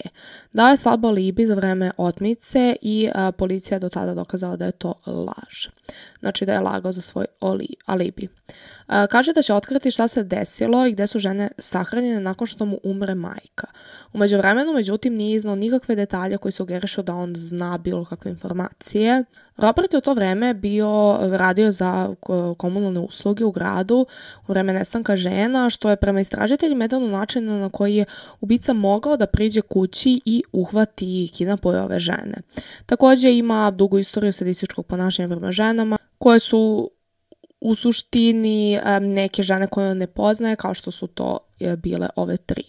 Dao 0.52 0.68
je 0.68 0.76
slabo 0.76 1.08
alibi 1.08 1.46
za 1.46 1.54
vreme 1.54 1.90
otmice 1.96 2.76
i 2.82 3.10
a, 3.14 3.32
policija 3.32 3.76
je 3.76 3.80
do 3.80 3.88
tada 3.88 4.14
dokazala 4.14 4.56
da 4.56 4.64
je 4.64 4.72
to 4.72 4.94
laž. 5.06 5.68
Znači 6.20 6.46
da 6.46 6.52
je 6.52 6.60
lagao 6.60 6.92
za 6.92 7.00
svoj 7.00 7.26
alibi. 7.86 8.28
Kaže 9.10 9.32
da 9.32 9.42
će 9.42 9.54
otkriti 9.54 9.90
šta 9.90 10.08
se 10.08 10.24
desilo 10.24 10.86
i 10.86 10.92
gde 10.92 11.06
su 11.06 11.18
žene 11.18 11.48
sahranjene 11.58 12.20
nakon 12.20 12.46
što 12.46 12.64
mu 12.66 12.78
umre 12.82 13.14
majka. 13.14 13.66
Umeđu 14.12 14.36
vremenu, 14.36 14.72
međutim, 14.72 15.14
nije 15.14 15.36
iznao 15.36 15.56
nikakve 15.56 15.94
detalje 15.94 16.38
koji 16.38 16.52
sugerišu 16.52 17.02
da 17.02 17.14
on 17.14 17.34
zna 17.36 17.78
bilo 17.78 18.04
kakve 18.04 18.30
informacije. 18.30 19.24
Robert 19.56 19.92
je 19.92 19.98
u 19.98 20.00
to 20.00 20.14
vreme 20.14 20.54
bio, 20.54 21.18
radio 21.22 21.72
za 21.72 22.14
komunalne 22.56 23.00
usluge 23.00 23.44
u 23.44 23.50
gradu 23.50 24.06
u 24.48 24.52
vreme 24.52 24.72
nestanka 24.72 25.16
žena, 25.16 25.70
što 25.70 25.90
je 25.90 25.96
prema 25.96 26.20
istražiteljima 26.20 26.84
jedan 26.84 27.04
od 27.04 27.10
načina 27.10 27.58
na 27.58 27.70
koji 27.70 27.96
je 27.96 28.04
ubica 28.40 28.72
mogao 28.72 29.16
da 29.16 29.26
priđe 29.26 29.60
kući 29.60 30.20
i 30.24 30.42
uhvati 30.52 31.24
i 31.24 31.28
kidnapuje 31.28 31.80
ove 31.80 31.98
žene. 31.98 32.36
Takođe 32.86 33.36
ima 33.36 33.70
dugu 33.70 33.98
istoriju 33.98 34.32
sadističkog 34.32 34.86
ponašanja 34.86 35.28
prema 35.28 35.52
ženama, 35.52 35.98
koje 36.18 36.38
su 36.40 36.90
u 37.66 37.74
suštini 37.74 38.80
neke 39.00 39.42
žene 39.42 39.66
koje 39.66 39.94
ne 39.94 40.06
poznaje, 40.06 40.56
kao 40.56 40.74
što 40.74 40.90
su 40.90 41.06
to 41.06 41.38
bile 41.76 42.08
ove 42.16 42.36
tri. 42.36 42.62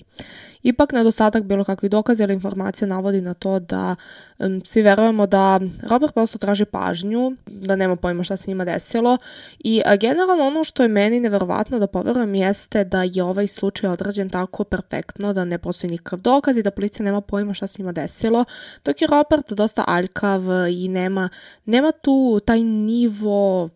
Ipak 0.63 0.91
nedostatak 0.91 1.43
bilo 1.43 1.63
kakvih 1.63 1.91
dokaza 1.91 2.23
ili 2.23 2.33
informacija 2.33 2.87
navodi 2.87 3.21
na 3.21 3.33
to 3.33 3.59
da 3.59 3.95
um, 4.39 4.61
svi 4.65 4.81
verujemo 4.81 5.27
da 5.27 5.59
Robert 5.89 6.13
prosto 6.13 6.37
traži 6.37 6.65
pažnju, 6.65 7.35
da 7.45 7.75
nema 7.75 7.95
pojma 7.95 8.23
šta 8.23 8.37
se 8.37 8.51
njima 8.51 8.65
desilo 8.65 9.17
i 9.59 9.81
a, 9.85 9.95
generalno 9.95 10.47
ono 10.47 10.63
što 10.63 10.83
je 10.83 10.89
meni 10.89 11.19
neverovatno 11.19 11.79
da 11.79 11.87
poverujem 11.87 12.35
jeste 12.35 12.83
da 12.83 13.03
je 13.03 13.23
ovaj 13.23 13.47
slučaj 13.47 13.89
odrađen 13.89 14.29
tako 14.29 14.63
perfektno 14.63 15.33
da 15.33 15.45
ne 15.45 15.57
postoji 15.57 15.91
nikakav 15.91 16.19
dokaz 16.19 16.57
i 16.57 16.63
da 16.63 16.71
policija 16.71 17.05
nema 17.05 17.21
pojma 17.21 17.53
šta 17.53 17.67
se 17.67 17.81
njima 17.81 17.91
desilo, 17.91 18.45
dok 18.85 19.01
je 19.01 19.07
Robert 19.07 19.53
dosta 19.53 19.83
aljkav 19.87 20.41
i 20.71 20.87
nema, 20.87 21.29
nema 21.65 21.91
tu 21.91 22.39
taj 22.45 22.63
nivo 22.63 23.69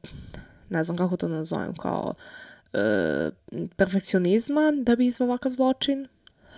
ne 0.71 0.83
znam 0.83 0.97
kako 0.97 1.17
to 1.17 1.27
nazovem, 1.27 1.75
kao 1.75 2.13
e, 2.73 3.29
perfekcionizma 3.75 4.71
da 4.83 4.95
bi 4.95 5.05
izvao 5.05 5.27
ovakav 5.27 5.51
zločin. 5.51 6.07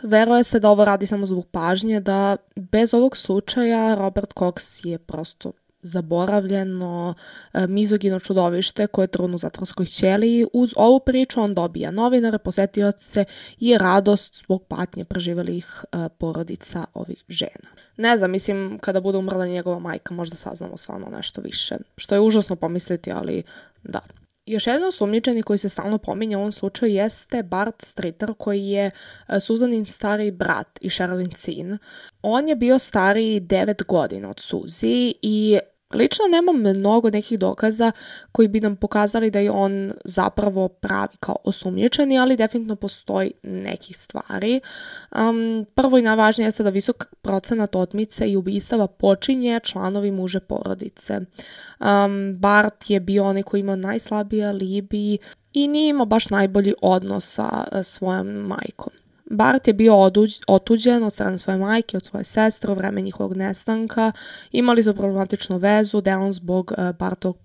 Veruje 0.04 0.44
se 0.44 0.60
da 0.60 0.70
ovo 0.70 0.86
radi 0.86 1.06
samo 1.06 1.26
zbog 1.26 1.48
pažnje, 1.52 2.00
da 2.00 2.38
bez 2.56 2.94
ovog 2.94 3.18
slučaja 3.18 3.96
Robert 3.96 4.34
Cox 4.34 4.88
je 4.88 4.98
prosto 4.98 5.52
zaboravljeno, 5.84 7.14
e, 7.54 7.68
mizogino 7.68 8.20
čudovište 8.20 8.88
koje 8.88 9.04
je 9.04 9.08
trudno 9.08 9.36
u 9.36 9.38
zatvorskoj 9.38 9.86
ćeliji. 9.86 10.48
Uz 10.54 10.74
ovu 10.76 11.00
priču 11.00 11.42
on 11.42 11.54
dobija 11.54 11.92
novinare, 11.92 12.38
posetioce 12.38 13.26
i 13.60 13.78
radost 13.78 14.38
zbog 14.38 14.64
patnje 14.68 15.06
preživelih 15.06 15.84
e, 15.92 16.10
porodica 16.18 16.86
ovih 16.94 17.24
žena. 17.30 17.70
Ne 17.98 18.18
znam, 18.18 18.32
mislim, 18.32 18.80
kada 18.82 19.02
bude 19.02 19.18
umrla 19.18 19.48
njegova 19.48 19.80
majka, 19.80 20.14
možda 20.14 20.36
saznamo 20.36 20.78
stvarno 20.78 21.08
nešto 21.16 21.42
više. 21.42 21.78
Što 21.98 22.16
je 22.16 22.22
užasno 22.22 22.56
pomisliti, 22.56 23.12
ali 23.12 23.44
da. 23.84 24.00
Još 24.46 24.68
jedan 24.68 24.84
osumnjičeni 24.84 25.44
koji 25.44 25.58
se 25.58 25.70
stalno 25.70 25.98
pominja 25.98 26.38
u 26.38 26.42
ovom 26.42 26.52
slučaju 26.52 26.94
jeste 26.94 27.44
Bart 27.44 27.82
Streeter 27.82 28.34
koji 28.38 28.68
je 28.68 28.92
e, 29.28 29.40
Suzanin 29.40 29.86
stari 29.86 30.32
brat 30.32 30.80
i 30.82 30.90
Sherilyn 30.90 31.36
sin. 31.36 31.78
On 32.22 32.48
je 32.48 32.56
bio 32.56 32.80
stariji 32.80 33.42
9 33.42 33.86
godina 33.86 34.30
od 34.30 34.40
Suzi 34.40 35.14
i 35.22 35.60
Lično 35.94 36.26
nemam 36.32 36.56
mnogo 36.56 37.10
nekih 37.10 37.40
dokaza 37.40 37.92
koji 38.32 38.48
bi 38.48 38.60
nam 38.60 38.76
pokazali 38.76 39.32
da 39.32 39.40
je 39.40 39.52
on 39.52 39.92
zapravo 40.06 40.68
pravi 40.68 41.18
kao 41.20 41.36
osumnjičeni, 41.44 42.20
ali 42.20 42.38
definitivno 42.38 42.76
postoji 42.76 43.32
nekih 43.44 43.98
stvari. 43.98 44.62
Um, 45.12 45.66
prvo 45.76 45.98
i 45.98 46.02
najvažnije 46.02 46.48
je 46.48 46.64
da 46.64 46.70
visok 46.70 47.06
procenat 47.22 47.76
otmice 47.76 48.32
i 48.32 48.36
ubistava 48.36 48.88
počinje 48.88 49.60
članovi 49.64 50.12
muže 50.12 50.40
porodice. 50.40 51.20
Um, 51.80 52.36
Bart 52.40 52.90
je 52.90 53.00
bio 53.00 53.26
onaj 53.26 53.44
koji 53.44 53.62
imao 53.62 53.76
najslabije 53.76 54.48
alibi 54.48 55.18
i 55.54 55.68
nije 55.68 55.90
imao 55.90 56.06
baš 56.06 56.30
najbolji 56.30 56.74
odnos 56.82 57.34
sa 57.34 57.84
svojom 57.84 58.28
majkom. 58.28 59.03
Bart 59.26 59.68
je 59.68 59.74
bio 59.74 59.96
oduđ, 60.02 60.40
otuđen 60.48 61.04
od 61.04 61.14
strane 61.14 61.38
svoje 61.38 61.58
majke, 61.58 61.98
od 61.98 62.06
svoje 62.06 62.24
sestre 62.24 62.72
u 62.72 62.76
vreme 62.76 63.02
njihovog 63.02 63.38
nestanka. 63.38 64.12
Imali 64.52 64.84
su 64.84 64.96
problematičnu 64.96 65.58
vezu, 65.58 66.02
delom 66.02 66.34
zbog 66.34 66.74
uh, 66.78 66.96
Bartovog 66.96 67.38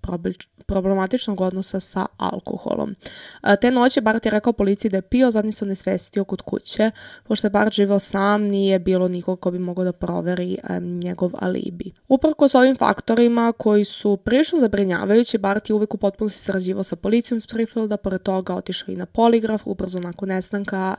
problematičnog 0.69 1.41
odnosa 1.41 1.79
sa 1.79 2.05
alkoholom. 2.17 2.89
Uh, 2.89 3.49
te 3.61 3.71
noće 3.71 4.01
Bart 4.01 4.25
je 4.25 4.31
rekao 4.31 4.53
policiji 4.53 4.91
da 4.91 4.97
je 4.97 5.01
pio, 5.01 5.31
zadnji 5.31 5.51
se 5.51 5.65
nesvestio 5.65 6.23
kod 6.23 6.41
kuće. 6.41 6.91
Pošto 7.23 7.47
je 7.47 7.51
Bart 7.51 7.73
živao 7.73 7.99
sam, 7.99 8.43
nije 8.43 8.79
bilo 8.79 9.07
nikog 9.07 9.39
ko 9.39 9.51
bi 9.51 9.59
mogao 9.59 9.83
da 9.83 9.91
proveri 9.91 10.57
um, 10.69 10.99
njegov 10.99 11.31
alibi. 11.39 11.91
Uprko 12.07 12.47
s 12.47 12.55
ovim 12.55 12.75
faktorima 12.75 13.53
koji 13.57 13.85
su 13.85 14.17
prilično 14.17 14.59
zabrinjavajući, 14.59 15.37
Bart 15.37 15.69
je 15.69 15.73
uvek 15.73 15.93
u 15.93 15.97
potpunosti 15.97 16.43
sarađivao 16.43 16.83
sa 16.83 16.95
policijom 16.95 17.41
Springfielda, 17.41 17.97
pored 17.97 18.21
toga 18.21 18.55
otišao 18.55 18.93
i 18.93 18.97
na 18.97 19.05
poligraf, 19.05 19.67
ubrzo 19.67 19.99
nakon 19.99 20.29
nestanka 20.29 20.95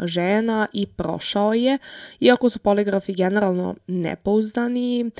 žena 0.00 0.66
i 0.72 0.86
prošao 0.86 1.54
je. 1.54 1.78
Iako 2.20 2.50
su 2.50 2.58
poligrafi 2.58 3.14
generalno 3.14 3.74
nepouzdani, 3.86 5.10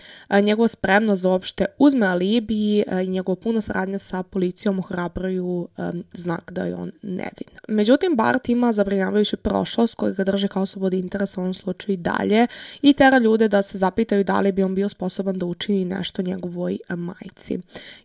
njegova 0.42 0.68
spremnost 0.68 1.22
da 1.22 1.28
uopšte 1.28 1.64
uzme 1.78 2.06
alibi 2.06 2.78
i 3.04 3.08
njegova 3.08 3.36
puna 3.36 3.60
saradnja 3.60 3.98
sa 3.98 4.22
policijom 4.22 4.78
ohrabruju 4.78 5.68
znak 6.12 6.52
da 6.52 6.64
je 6.64 6.74
on 6.74 6.92
nevin. 7.02 7.48
Međutim, 7.68 8.16
Bart 8.16 8.48
ima 8.48 8.72
zabrinjavajuću 8.72 9.36
prošlost 9.36 9.94
koji 9.94 10.14
ga 10.14 10.24
drže 10.24 10.48
kao 10.48 10.66
slobodi 10.66 10.98
interesa 10.98 11.40
u 11.40 11.44
ovom 11.44 11.54
slučaju 11.54 11.94
i 11.94 11.96
dalje 11.96 12.46
i 12.82 12.92
tera 12.92 13.18
ljude 13.18 13.48
da 13.48 13.62
se 13.62 13.78
zapitaju 13.78 14.24
da 14.24 14.40
li 14.40 14.52
bi 14.52 14.62
on 14.62 14.74
bio 14.74 14.88
sposoban 14.88 15.38
da 15.38 15.46
učini 15.46 15.84
nešto 15.84 16.22
njegovoj 16.22 16.78
majci. 16.88 17.58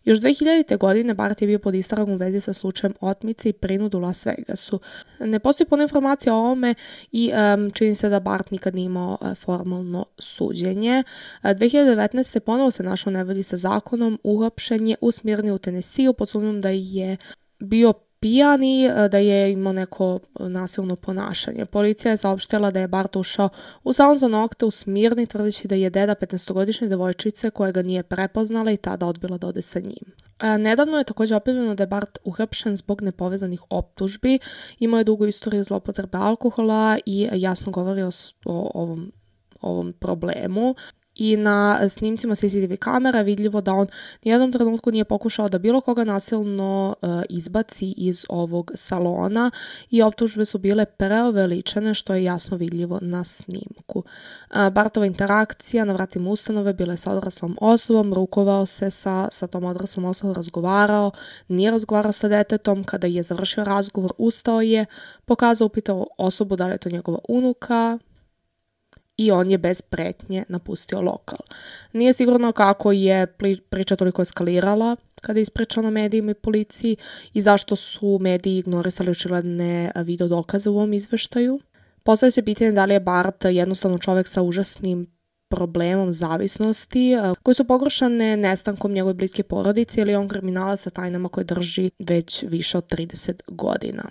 Još 0.04 0.18
2000. 0.18 0.78
godine 0.78 1.14
Bart 1.14 1.42
je 1.42 1.48
bio 1.48 1.58
pod 1.58 1.74
istragom 1.74 2.14
u 2.14 2.16
vezi 2.16 2.40
sa 2.40 2.52
slučajem 2.52 2.94
otmice 3.00 3.48
i 3.48 3.52
prinudu 3.52 4.00
Las 4.00 4.26
Vegasu. 4.26 4.80
Ne 5.20 5.38
postoji 5.38 5.68
puno 5.68 5.82
informacija 5.82 6.34
o 6.34 6.38
ovome 6.38 6.63
i 7.12 7.32
um, 7.54 7.70
čini 7.70 7.94
se 7.94 8.08
da 8.08 8.20
Bart 8.20 8.50
nikad 8.50 8.74
nije 8.74 8.86
imao 8.86 9.18
uh, 9.20 9.34
formalno 9.34 10.04
suđenje. 10.18 11.02
Uh, 11.42 11.50
2019. 11.50 12.38
ponovo 12.38 12.70
se 12.70 12.82
našao 12.82 13.12
nevolji 13.12 13.42
sa 13.42 13.56
zakonom, 13.56 14.18
uhapšen 14.22 14.86
je 14.86 14.96
u 15.00 15.12
Smirni 15.12 15.50
u 15.50 15.58
Tenesiju 15.58 16.12
pod 16.12 16.28
sumnjom 16.28 16.60
da 16.60 16.68
je 16.68 17.16
bio 17.58 17.92
pijan 18.24 18.64
i 18.64 18.84
e, 18.84 19.08
da 19.08 19.18
je 19.18 19.52
imao 19.52 19.72
neko 19.72 20.20
nasilno 20.38 20.96
ponašanje. 20.96 21.66
Policija 21.66 22.10
je 22.10 22.16
saopštila 22.16 22.70
da 22.70 22.80
je 22.80 22.88
Bart 22.88 23.16
ušao 23.16 23.48
u 23.82 23.92
salon 23.92 24.18
za 24.18 24.28
nokte 24.28 24.64
u 24.64 24.70
Smirni 24.70 25.26
tvrdeći 25.26 25.68
da 25.68 25.74
je 25.74 25.90
deda 25.90 26.14
15-godišnje 26.14 26.88
devojčice 26.88 27.50
koja 27.50 27.72
ga 27.72 27.82
nije 27.82 28.02
prepoznala 28.02 28.72
i 28.72 28.76
tada 28.76 29.06
odbila 29.06 29.38
da 29.38 29.46
ode 29.46 29.62
sa 29.62 29.80
njim. 29.80 30.14
A, 30.38 30.56
nedavno 30.56 30.98
je 30.98 31.04
takođe 31.04 31.36
objavljeno 31.36 31.74
da 31.74 31.82
je 31.82 31.86
Bart 31.86 32.18
uhapšen 32.24 32.76
zbog 32.76 33.02
nepovezanih 33.02 33.60
optužbi, 33.70 34.38
imao 34.78 34.98
je 34.98 35.04
dugu 35.04 35.26
istoriju 35.26 35.64
zlopotrebe 35.64 36.18
alkohola 36.18 36.98
i 37.06 37.28
jasno 37.32 37.72
govori 37.72 38.02
o, 38.02 38.10
o 38.44 38.70
ovom 38.74 39.12
ovom 39.60 39.92
problemu 39.92 40.74
i 41.14 41.36
na 41.36 41.88
snimcima 41.88 42.34
CCTV 42.34 42.74
kamera 42.78 43.22
vidljivo 43.22 43.60
da 43.60 43.72
on 43.72 43.86
nijednom 44.24 44.52
trenutku 44.52 44.90
nije 44.90 45.04
pokušao 45.04 45.48
da 45.48 45.58
bilo 45.58 45.80
koga 45.80 46.04
nasilno 46.04 46.96
uh, 47.02 47.22
izbaci 47.28 47.94
iz 47.96 48.24
ovog 48.28 48.72
salona 48.74 49.50
i 49.90 50.02
optužbe 50.02 50.44
su 50.44 50.58
bile 50.58 50.84
preoveličene 50.84 51.94
što 51.94 52.14
je 52.14 52.24
jasno 52.24 52.56
vidljivo 52.56 52.98
na 53.02 53.24
snimku. 53.24 53.98
Uh, 53.98 54.68
Bartova 54.72 55.06
interakcija 55.06 55.84
na 55.84 55.92
vratima 55.92 56.30
ustanove 56.30 56.72
bila 56.72 56.92
je 56.92 56.96
sa 56.96 57.12
odraslom 57.12 57.58
osobom, 57.60 58.14
rukovao 58.14 58.66
se 58.66 58.90
sa, 58.90 59.28
sa 59.30 59.46
tom 59.46 59.64
odraslom 59.64 60.04
osobom, 60.04 60.36
razgovarao, 60.36 61.10
nije 61.48 61.70
razgovarao 61.70 62.12
sa 62.12 62.28
detetom, 62.28 62.84
kada 62.84 63.06
je 63.06 63.22
završio 63.22 63.64
razgovor, 63.64 64.12
ustao 64.18 64.60
je, 64.60 64.86
pokazao, 65.24 65.66
upitao 65.66 66.06
osobu 66.18 66.56
da 66.56 66.66
li 66.66 66.72
je 66.72 66.78
to 66.78 66.90
njegova 66.90 67.18
unuka, 67.28 67.98
i 69.16 69.30
on 69.30 69.50
je 69.50 69.58
bez 69.58 69.82
pretnje 69.82 70.44
napustio 70.48 71.00
lokal. 71.00 71.38
Nije 71.92 72.12
sigurno 72.12 72.52
kako 72.52 72.92
je 72.92 73.26
priča 73.70 73.96
toliko 73.96 74.22
eskalirala 74.22 74.96
kada 75.20 75.38
je 75.38 75.42
ispričano 75.42 75.90
medijima 75.90 76.30
i 76.30 76.34
policiji 76.34 76.96
i 77.32 77.42
zašto 77.42 77.76
su 77.76 78.18
mediji 78.20 78.58
ignorisali 78.58 79.10
očigledne 79.10 79.92
video 79.96 80.28
dokaze 80.28 80.70
u 80.70 80.76
ovom 80.76 80.92
izveštaju. 80.92 81.60
Postavlja 82.02 82.30
se 82.30 82.44
pitanje 82.44 82.72
da 82.72 82.84
li 82.84 82.94
je 82.94 83.00
Bart 83.00 83.44
jednostavno 83.44 83.98
čovek 83.98 84.28
sa 84.28 84.42
užasnim 84.42 85.14
problemom 85.48 86.12
zavisnosti 86.12 87.12
koje 87.42 87.54
su 87.54 87.64
pogoršane 87.64 88.36
nestankom 88.36 88.92
njegove 88.92 89.14
bliske 89.14 89.42
porodice 89.42 90.00
ili 90.00 90.14
on 90.14 90.28
kriminala 90.28 90.76
sa 90.76 90.90
tajnama 90.90 91.28
koje 91.28 91.44
drži 91.44 91.90
već 91.98 92.44
više 92.48 92.78
od 92.78 92.86
30 92.86 93.40
godina. 93.48 94.02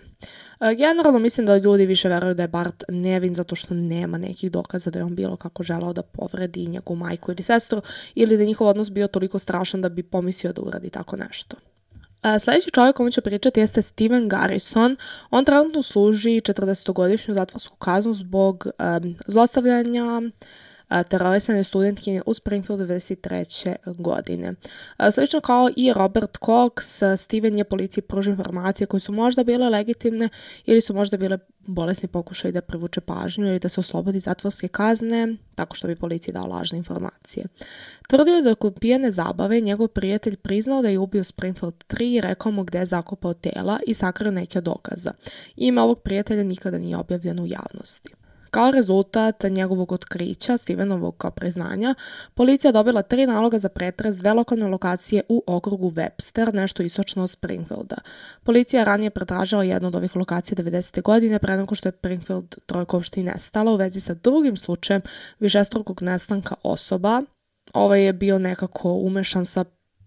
Generalno 0.78 1.20
mislim 1.20 1.46
da 1.46 1.58
ljudi 1.58 1.86
više 1.86 2.10
veruju 2.10 2.34
da 2.34 2.44
je 2.44 2.48
Bart 2.48 2.84
nevin 2.90 3.36
zato 3.36 3.56
što 3.56 3.74
nema 3.74 4.18
nekih 4.18 4.52
dokaza 4.52 4.92
da 4.92 5.00
je 5.00 5.06
on 5.06 5.16
bilo 5.16 5.36
kako 5.36 5.64
želao 5.64 5.94
da 5.94 6.02
povredi 6.02 6.68
njegovu 6.68 6.98
majku 6.98 7.32
ili 7.32 7.44
sestru 7.44 7.82
ili 8.16 8.38
da 8.38 8.44
je 8.44 8.48
njihov 8.48 8.68
odnos 8.68 8.92
bio 8.92 9.08
toliko 9.08 9.40
strašan 9.40 9.82
da 9.82 9.90
bi 9.90 10.04
pomislio 10.04 10.54
da 10.54 10.62
uradi 10.62 10.90
tako 10.90 11.18
nešto. 11.18 11.58
Sljedeći 12.40 12.72
čovjek 12.72 12.96
komu 12.96 13.12
ću 13.12 13.22
pričati 13.22 13.60
jeste 13.60 13.82
Steven 13.82 14.30
Garrison. 14.30 14.98
On 15.30 15.46
trenutno 15.46 15.82
služi 15.82 16.30
40-godišnju 16.30 17.34
zatvorsku 17.34 17.78
kaznu 17.78 18.14
zbog 18.14 18.68
um, 18.68 19.16
zlostavljanja, 19.28 20.22
terorisane 21.10 21.64
studentkinje 21.64 22.22
u 22.26 22.34
Springfieldu 22.34 22.86
93. 22.86 23.76
godine. 23.86 24.54
Slično 25.12 25.42
kao 25.42 25.70
i 25.76 25.94
Robert 25.94 26.38
Cox, 26.40 27.04
Steven 27.18 27.58
je 27.58 27.64
policiji 27.64 28.02
pružio 28.02 28.32
informacije 28.32 28.88
koje 28.88 29.00
su 29.00 29.12
možda 29.12 29.44
bile 29.44 29.70
legitimne 29.70 30.30
ili 30.66 30.82
su 30.82 30.94
možda 30.94 31.18
bile 31.18 31.38
bolesni 31.60 32.08
pokušaj 32.08 32.52
da 32.52 32.62
privuče 32.62 33.02
pažnju 33.02 33.48
ili 33.48 33.60
da 33.60 33.70
se 33.70 33.80
oslobodi 33.80 34.20
zatvorske 34.20 34.68
kazne, 34.68 35.36
tako 35.56 35.76
što 35.76 35.88
bi 35.88 35.96
policiji 35.96 36.34
dao 36.34 36.48
lažne 36.48 36.78
informacije. 36.78 37.46
Tvrdio 38.08 38.36
je 38.36 38.42
da 38.42 38.56
kod 38.56 38.80
pijene 38.80 39.12
zabave 39.12 39.62
njegov 39.62 39.88
prijatelj 39.88 40.36
priznao 40.36 40.82
da 40.82 40.90
je 40.90 41.00
ubio 41.00 41.24
Springfield 41.24 41.84
3 41.88 42.18
i 42.18 42.22
rekao 42.22 42.52
mu 42.52 42.64
gde 42.64 42.80
je 42.80 42.86
zakopao 42.86 43.34
tela 43.34 43.80
i 43.88 43.94
sakrio 43.94 44.32
neke 44.32 44.62
dokaza. 44.62 45.12
Ime 45.56 45.82
ovog 45.82 46.02
prijatelja 46.02 46.44
nikada 46.44 46.78
nije 46.78 46.98
objavljeno 46.98 47.44
u 47.44 47.48
javnosti. 47.48 48.14
Kao 48.54 48.72
rezultat 48.72 49.44
njegovog 49.44 49.92
otkrića, 49.92 50.58
Stevenovog 50.58 51.26
priznanja, 51.36 51.96
policija 52.34 52.72
dobila 52.72 53.02
tri 53.02 53.28
naloga 53.28 53.60
za 53.60 53.70
pretres 53.70 54.16
dve 54.16 54.34
lokalne 54.34 54.68
lokacije 54.68 55.24
u 55.30 55.44
okrugu 55.48 55.92
Webster, 55.92 56.54
nešto 56.54 56.84
istočno 56.84 57.24
od 57.24 57.30
Springfielda. 57.30 57.96
Policija 58.44 58.84
ranije 58.84 59.10
pretražila 59.10 59.64
jednu 59.64 59.88
od 59.88 59.96
ovih 59.96 60.16
lokacija 60.16 60.56
90. 60.56 61.02
godine 61.02 61.40
pre 61.40 61.58
nego 61.58 61.76
što 61.76 61.88
je 61.88 61.94
Springfield 62.00 62.56
trojkovšti 62.66 63.24
nestala 63.24 63.72
u 63.72 63.76
vezi 63.76 64.00
sa 64.00 64.14
drugim 64.14 64.58
slučajem 64.58 65.02
višestrukog 65.40 66.02
nestanka 66.02 66.56
osoba. 66.64 67.22
Ovaj 67.74 68.06
je 68.06 68.14
bio 68.14 68.40
nekako 68.40 68.94
umešan 68.94 69.46
sa 69.46 69.64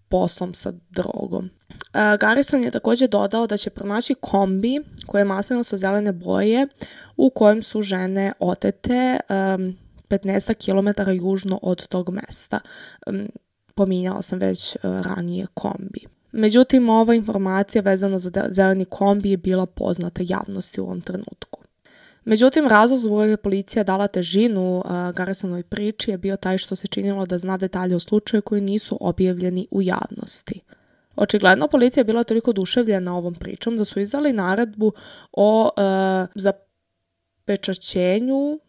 poslom 0.09 0.53
sa 0.53 0.73
drogom. 0.89 1.49
Garrison 2.19 2.63
je 2.63 2.71
takođe 2.71 3.07
dodao 3.07 3.47
da 3.47 3.57
će 3.57 3.69
pronaći 3.69 4.15
kombi 4.15 4.79
koje 5.05 5.21
je 5.21 5.25
maslinosto 5.25 5.77
zelene 5.77 6.13
boje 6.13 6.67
u 7.17 7.29
kojem 7.29 7.63
su 7.63 7.81
žene 7.81 8.33
otete 8.39 9.19
um, 9.29 9.77
15 10.09 10.53
km 10.53 11.11
južno 11.11 11.59
od 11.61 11.87
tog 11.87 12.09
mesta. 12.09 12.59
Pominjala 13.75 14.21
sam 14.21 14.39
već 14.39 14.75
uh, 14.75 14.81
ranije 15.01 15.47
kombi. 15.53 15.99
Međutim, 16.31 16.89
ova 16.89 17.15
informacija 17.15 17.81
vezana 17.81 18.19
za 18.19 18.31
zeleni 18.49 18.85
kombi 18.85 19.31
je 19.31 19.37
bila 19.37 19.65
poznata 19.65 20.23
javnosti 20.25 20.81
u 20.81 20.83
ovom 20.83 21.01
trenutku. 21.01 21.56
Međutim, 22.27 22.67
razlog 22.67 22.99
zbog 22.99 23.29
je 23.29 23.37
policija 23.37 23.83
dala 23.83 24.07
težinu 24.07 24.77
uh, 24.77 24.83
Garrisonovoj 25.15 25.63
priči 25.63 26.11
je 26.11 26.17
bio 26.17 26.35
taj 26.35 26.57
što 26.57 26.75
se 26.75 26.87
činilo 26.87 27.25
da 27.25 27.37
zna 27.37 27.57
detalje 27.57 27.95
o 27.95 27.99
slučaju 27.99 28.41
koji 28.41 28.61
nisu 28.61 28.97
objavljeni 29.01 29.67
u 29.71 29.81
javnosti. 29.81 30.61
Očigledno 31.15 31.67
policija 31.67 32.01
je 32.01 32.05
bila 32.05 32.23
toliko 32.23 32.51
oduševljena 32.51 33.17
ovom 33.17 33.35
pričom 33.35 33.77
da 33.77 33.85
su 33.85 33.99
izdali 33.99 34.33
naredbu 34.33 34.91
o 35.31 35.63
uh, 35.63 35.69
zapečaćenju 36.35 38.59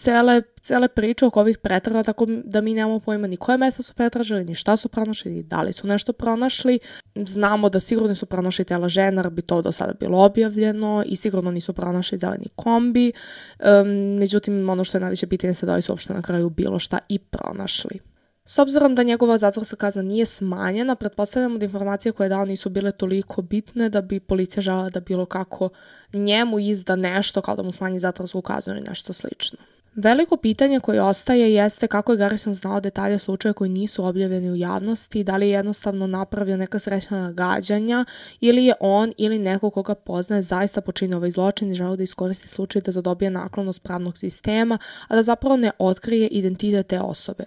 cele, 0.00 0.42
cele 0.60 0.88
priče 0.88 1.26
oko 1.26 1.40
ovih 1.40 1.58
pretraga, 1.58 2.02
tako 2.02 2.26
da 2.26 2.60
mi 2.60 2.74
nemamo 2.74 3.00
pojma 3.00 3.26
ni 3.26 3.36
koje 3.36 3.58
mesta 3.58 3.82
su 3.82 3.94
pretražili, 3.94 4.44
ni 4.44 4.54
šta 4.54 4.76
su 4.76 4.88
pronašli, 4.88 5.32
ni 5.32 5.42
da 5.42 5.62
li 5.62 5.72
su 5.72 5.86
nešto 5.86 6.12
pronašli. 6.12 6.78
Znamo 7.14 7.68
da 7.68 7.80
sigurno 7.80 8.14
su 8.14 8.26
pronašli 8.26 8.64
tela 8.64 8.88
žena, 8.88 9.30
bi 9.30 9.42
to 9.42 9.62
do 9.62 9.72
sada 9.72 9.92
bilo 10.00 10.18
objavljeno 10.18 11.02
i 11.06 11.16
sigurno 11.16 11.50
nisu 11.50 11.72
pronašli 11.72 12.18
zeleni 12.18 12.48
kombi. 12.56 13.12
Um, 13.12 14.18
međutim, 14.18 14.68
ono 14.68 14.84
što 14.84 14.98
je 14.98 15.00
najveće 15.00 15.26
pitanje 15.26 15.54
se 15.54 15.66
da 15.66 15.76
li 15.76 15.82
su 15.82 15.92
uopšte 15.92 16.14
na 16.14 16.22
kraju 16.22 16.50
bilo 16.50 16.78
šta 16.78 16.98
i 17.08 17.18
pronašli. 17.18 18.00
S 18.44 18.58
obzirom 18.58 18.94
da 18.94 19.02
njegova 19.02 19.38
zatvorska 19.38 19.76
kazna 19.76 20.02
nije 20.02 20.26
smanjena, 20.26 20.94
pretpostavljamo 20.94 21.58
da 21.58 21.64
informacije 21.64 22.12
koje 22.12 22.24
je 22.24 22.28
dao 22.28 22.44
nisu 22.44 22.70
bile 22.70 22.92
toliko 22.92 23.42
bitne 23.42 23.88
da 23.88 24.00
bi 24.00 24.20
policija 24.20 24.62
žela 24.62 24.90
da 24.90 25.00
bilo 25.00 25.26
kako 25.26 25.68
njemu 26.12 26.58
izda 26.58 26.96
nešto 26.96 27.40
kao 27.40 27.56
da 27.56 27.62
mu 27.62 27.72
smanji 27.72 27.98
zatvorsku 27.98 28.42
kaznu 28.42 28.74
ili 28.74 28.88
nešto 28.88 29.12
slično. 29.12 29.58
Veliko 29.94 30.36
pitanje 30.36 30.80
koje 30.80 31.02
ostaje 31.02 31.54
jeste 31.54 31.86
kako 31.86 32.12
je 32.12 32.18
Garrison 32.18 32.54
znao 32.54 32.80
detalje 32.80 33.18
slučaja 33.18 33.52
koji 33.52 33.70
nisu 33.70 34.04
objavljeni 34.04 34.50
u 34.50 34.56
javnosti, 34.56 35.24
da 35.24 35.36
li 35.36 35.46
je 35.46 35.52
jednostavno 35.52 36.06
napravio 36.06 36.56
neka 36.56 36.78
srećna 36.78 37.20
nagađanja 37.20 38.04
ili 38.40 38.64
je 38.64 38.74
on 38.80 39.12
ili 39.16 39.38
neko 39.38 39.70
koga 39.70 39.94
poznaje 39.94 40.42
zaista 40.42 40.80
počinio 40.80 41.16
ovaj 41.16 41.30
zločin 41.30 41.72
i 41.72 41.74
želeo 41.74 41.96
da 41.96 42.02
iskoristi 42.02 42.48
slučaj 42.48 42.82
da 42.82 42.92
zadobije 42.92 43.30
naklonost 43.30 43.82
pravnog 43.82 44.18
sistema, 44.18 44.78
a 45.08 45.16
da 45.16 45.22
zapravo 45.22 45.56
ne 45.56 45.70
otkrije 45.78 46.28
identitet 46.28 46.86
te 46.86 47.00
osobe. 47.00 47.44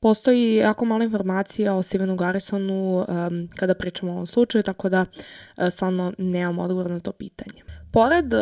Postoji 0.00 0.54
jako 0.54 0.84
mala 0.84 1.04
informacija 1.04 1.74
o 1.74 1.82
Stevenu 1.82 2.16
Garrisonu 2.16 2.98
um, 2.98 3.48
kada 3.56 3.74
pričamo 3.74 4.12
o 4.12 4.14
ovom 4.14 4.26
slučaju, 4.26 4.62
tako 4.62 4.88
da 4.88 5.00
uh, 5.56 5.64
stvarno 5.70 6.12
nemam 6.18 6.58
odgovor 6.58 6.90
na 6.90 7.00
to 7.00 7.12
pitanje. 7.12 7.67
Pored 7.92 8.32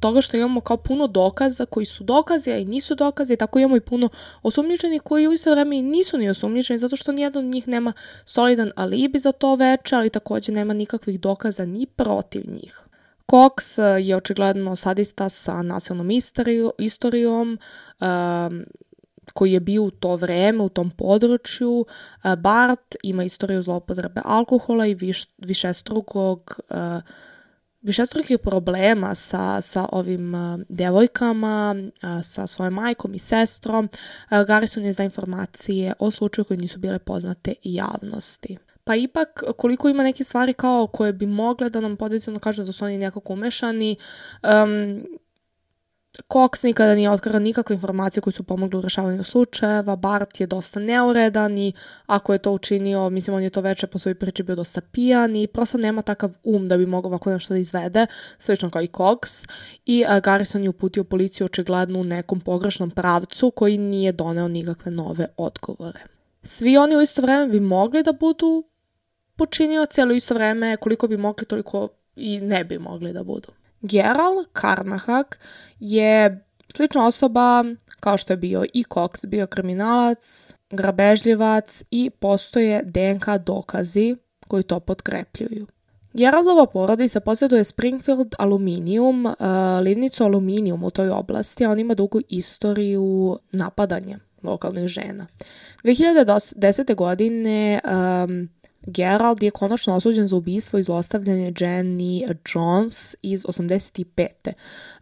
toga 0.00 0.20
što 0.20 0.36
imamo 0.36 0.60
kao 0.60 0.76
puno 0.76 1.06
dokaza 1.06 1.66
koji 1.66 1.86
su 1.86 2.04
dokazi, 2.04 2.52
a 2.52 2.56
i 2.56 2.64
nisu 2.64 2.94
dokazi, 2.94 3.36
tako 3.36 3.58
imamo 3.58 3.76
i 3.76 3.80
puno 3.80 4.08
osumnjičenih 4.42 5.02
koji 5.02 5.28
u 5.28 5.32
isto 5.32 5.50
vreme 5.50 5.78
i 5.78 5.82
nisu 5.82 6.18
ni 6.18 6.30
osumnjičeni, 6.30 6.78
zato 6.78 6.96
što 6.96 7.12
nijedan 7.12 7.44
od 7.44 7.50
njih 7.50 7.68
nema 7.68 7.92
solidan 8.24 8.72
alibi 8.76 9.18
za 9.18 9.32
to 9.32 9.54
veče, 9.54 9.96
ali 9.96 10.10
takođe 10.10 10.52
nema 10.52 10.74
nikakvih 10.74 11.20
dokaza 11.20 11.64
ni 11.66 11.86
protiv 11.86 12.42
njih. 12.50 12.80
Cox 13.32 13.78
uh, 13.78 14.06
je 14.06 14.16
očigledno 14.16 14.76
sadista 14.76 15.28
sa 15.28 15.62
nasilnom 15.62 16.10
istorijom, 16.78 17.58
um, 18.00 18.64
koji 19.34 19.52
je 19.52 19.60
bio 19.60 19.82
u 19.82 19.90
to 19.90 20.16
vreme 20.16 20.62
u 20.62 20.68
tom 20.68 20.90
području. 20.90 21.86
Bart 22.38 22.96
ima 23.02 23.24
istoriju 23.24 23.62
zlopotrebe 23.62 24.20
alkohola 24.24 24.86
i 24.86 24.94
viš, 24.94 25.26
višestrukog 25.38 26.60
višestrukih 27.82 28.38
problema 28.38 29.14
sa, 29.14 29.60
sa 29.60 29.86
ovim 29.92 30.34
devojkama, 30.68 31.74
sa 32.22 32.46
svojom 32.46 32.74
majkom 32.74 33.14
i 33.14 33.18
sestrom. 33.18 33.88
Garrison 34.46 34.84
je 34.84 34.92
za 34.92 35.04
informacije 35.04 35.92
o 35.98 36.10
slučaju 36.10 36.44
koji 36.44 36.58
nisu 36.58 36.78
bile 36.78 36.98
poznate 36.98 37.54
javnosti. 37.62 38.58
Pa 38.84 38.94
ipak, 38.96 39.42
koliko 39.56 39.88
ima 39.88 40.02
neke 40.02 40.24
stvari 40.24 40.52
kao 40.52 40.86
koje 40.86 41.12
bi 41.12 41.26
mogle 41.26 41.70
da 41.70 41.80
nam 41.80 41.96
potencijalno 41.96 42.40
kažu 42.40 42.64
da 42.64 42.72
su 42.72 42.84
oni 42.84 42.98
nekako 42.98 43.32
umešani, 43.32 43.96
um, 44.42 45.02
Cox 46.28 46.64
nikada 46.64 46.94
nije 46.94 47.10
otkrila 47.10 47.38
nikakve 47.38 47.74
informacije 47.74 48.20
koje 48.20 48.32
su 48.32 48.42
pomogle 48.42 48.78
u 48.78 48.82
rešavanju 48.82 49.24
slučajeva, 49.24 49.96
Bart 49.96 50.40
je 50.40 50.46
dosta 50.46 50.80
neuredan 50.80 51.58
i 51.58 51.72
ako 52.06 52.32
je 52.32 52.38
to 52.38 52.52
učinio, 52.52 53.10
mislim 53.10 53.36
on 53.36 53.42
je 53.42 53.50
to 53.50 53.60
veče 53.60 53.86
po 53.86 53.98
svojoj 53.98 54.14
priči 54.14 54.42
bio 54.42 54.56
dosta 54.56 54.80
pijan 54.80 55.36
i 55.36 55.46
prosto 55.46 55.78
nema 55.78 56.02
takav 56.02 56.30
um 56.44 56.68
da 56.68 56.76
bi 56.76 56.86
mogao 56.86 57.08
ovako 57.08 57.30
nešto 57.30 57.54
da 57.54 57.58
izvede, 57.58 58.06
slično 58.38 58.70
kao 58.70 58.82
i 58.82 58.88
Cox. 58.88 59.48
I 59.86 60.04
uh, 60.08 60.22
Garrison 60.22 60.62
je 60.62 60.68
uputio 60.68 61.04
policiju 61.04 61.44
očigledno 61.44 62.00
u 62.00 62.04
nekom 62.04 62.40
pogrešnom 62.40 62.90
pravcu 62.90 63.50
koji 63.50 63.78
nije 63.78 64.12
doneo 64.12 64.48
nikakve 64.48 64.90
nove 64.90 65.26
odgovore. 65.36 66.00
Svi 66.42 66.76
oni 66.76 66.96
u 66.96 67.00
isto 67.00 67.22
vreme 67.22 67.46
bi 67.46 67.60
mogli 67.60 68.02
da 68.02 68.12
budu 68.12 68.64
počinioci, 69.36 70.00
ali 70.00 70.12
u 70.12 70.16
isto 70.16 70.34
vreme 70.34 70.76
koliko 70.76 71.08
bi 71.08 71.16
mogli, 71.16 71.46
toliko 71.46 71.88
i 72.16 72.40
ne 72.40 72.64
bi 72.64 72.78
mogli 72.78 73.12
da 73.12 73.22
budu. 73.22 73.57
Geral 73.82 74.44
Karnahak 74.52 75.38
je 75.80 76.44
slična 76.76 77.06
osoba 77.06 77.64
kao 78.00 78.16
što 78.16 78.32
je 78.32 78.36
bio 78.36 78.64
i 78.74 78.84
Cox, 78.84 79.26
bio 79.26 79.46
kriminalac, 79.46 80.54
grabežljivac 80.70 81.82
i 81.90 82.10
postoje 82.10 82.82
DNK 82.82 83.26
dokazi 83.46 84.16
koji 84.48 84.62
to 84.62 84.80
potkrepljuju. 84.80 85.66
Geraldova 86.12 86.66
porodica 86.66 87.20
posjeduje 87.20 87.64
Springfield 87.64 88.34
Aluminium, 88.38 89.26
uh, 89.26 89.34
livnicu 89.82 90.24
Aluminium 90.24 90.84
u 90.84 90.90
toj 90.90 91.10
oblasti, 91.10 91.64
a 91.64 91.70
on 91.70 91.78
ima 91.78 91.94
dugu 91.94 92.20
istoriju 92.28 93.38
napadanja 93.52 94.18
lokalnih 94.42 94.86
žena. 94.86 95.26
2010. 95.84 96.94
godine 96.94 97.80
um, 97.84 98.48
Gerald 98.88 99.42
je 99.42 99.50
konačno 99.50 99.94
osuđen 99.94 100.28
za 100.28 100.36
ubistvo 100.36 100.78
i 100.78 100.82
zlostavljanje 100.82 101.52
Jenny 101.52 102.34
Jones 102.54 103.16
iz 103.22 103.44
85. 103.44 104.28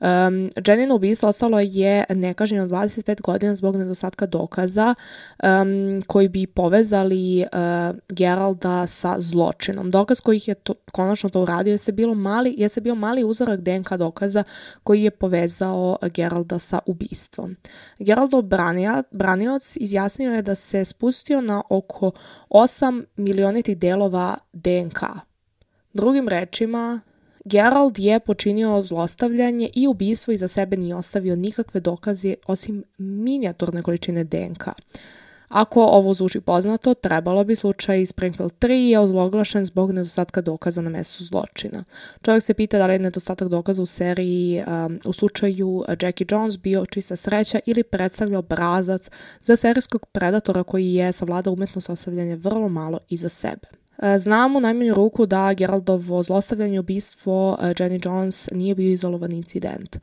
Um, 0.01 0.51
Jennino 0.67 0.95
ubistvo 0.95 1.29
ostalo 1.29 1.61
je 1.61 2.05
nekažnjeno 2.09 2.67
25 2.67 3.21
godina 3.21 3.55
zbog 3.55 3.77
nedostatka 3.77 4.27
dokaza 4.27 4.95
um, 5.43 6.03
koji 6.07 6.29
bi 6.29 6.47
povezali 6.47 7.41
uh, 7.41 7.97
Geralda 8.09 8.87
sa 8.87 9.17
zločinom. 9.19 9.91
Dokaz 9.91 10.21
koji 10.21 10.41
je 10.47 10.55
to, 10.55 10.75
konačno 10.93 11.31
to 11.31 11.43
uradio 11.43 11.73
je 11.73 11.79
se, 11.79 11.93
bilo 11.93 12.15
mali, 12.15 12.55
je 12.59 12.69
se 12.69 12.81
bio 12.81 12.95
mali 12.95 13.25
uzorak 13.25 13.61
DNK 13.61 13.93
dokaza 13.93 14.45
koji 14.83 15.03
je 15.03 15.11
povezao 15.11 15.97
Geralda 16.15 16.59
sa 16.59 16.79
ubistvom. 16.87 17.57
Geraldov 17.99 18.43
branioc 19.11 19.77
izjasnio 19.77 20.33
je 20.33 20.43
da 20.43 20.55
se 20.55 20.85
spustio 20.85 21.41
na 21.41 21.63
oko 21.71 22.13
8 22.57 23.05
milionitih 23.17 23.79
delova 23.79 24.39
DNK. 24.53 24.99
Drugim 25.93 26.29
rečima, 26.29 27.01
Gerald 27.45 27.99
je 27.99 28.21
počinio 28.21 28.83
zlostavljanje 28.83 29.71
i 29.75 29.87
ubistvo 29.87 30.33
i 30.33 30.37
za 30.37 30.49
sebe 30.49 30.77
nije 30.77 30.97
ostavio 30.97 31.37
nikakve 31.37 31.81
dokaze 31.81 32.35
osim 32.47 32.85
minijaturne 32.99 33.83
količine 33.83 34.25
DNK. 34.25 34.65
Ako 35.49 35.83
ovo 35.83 36.15
zvuči 36.15 36.41
poznato, 36.41 36.95
trebalo 36.95 37.45
bi 37.45 37.57
slučaj 37.57 38.07
Springfield 38.07 38.53
3 38.61 38.73
je 38.73 38.99
ozloglašen 38.99 39.65
zbog 39.65 39.93
nedostatka 39.93 40.41
dokaza 40.41 40.81
na 40.81 40.91
mestu 40.91 41.25
zločina. 41.25 41.85
Čovjek 42.23 42.43
se 42.43 42.55
pita 42.55 42.79
da 42.79 42.87
li 42.87 42.95
je 42.95 42.99
nedostatak 42.99 43.49
dokaza 43.49 43.83
u 43.83 43.87
seriji 43.87 44.63
um, 44.67 45.01
u 45.05 45.13
slučaju 45.13 45.85
Jackie 46.01 46.27
Jones 46.31 46.59
bio 46.59 46.87
čista 46.87 47.17
sreća 47.17 47.59
ili 47.67 47.83
predstavlja 47.83 48.39
obrazac 48.39 49.11
za 49.43 49.57
serijskog 49.57 50.07
predatora 50.07 50.63
koji 50.63 50.95
je 50.95 51.13
savladao 51.13 51.53
umetnost 51.53 51.91
ostavljanja 51.91 52.37
vrlo 52.37 52.69
malo 52.69 52.99
iza 53.09 53.29
sebe. 53.29 53.86
E, 53.99 54.19
Znam 54.19 54.57
u 54.57 54.61
najmanju 54.61 54.95
ruku 54.95 55.27
da 55.27 55.55
Geraldovo 55.55 56.23
zlostavljanje 56.23 56.77
i 56.77 56.79
ubistvo 56.79 57.59
e, 57.61 57.65
Jenny 57.65 58.07
Jones 58.07 58.49
nije 58.53 58.75
bio 58.75 58.93
izolovan 58.93 59.33
incident. 59.33 59.97
E, 59.97 60.01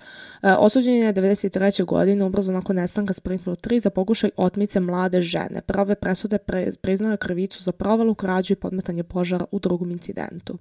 osuđen 0.59 0.93
je 0.93 1.13
93. 1.13 1.85
godine, 1.85 2.25
ubrzo 2.25 2.51
nakon 2.51 2.75
nestanka 2.75 3.13
Springfield 3.13 3.61
3, 3.61 3.79
za 3.79 3.89
pokušaj 3.89 4.29
otmice 4.37 4.79
mlade 4.79 5.21
žene. 5.21 5.61
Prve 5.65 5.95
presude 5.95 6.37
pre, 6.37 6.71
priznao 6.81 7.17
krivicu 7.17 7.63
za 7.63 7.71
provalu, 7.71 8.15
krađu 8.15 8.53
i 8.53 8.55
podmetanje 8.55 9.03
požara 9.03 9.45
u 9.51 9.59
drugom 9.59 9.91
incidentu. 9.91 10.57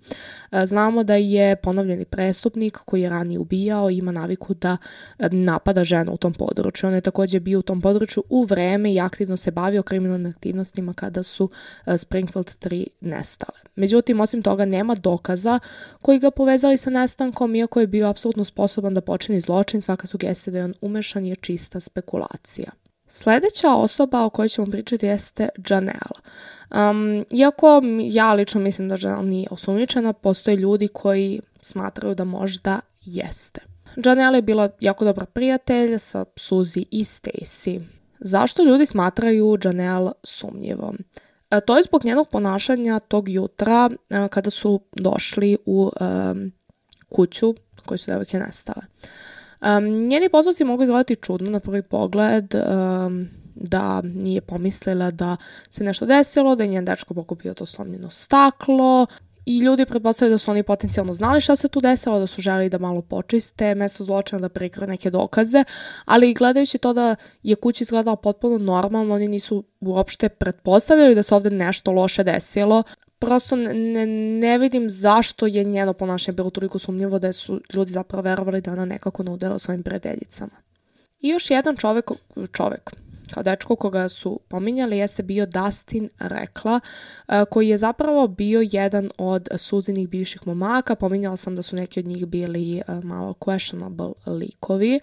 Znamo 0.64 1.04
da 1.04 1.14
je 1.14 1.56
ponovljeni 1.56 2.04
prestupnik 2.04 2.76
koji 2.76 3.02
je 3.02 3.10
ranije 3.10 3.38
ubijao 3.38 3.90
i 3.90 3.96
ima 3.96 4.12
naviku 4.12 4.54
da 4.54 4.76
napada 5.18 5.84
ženu 5.84 6.12
u 6.12 6.16
tom 6.16 6.32
području. 6.32 6.88
On 6.88 6.94
je 6.94 7.00
takođe 7.00 7.40
bio 7.40 7.58
u 7.58 7.62
tom 7.62 7.80
području 7.80 8.22
u 8.28 8.44
vreme 8.44 8.92
i 8.92 9.00
aktivno 9.00 9.36
se 9.36 9.50
bavio 9.50 9.82
kriminalnim 9.82 10.30
aktivnostima 10.30 10.94
kada 10.94 11.22
su 11.22 11.50
Springfield 11.96 12.46
3 12.46 12.86
ne 13.00 13.21
nestale. 13.22 13.58
Međutim, 13.76 14.20
osim 14.20 14.42
toga 14.42 14.64
nema 14.64 14.94
dokaza 14.94 15.58
koji 16.00 16.18
ga 16.18 16.30
povezali 16.30 16.76
sa 16.76 16.90
nestankom, 16.90 17.54
iako 17.54 17.80
je 17.80 17.86
bio 17.86 18.08
apsolutno 18.08 18.44
sposoban 18.44 18.94
da 18.94 19.00
počini 19.00 19.40
zločin, 19.40 19.82
svaka 19.82 20.06
sugestija 20.06 20.52
da 20.52 20.58
je 20.58 20.64
on 20.64 20.74
umešan 20.80 21.24
je 21.24 21.36
čista 21.36 21.80
spekulacija. 21.80 22.70
Sledeća 23.08 23.70
osoba 23.74 24.24
o 24.24 24.30
kojoj 24.30 24.48
ćemo 24.48 24.66
pričati 24.66 25.06
jeste 25.06 25.48
Janelle. 25.68 26.18
Um, 26.70 27.24
iako 27.32 27.82
ja 28.00 28.32
lično 28.32 28.60
mislim 28.60 28.88
da 28.88 28.96
Janelle 29.00 29.28
nije 29.28 29.46
osumnjičena, 29.50 30.12
postoje 30.12 30.56
ljudi 30.56 30.88
koji 30.88 31.40
smatraju 31.60 32.14
da 32.14 32.24
možda 32.24 32.80
jeste. 33.04 33.60
Janelle 34.04 34.38
je 34.38 34.42
bila 34.42 34.68
jako 34.80 35.04
dobra 35.04 35.26
prijatelj 35.26 35.98
sa 35.98 36.24
Suzy 36.24 36.84
i 36.90 37.04
Stacy. 37.04 37.80
Zašto 38.20 38.64
ljudi 38.64 38.86
smatraju 38.86 39.58
Janelle 39.64 40.12
sumnjivom? 40.22 40.98
E, 41.53 41.61
to 41.61 41.76
je 41.76 41.82
zbog 41.82 42.05
njenog 42.05 42.28
ponašanja 42.28 42.98
tog 42.98 43.28
jutra 43.28 43.90
e, 44.11 44.28
kada 44.28 44.50
su 44.50 44.80
došli 44.92 45.57
u 45.66 45.90
um, 46.00 46.53
kuću 47.09 47.55
koju 47.86 47.98
su 47.98 48.11
devojke 48.11 48.38
nestale. 48.38 48.82
Njeni 50.09 50.28
postupci 50.28 50.64
mogu 50.64 50.82
izgledati 50.82 51.16
čudno 51.16 51.50
na 51.50 51.61
prvi 51.61 51.82
pogled, 51.82 52.55
da 53.55 54.03
nije 54.03 54.40
pomislila 54.40 55.11
da 55.11 55.36
se 55.70 55.84
nešto 55.84 56.07
desilo, 56.07 56.57
da 56.57 56.64
je 56.64 56.70
njen 56.70 56.84
dečko 56.84 57.14
pokupio 57.14 57.55
to 57.55 57.66
slomljeno 57.66 58.11
staklo, 58.11 59.07
I 59.47 59.59
ljudi 59.59 59.86
pretpostavljaju 59.86 60.34
da 60.34 60.38
su 60.38 60.51
oni 60.51 60.62
potencijalno 60.62 61.14
znali 61.14 61.40
šta 61.40 61.57
se 61.57 61.68
tu 61.68 61.80
desilo, 61.80 62.18
da 62.18 62.26
su 62.26 62.40
želi 62.43 62.68
da 62.68 62.78
malo 62.78 63.03
počiste 63.03 63.74
mesto 63.74 64.05
zločina, 64.05 64.40
da 64.40 64.49
prikriju 64.49 64.88
neke 64.88 65.11
dokaze, 65.11 65.64
ali 66.05 66.34
gledajući 66.34 66.78
to 66.78 66.93
da 66.93 67.16
je 67.43 67.57
kuća 67.57 67.82
izgledala 67.82 68.16
potpuno 68.16 68.59
normalno, 68.59 69.14
oni 69.14 69.28
nisu 69.28 69.64
uopšte 69.80 70.28
pretpostavili 70.28 71.14
da 71.14 71.22
se 71.22 71.34
ovde 71.34 71.51
nešto 71.51 71.93
loše 71.93 72.24
desilo. 72.24 72.82
Prosto 73.18 73.57
ne, 73.57 74.07
ne 74.40 74.59
vidim 74.59 74.90
zašto 74.90 75.47
je 75.47 75.64
njeno 75.64 75.93
ponašanje 75.93 76.36
bilo 76.36 76.51
toliko 76.51 76.78
sumnjivo 76.78 77.18
da 77.18 77.32
su 77.32 77.61
ljudi 77.74 77.93
zapravo 77.93 78.22
verovali 78.22 78.61
da 78.61 78.72
ona 78.72 78.84
nekako 78.84 79.22
nudela 79.22 79.59
svojim 79.59 79.82
predeljicama. 79.82 80.53
I 81.20 81.28
još 81.28 81.51
jedan 81.51 81.76
čovek, 81.76 82.11
čovek, 82.53 82.90
kao 83.30 83.42
dečko 83.42 83.76
koga 83.76 84.08
su 84.08 84.40
pominjali 84.48 84.98
jeste 84.98 85.22
bio 85.22 85.46
Dustin 85.46 86.08
Rekla, 86.18 86.80
e, 87.28 87.44
koji 87.50 87.68
je 87.68 87.78
zapravo 87.78 88.28
bio 88.28 88.62
jedan 88.72 89.10
od 89.18 89.48
suzinih 89.56 90.08
bivših 90.08 90.46
momaka. 90.46 90.94
Pominjala 90.94 91.36
sam 91.36 91.56
da 91.56 91.62
su 91.62 91.76
neki 91.76 92.00
od 92.00 92.06
njih 92.06 92.26
bili 92.26 92.78
e, 92.78 92.82
malo 93.02 93.34
questionable 93.40 94.12
likovi. 94.26 95.00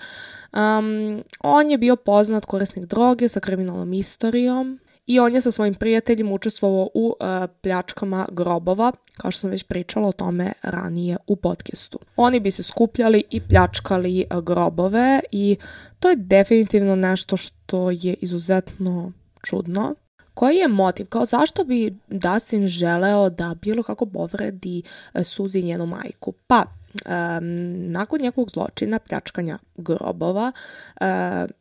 Um, 0.53 1.23
on 1.39 1.71
je 1.71 1.77
bio 1.77 1.95
poznat 1.95 2.45
korisnik 2.45 2.85
droge 2.85 3.27
sa 3.27 3.39
kriminalnom 3.39 3.93
istorijom 3.93 4.79
i 5.09 5.19
on 5.19 5.35
je 5.35 5.41
sa 5.41 5.51
svojim 5.51 5.73
prijateljima 5.73 6.31
učestvovao 6.31 6.89
u 6.93 7.15
uh, 7.19 7.49
pljačkama 7.61 8.25
grobova, 8.31 8.91
kao 9.17 9.31
što 9.31 9.39
sam 9.39 9.49
već 9.49 9.63
pričala 9.63 10.07
o 10.07 10.11
tome 10.11 10.51
ranije 10.61 11.17
u 11.27 11.35
podcastu. 11.35 11.99
Oni 12.15 12.39
bi 12.39 12.51
se 12.51 12.63
skupljali 12.63 13.23
i 13.29 13.41
pljačkali 13.41 14.25
uh, 14.31 14.43
grobove 14.43 15.19
i 15.31 15.57
to 15.99 16.09
je 16.09 16.15
definitivno 16.15 16.95
nešto 16.95 17.37
što 17.37 17.91
je 17.91 18.13
izuzetno 18.13 19.11
čudno. 19.41 19.95
Koji 20.33 20.55
je 20.55 20.67
motiv? 20.67 21.05
Kao 21.05 21.25
zašto 21.25 21.63
bi 21.63 21.95
Dustin 22.07 22.67
želeo 22.67 23.29
da 23.29 23.55
bilo 23.61 23.83
kako 23.83 24.05
povredi 24.05 24.81
uh, 25.13 25.23
Suzi 25.23 25.61
njenu 25.61 25.85
majku? 25.85 26.33
Pa, 26.47 26.65
Um, 26.93 27.91
nakon 27.91 28.21
njegovog 28.21 28.49
zločina, 28.49 28.99
pljačkanja 28.99 29.57
grobova, 29.77 30.51
uh, 30.51 31.07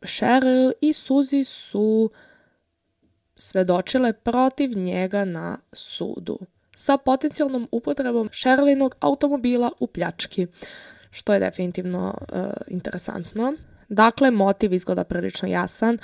Cheryl 0.01 0.71
i 0.81 0.93
Suzy 0.93 1.43
su 1.43 2.09
svedočile 3.39 4.13
protiv 4.13 4.77
njega 4.77 5.25
na 5.25 5.57
sudu 5.73 6.39
sa 6.79 6.97
potencijalnom 6.97 7.67
upotrebom 7.71 8.29
Šerlinog 8.31 8.95
automobila 8.99 9.71
u 9.79 9.87
pljački, 9.87 10.47
što 11.11 11.33
je 11.33 11.39
definitivno 11.39 12.17
uh, 12.21 12.39
interesantno. 12.67 13.53
Dakle, 13.89 14.31
motiv 14.31 14.73
izgleda 14.73 15.03
prilično 15.03 15.49
jasan. 15.49 15.97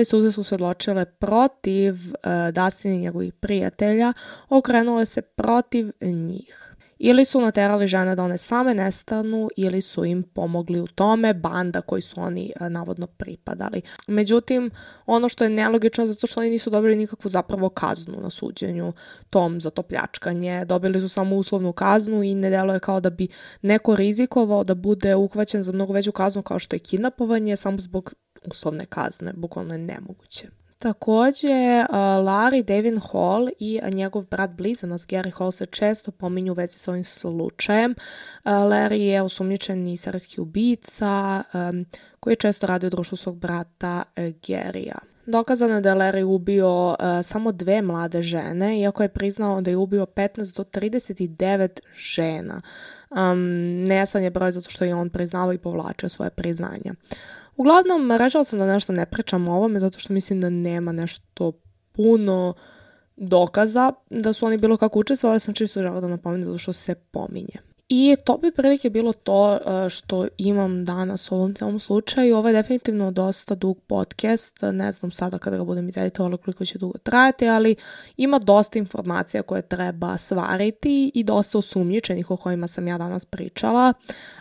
I 0.00 0.04
Suze 0.04 0.32
su 0.32 0.54
odločile 0.54 1.04
protiv 1.04 1.94
uh, 1.94 2.54
Dustin 2.54 2.92
i 2.92 2.98
njegovih 2.98 3.32
prijatelja, 3.32 4.12
okrenule 4.48 5.06
se 5.06 5.22
protiv 5.22 5.92
njih. 6.00 6.71
Ili 7.04 7.24
su 7.24 7.40
naterali 7.40 7.86
žene 7.86 8.14
da 8.16 8.24
one 8.24 8.38
same 8.38 8.74
nestanu 8.74 9.48
ili 9.56 9.80
su 9.80 10.04
im 10.04 10.22
pomogli 10.22 10.80
u 10.80 10.86
tome, 10.86 11.34
banda 11.34 11.80
koji 11.80 12.02
su 12.02 12.20
oni 12.20 12.52
e, 12.60 12.70
navodno 12.70 13.06
pripadali. 13.06 13.82
Međutim, 14.06 14.70
ono 15.06 15.28
što 15.28 15.44
je 15.44 15.50
nelogično 15.50 16.06
zato 16.06 16.26
što 16.26 16.40
oni 16.40 16.50
nisu 16.50 16.70
dobili 16.70 16.96
nikakvu 16.96 17.28
zapravo 17.28 17.68
kaznu 17.68 18.20
na 18.20 18.30
suđenju 18.30 18.92
tom 19.30 19.60
za 19.60 19.70
to 19.70 19.82
pljačkanje. 19.82 20.64
Dobili 20.64 21.00
su 21.00 21.08
samo 21.08 21.36
uslovnu 21.36 21.72
kaznu 21.72 22.22
i 22.22 22.34
ne 22.34 22.50
delo 22.50 22.74
je 22.74 22.80
kao 22.80 23.00
da 23.00 23.10
bi 23.10 23.28
neko 23.62 23.96
rizikovao 23.96 24.64
da 24.64 24.74
bude 24.74 25.14
uhvaćen 25.14 25.62
za 25.62 25.72
mnogo 25.72 25.92
veću 25.92 26.12
kaznu 26.12 26.42
kao 26.42 26.58
što 26.58 26.76
je 26.76 26.80
kidnapovanje 26.80 27.56
samo 27.56 27.78
zbog 27.78 28.14
uslovne 28.50 28.86
kazne. 28.86 29.32
Bukvalno 29.36 29.74
je 29.74 29.78
nemoguće. 29.78 30.61
Takođe, 30.82 31.84
uh, 31.88 31.96
Larry 31.96 32.64
Devin 32.64 33.00
Hall 33.12 33.48
i 33.58 33.80
njegov 33.92 34.22
brat 34.22 34.50
blizanac 34.50 35.00
Gary 35.00 35.38
Hall 35.38 35.50
se 35.50 35.66
često 35.66 36.10
pominju 36.10 36.52
u 36.52 36.54
vezi 36.54 36.78
sa 36.78 36.90
ovim 36.90 37.04
slučajem. 37.04 37.90
Uh, 37.90 38.52
Larry 38.52 38.94
je 38.94 39.22
osumnjičeni 39.22 39.96
serijski 39.96 40.40
ubica 40.40 41.42
um, 41.54 41.86
koji 42.20 42.32
je 42.32 42.36
često 42.36 42.66
radio 42.66 42.86
u 42.86 42.90
društvu 42.90 43.16
svog 43.16 43.36
brata 43.36 44.02
Gary'a. 44.16 44.98
Dokazano 45.26 45.74
je 45.74 45.80
da 45.80 45.88
je 45.88 45.96
Larry 45.96 46.24
ubio 46.24 46.96
samo 47.22 47.52
dve 47.52 47.82
mlade 47.82 48.22
žene, 48.22 48.80
iako 48.80 49.02
je 49.02 49.08
priznao 49.08 49.60
da 49.60 49.70
je 49.70 49.76
ubio 49.76 50.06
15 50.06 50.56
do 50.56 50.64
39 50.64 51.80
žena. 51.94 52.62
Um, 53.10 54.22
je 54.22 54.30
broj 54.30 54.52
zato 54.52 54.70
što 54.70 54.84
je 54.84 54.94
on 54.94 55.10
priznao 55.10 55.52
i 55.52 55.58
povlačio 55.58 56.08
svoje 56.08 56.30
priznanja. 56.30 56.94
Uglavnom, 57.56 58.12
rečala 58.12 58.44
sam 58.44 58.58
da 58.58 58.66
nešto 58.66 58.92
ne 58.92 59.06
pričam 59.06 59.48
o 59.48 59.56
ovome 59.56 59.80
zato 59.80 59.98
što 59.98 60.12
mislim 60.12 60.40
da 60.40 60.50
nema 60.50 60.92
nešto 60.92 61.52
puno 61.92 62.54
dokaza 63.16 63.92
da 64.10 64.32
su 64.32 64.46
oni 64.46 64.58
bilo 64.58 64.76
kako 64.76 64.98
učestvovali, 64.98 65.40
sam 65.40 65.54
čisto 65.54 65.82
žela 65.82 66.00
da 66.00 66.08
napomenem 66.08 66.44
zato 66.44 66.58
što 66.58 66.72
se 66.72 66.94
pominje. 66.94 67.71
I 67.94 68.16
to 68.24 68.38
bi 68.38 68.50
prilike 68.50 68.90
bilo 68.90 69.12
to 69.12 69.52
uh, 69.52 69.88
što 69.88 70.26
imam 70.38 70.84
danas 70.84 71.32
u 71.32 71.34
ovom 71.34 71.54
celom 71.54 71.80
slučaju. 71.80 72.36
Ovo 72.36 72.48
je 72.48 72.54
definitivno 72.54 73.10
dosta 73.10 73.54
dug 73.54 73.78
podcast, 73.86 74.58
ne 74.72 74.92
znam 74.92 75.10
sada 75.10 75.38
kada 75.38 75.56
ga 75.56 75.64
budem 75.64 75.88
izeditovala 75.88 76.36
koliko 76.36 76.64
će 76.64 76.78
dugo 76.78 76.98
trajati, 76.98 77.48
ali 77.48 77.74
ima 78.16 78.38
dosta 78.38 78.78
informacija 78.78 79.42
koje 79.42 79.62
treba 79.62 80.18
svariti 80.18 81.10
i 81.14 81.24
dosta 81.24 81.58
osumnjičenih 81.58 82.30
o 82.30 82.36
kojima 82.36 82.66
sam 82.66 82.88
ja 82.88 82.98
danas 82.98 83.24
pričala. 83.24 83.92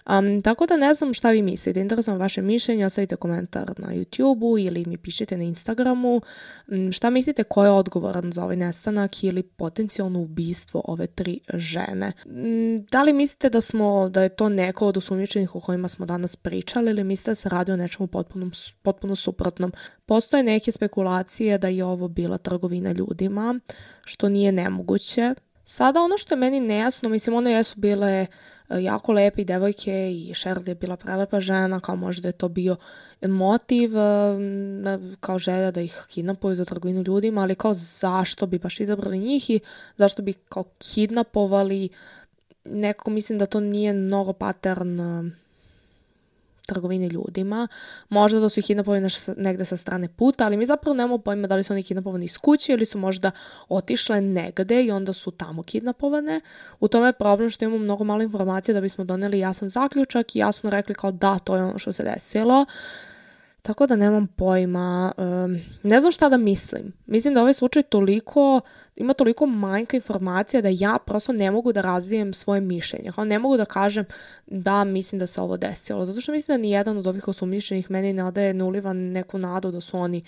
Um, 0.06 0.42
tako 0.42 0.66
da 0.66 0.78
ne 0.78 0.94
znam 0.94 1.14
šta 1.14 1.32
vi 1.32 1.42
mislite, 1.42 1.82
interesujem 1.82 2.20
vaše 2.20 2.42
mišljenje, 2.42 2.86
ostavite 2.86 3.16
komentar 3.16 3.74
na 3.78 3.88
YouTube-u 3.88 4.60
ili 4.60 4.86
mi 4.88 4.98
pišite 4.98 5.38
na 5.38 5.44
Instagramu. 5.44 6.22
Um, 6.68 6.92
šta 6.92 7.10
mislite 7.10 7.44
ko 7.44 7.64
je 7.64 7.72
odgovoran 7.72 8.32
za 8.32 8.44
ovaj 8.44 8.56
nestanak 8.56 9.24
ili 9.24 9.44
potencijalno 9.44 10.20
ubistvo 10.20 10.82
ove 10.86 11.08
tri 11.08 11.40
žene? 11.54 12.12
Um, 12.26 12.86
da 12.92 13.04
li 13.04 13.14
mislite 13.14 13.41
da 13.50 13.62
smo, 13.62 14.10
da 14.10 14.24
je 14.24 14.30
to 14.30 14.50
neko 14.50 14.88
od 14.88 14.98
osumnjičenih 14.98 15.56
o 15.56 15.60
kojima 15.60 15.90
smo 15.90 16.06
danas 16.06 16.36
pričali 16.36 16.92
ili 16.92 17.04
mislite 17.04 17.32
da 17.32 17.36
se 17.36 17.50
radi 17.50 17.72
o 17.72 17.78
nečemu 17.78 18.08
potpuno, 18.08 18.52
potpuno 18.82 19.16
suprotnom? 19.16 19.74
Postoje 20.06 20.44
neke 20.44 20.72
spekulacije 20.72 21.58
da 21.58 21.68
je 21.68 21.86
ovo 21.86 22.08
bila 22.08 22.38
trgovina 22.38 22.92
ljudima, 22.92 23.60
što 24.04 24.30
nije 24.30 24.52
nemoguće. 24.52 25.36
Sada 25.64 26.02
ono 26.02 26.18
što 26.18 26.34
je 26.34 26.40
meni 26.40 26.60
nejasno, 26.60 27.10
mislim 27.10 27.36
one 27.36 27.52
jesu 27.52 27.80
bile 27.80 28.28
E, 28.72 28.84
jako 28.84 29.14
lepe 29.14 29.44
devojke 29.44 30.12
i 30.12 30.34
Cheryl 30.34 30.68
je 30.68 30.76
bila 30.76 30.96
prelepa 30.98 31.40
žena, 31.40 31.80
kao 31.80 31.96
možda 31.96 32.30
je 32.30 32.32
to 32.32 32.50
bio 32.50 32.76
motiv, 33.22 33.98
e, 33.98 34.02
kao 35.20 35.40
želja 35.40 35.72
da 35.72 35.82
ih 35.82 36.06
kidnapuju 36.10 36.56
za 36.56 36.66
trgovinu 36.66 37.04
ljudima, 37.08 37.42
ali 37.42 37.56
kao 37.56 37.74
zašto 37.74 38.48
bi 38.48 38.60
baš 38.60 38.80
izabrali 38.80 39.20
njih 39.20 39.50
i 39.50 39.60
zašto 39.98 40.22
bi 40.22 40.34
kao 40.34 40.64
kidnapovali 40.64 41.90
nekako 42.66 43.10
mislim 43.10 43.40
da 43.40 43.46
to 43.46 43.60
nije 43.60 43.94
mnogo 43.94 44.34
pattern 44.34 45.00
trgovini 46.72 47.08
ljudima. 47.08 47.68
Možda 48.10 48.40
da 48.40 48.50
su 48.50 48.60
ih 48.60 48.66
kidnapovali 48.66 49.08
negde 49.38 49.66
sa 49.66 49.78
strane 49.78 50.08
puta, 50.08 50.46
ali 50.46 50.58
mi 50.58 50.66
zapravo 50.66 50.96
nemamo 50.96 51.18
pojma 51.18 51.48
da 51.48 51.56
li 51.56 51.64
su 51.64 51.74
oni 51.74 51.84
kidnapovani 51.84 52.26
iz 52.26 52.38
kuće 52.38 52.74
ili 52.74 52.86
su 52.86 52.98
možda 52.98 53.32
otišle 53.70 54.22
negde 54.22 54.84
i 54.84 54.92
onda 54.92 55.14
su 55.14 55.32
tamo 55.32 55.64
kidnapovane. 55.64 56.42
U 56.80 56.88
tome 56.88 57.08
je 57.08 57.14
problem 57.14 57.50
što 57.50 57.66
imamo 57.66 57.84
mnogo 57.84 58.04
malo 58.04 58.24
informacije 58.24 58.74
da 58.74 58.82
bismo 58.82 59.04
doneli 59.04 59.40
jasan 59.40 59.70
zaključak 59.70 60.36
i 60.36 60.40
jasno 60.40 60.70
rekli 60.70 60.96
kao 60.96 61.12
da, 61.12 61.40
to 61.40 61.56
je 61.56 61.64
ono 61.64 61.80
što 61.80 61.94
se 61.94 62.04
desilo. 62.04 62.66
Tako 63.62 63.88
da 63.88 63.96
nemam 63.96 64.28
pojma, 64.28 65.12
um, 65.18 65.60
ne 65.84 66.00
znam 66.02 66.12
šta 66.12 66.30
da 66.30 66.38
mislim. 66.38 66.94
Mislim 67.06 67.34
da 67.34 67.42
ovaj 67.42 67.54
slučaj 67.54 67.84
toliko, 67.84 68.62
ima 69.02 69.14
toliko 69.14 69.46
manjka 69.46 69.98
informacija 69.98 70.62
da 70.62 70.70
ja 70.72 70.98
prosto 71.06 71.34
ne 71.34 71.52
mogu 71.52 71.74
da 71.74 71.82
razvijem 71.82 72.34
svoje 72.34 72.62
mišljenje. 72.62 73.12
Kao 73.12 73.26
ne 73.26 73.40
mogu 73.40 73.58
da 73.58 73.66
kažem 73.66 74.06
da 74.48 74.84
mislim 74.84 75.20
da 75.20 75.28
se 75.28 75.42
ovo 75.42 75.58
desilo. 75.58 76.06
Zato 76.06 76.22
što 76.22 76.32
mislim 76.32 76.58
da 76.58 76.62
ni 76.62 76.72
jedan 76.72 76.98
od 76.98 77.08
ovih 77.08 77.28
osumnjičenih 77.28 77.92
meni 77.92 78.14
ne 78.14 78.24
odaje, 78.24 78.54
ne 78.54 78.94
neku 78.94 79.38
nadu 79.38 79.72
da 79.72 79.82
su 79.82 79.98
oni 79.98 80.24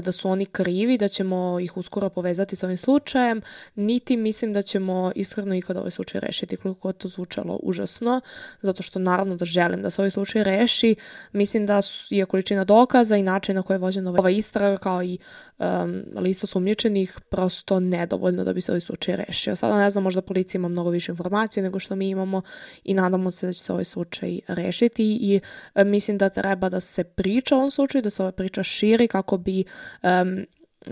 da 0.00 0.12
su 0.12 0.28
oni 0.28 0.46
krivi, 0.46 0.98
da 0.98 1.08
ćemo 1.08 1.60
ih 1.60 1.76
uskoro 1.76 2.08
povezati 2.08 2.56
sa 2.56 2.66
ovim 2.66 2.78
slučajem, 2.78 3.42
niti 3.74 4.16
mislim 4.16 4.52
da 4.52 4.62
ćemo 4.62 5.12
iskreno 5.14 5.54
ikada 5.54 5.80
ovaj 5.80 5.90
slučaj 5.90 6.20
rešiti, 6.20 6.56
koliko 6.56 6.92
to 6.92 7.08
zvučalo 7.08 7.58
užasno, 7.62 8.20
zato 8.60 8.82
što 8.82 8.98
naravno 8.98 9.36
da 9.36 9.44
želim 9.44 9.82
da 9.82 9.90
se 9.90 10.02
ovaj 10.02 10.10
slučaj 10.10 10.44
reši. 10.44 10.94
Mislim 11.32 11.66
da 11.66 11.80
je 12.10 12.26
količina 12.26 12.64
dokaza 12.64 13.16
i 13.16 13.22
način 13.22 13.54
na 13.54 13.62
koji 13.62 13.74
je 13.74 13.78
vođena 13.78 14.10
ova 14.10 14.30
istraga 14.30 14.76
kao 14.76 15.02
i 15.02 15.18
um, 15.58 16.04
lista 16.16 16.46
sumnjičenih 16.46 17.18
prosto 17.28 17.80
nedovoljno 17.80 18.13
da 18.44 18.52
bi 18.52 18.60
se 18.60 18.72
ovaj 18.72 18.80
slučaj 18.80 19.16
rešio. 19.16 19.56
Sada 19.56 19.78
ne 19.78 19.90
znam, 19.90 20.04
možda 20.04 20.22
policija 20.22 20.58
ima 20.58 20.68
mnogo 20.68 20.90
više 20.90 21.12
informacije 21.12 21.62
nego 21.62 21.78
što 21.78 21.96
mi 21.96 22.08
imamo 22.08 22.42
i 22.84 22.94
nadamo 22.94 23.30
se 23.30 23.46
da 23.46 23.52
će 23.52 23.60
se 23.60 23.72
ovaj 23.72 23.84
slučaj 23.84 24.38
rešiti 24.48 25.18
i 25.20 25.40
um, 25.74 25.88
mislim 25.88 26.18
da 26.18 26.28
treba 26.28 26.68
da 26.68 26.80
se 26.80 27.04
priča 27.04 27.54
o 27.54 27.58
ovom 27.58 27.70
slučaju, 27.70 28.02
da 28.02 28.10
se 28.10 28.22
ova 28.22 28.32
priča 28.32 28.62
širi 28.62 29.08
kako 29.08 29.36
bi 29.38 29.64
um, 30.02 30.46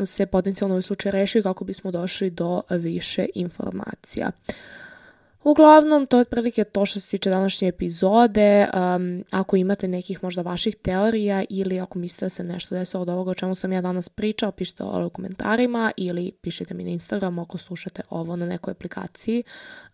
se 0.07 0.27
potencijalno 0.27 0.75
ovaj 0.75 0.83
slučaj 0.83 1.13
reši 1.13 1.43
kako 1.43 1.65
bismo 1.65 1.91
došli 1.91 2.31
do 2.31 2.63
više 2.71 3.27
informacija. 3.35 4.31
Uglavnom, 5.45 6.07
to 6.07 6.17
je 6.17 6.21
otprilike 6.21 6.65
to 6.65 6.87
što 6.87 7.01
se 7.01 7.11
tiče 7.11 7.31
današnje 7.31 7.69
epizode. 7.69 8.69
Um, 8.75 9.25
ako 9.31 9.57
imate 9.57 9.89
nekih 9.89 10.23
možda 10.23 10.43
vaših 10.43 10.77
teorija 10.77 11.45
ili 11.51 11.81
ako 11.81 11.99
mislite 11.99 12.27
da 12.27 12.31
se 12.31 12.45
nešto 12.45 12.75
desilo 12.75 13.03
od 13.03 13.09
ovoga 13.09 13.31
o 13.31 13.35
čemu 13.35 13.55
sam 13.55 13.73
ja 13.73 13.81
danas 13.81 14.09
pričao, 14.09 14.53
pišite 14.53 14.85
ovo 14.85 15.07
u 15.07 15.11
komentarima 15.11 15.93
ili 15.97 16.33
pišite 16.43 16.75
mi 16.75 16.85
na 16.85 16.91
Instagramu 16.91 17.43
ako 17.43 17.59
slušate 17.59 18.03
ovo 18.11 18.37
na 18.37 18.47
nekoj 18.47 18.71
aplikaciji, 18.71 19.43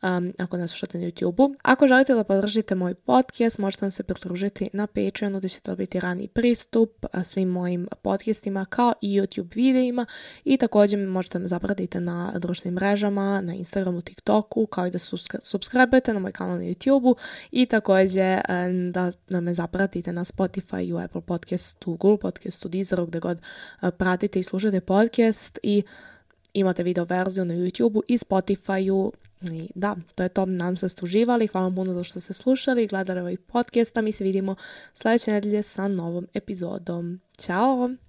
um, 0.03 0.33
ako 0.39 0.57
ne 0.57 0.69
slušate 0.69 0.99
na 0.99 1.05
YouTube-u. 1.05 1.55
Ako 1.63 1.87
želite 1.87 2.15
da 2.15 2.25
podržite 2.25 2.75
moj 2.75 2.95
podcast, 2.95 3.59
možete 3.59 3.85
nam 3.85 3.91
se 3.91 4.03
pridružiti 4.03 4.71
na 4.73 4.87
Patreonu 4.87 5.39
gde 5.39 5.49
ćete 5.49 5.71
dobiti 5.71 6.01
rani 6.01 6.29
pristup 6.29 7.07
svim 7.25 7.49
mojim 7.49 7.89
podcastima 8.03 8.65
kao 8.65 8.93
i 9.01 9.21
YouTube 9.21 9.55
videima 9.55 10.07
i 10.45 10.57
također 10.57 11.07
možete 11.09 11.39
me 11.39 11.47
zapratiti 11.47 12.01
na 12.01 12.33
društvenim 12.39 12.75
mrežama, 12.75 13.41
na 13.41 13.55
Instagramu, 13.55 14.01
TikToku, 14.01 14.67
kao 14.67 14.87
i 14.87 14.91
da 14.91 14.99
su 14.99 15.17
subscribe 15.39 16.01
na 16.07 16.19
moj 16.19 16.33
kanal 16.33 16.57
na 16.57 16.63
YouTube-u 16.63 17.17
i 17.51 17.67
također 17.67 18.41
da, 18.93 19.11
da 19.29 19.41
me 19.41 19.55
zapratite 19.55 20.13
na 20.13 20.25
Spotify, 20.25 20.95
u 20.95 20.99
Apple 20.99 21.21
Podcastu, 21.21 21.97
Google 21.97 22.19
Podcastu, 22.19 22.69
Deezeru, 22.69 23.07
gde 23.07 23.21
god 23.21 23.41
pratite 23.99 24.41
i 24.41 24.43
slušate 24.43 24.81
podcast 24.81 25.59
i 25.63 25.83
imate 26.53 26.83
video 26.83 27.05
verziju 27.05 27.45
na 27.45 27.55
YouTube-u 27.55 28.03
i 28.09 28.19
Spotify-u 28.19 29.13
i 29.43 29.71
da, 29.75 29.97
to 30.15 30.23
je 30.23 30.29
to. 30.29 30.47
Nadam 30.47 30.77
se 30.77 30.85
da 30.85 30.89
ste 30.89 31.05
uživali. 31.05 31.47
Hvala 31.47 31.67
vam 31.67 31.75
puno 31.75 31.93
za 31.93 32.05
što 32.05 32.21
ste 32.21 32.35
slušali 32.35 32.85
i 32.85 32.87
gledali 32.87 33.21
ovaj 33.21 33.37
podcast. 33.37 33.97
A 33.97 34.03
mi 34.03 34.13
se 34.13 34.25
vidimo 34.25 34.55
sljedeće 34.95 35.33
nedelje 35.33 35.63
sa 35.63 35.89
novom 35.89 36.27
epizodom. 36.35 37.21
Ćao! 37.39 37.99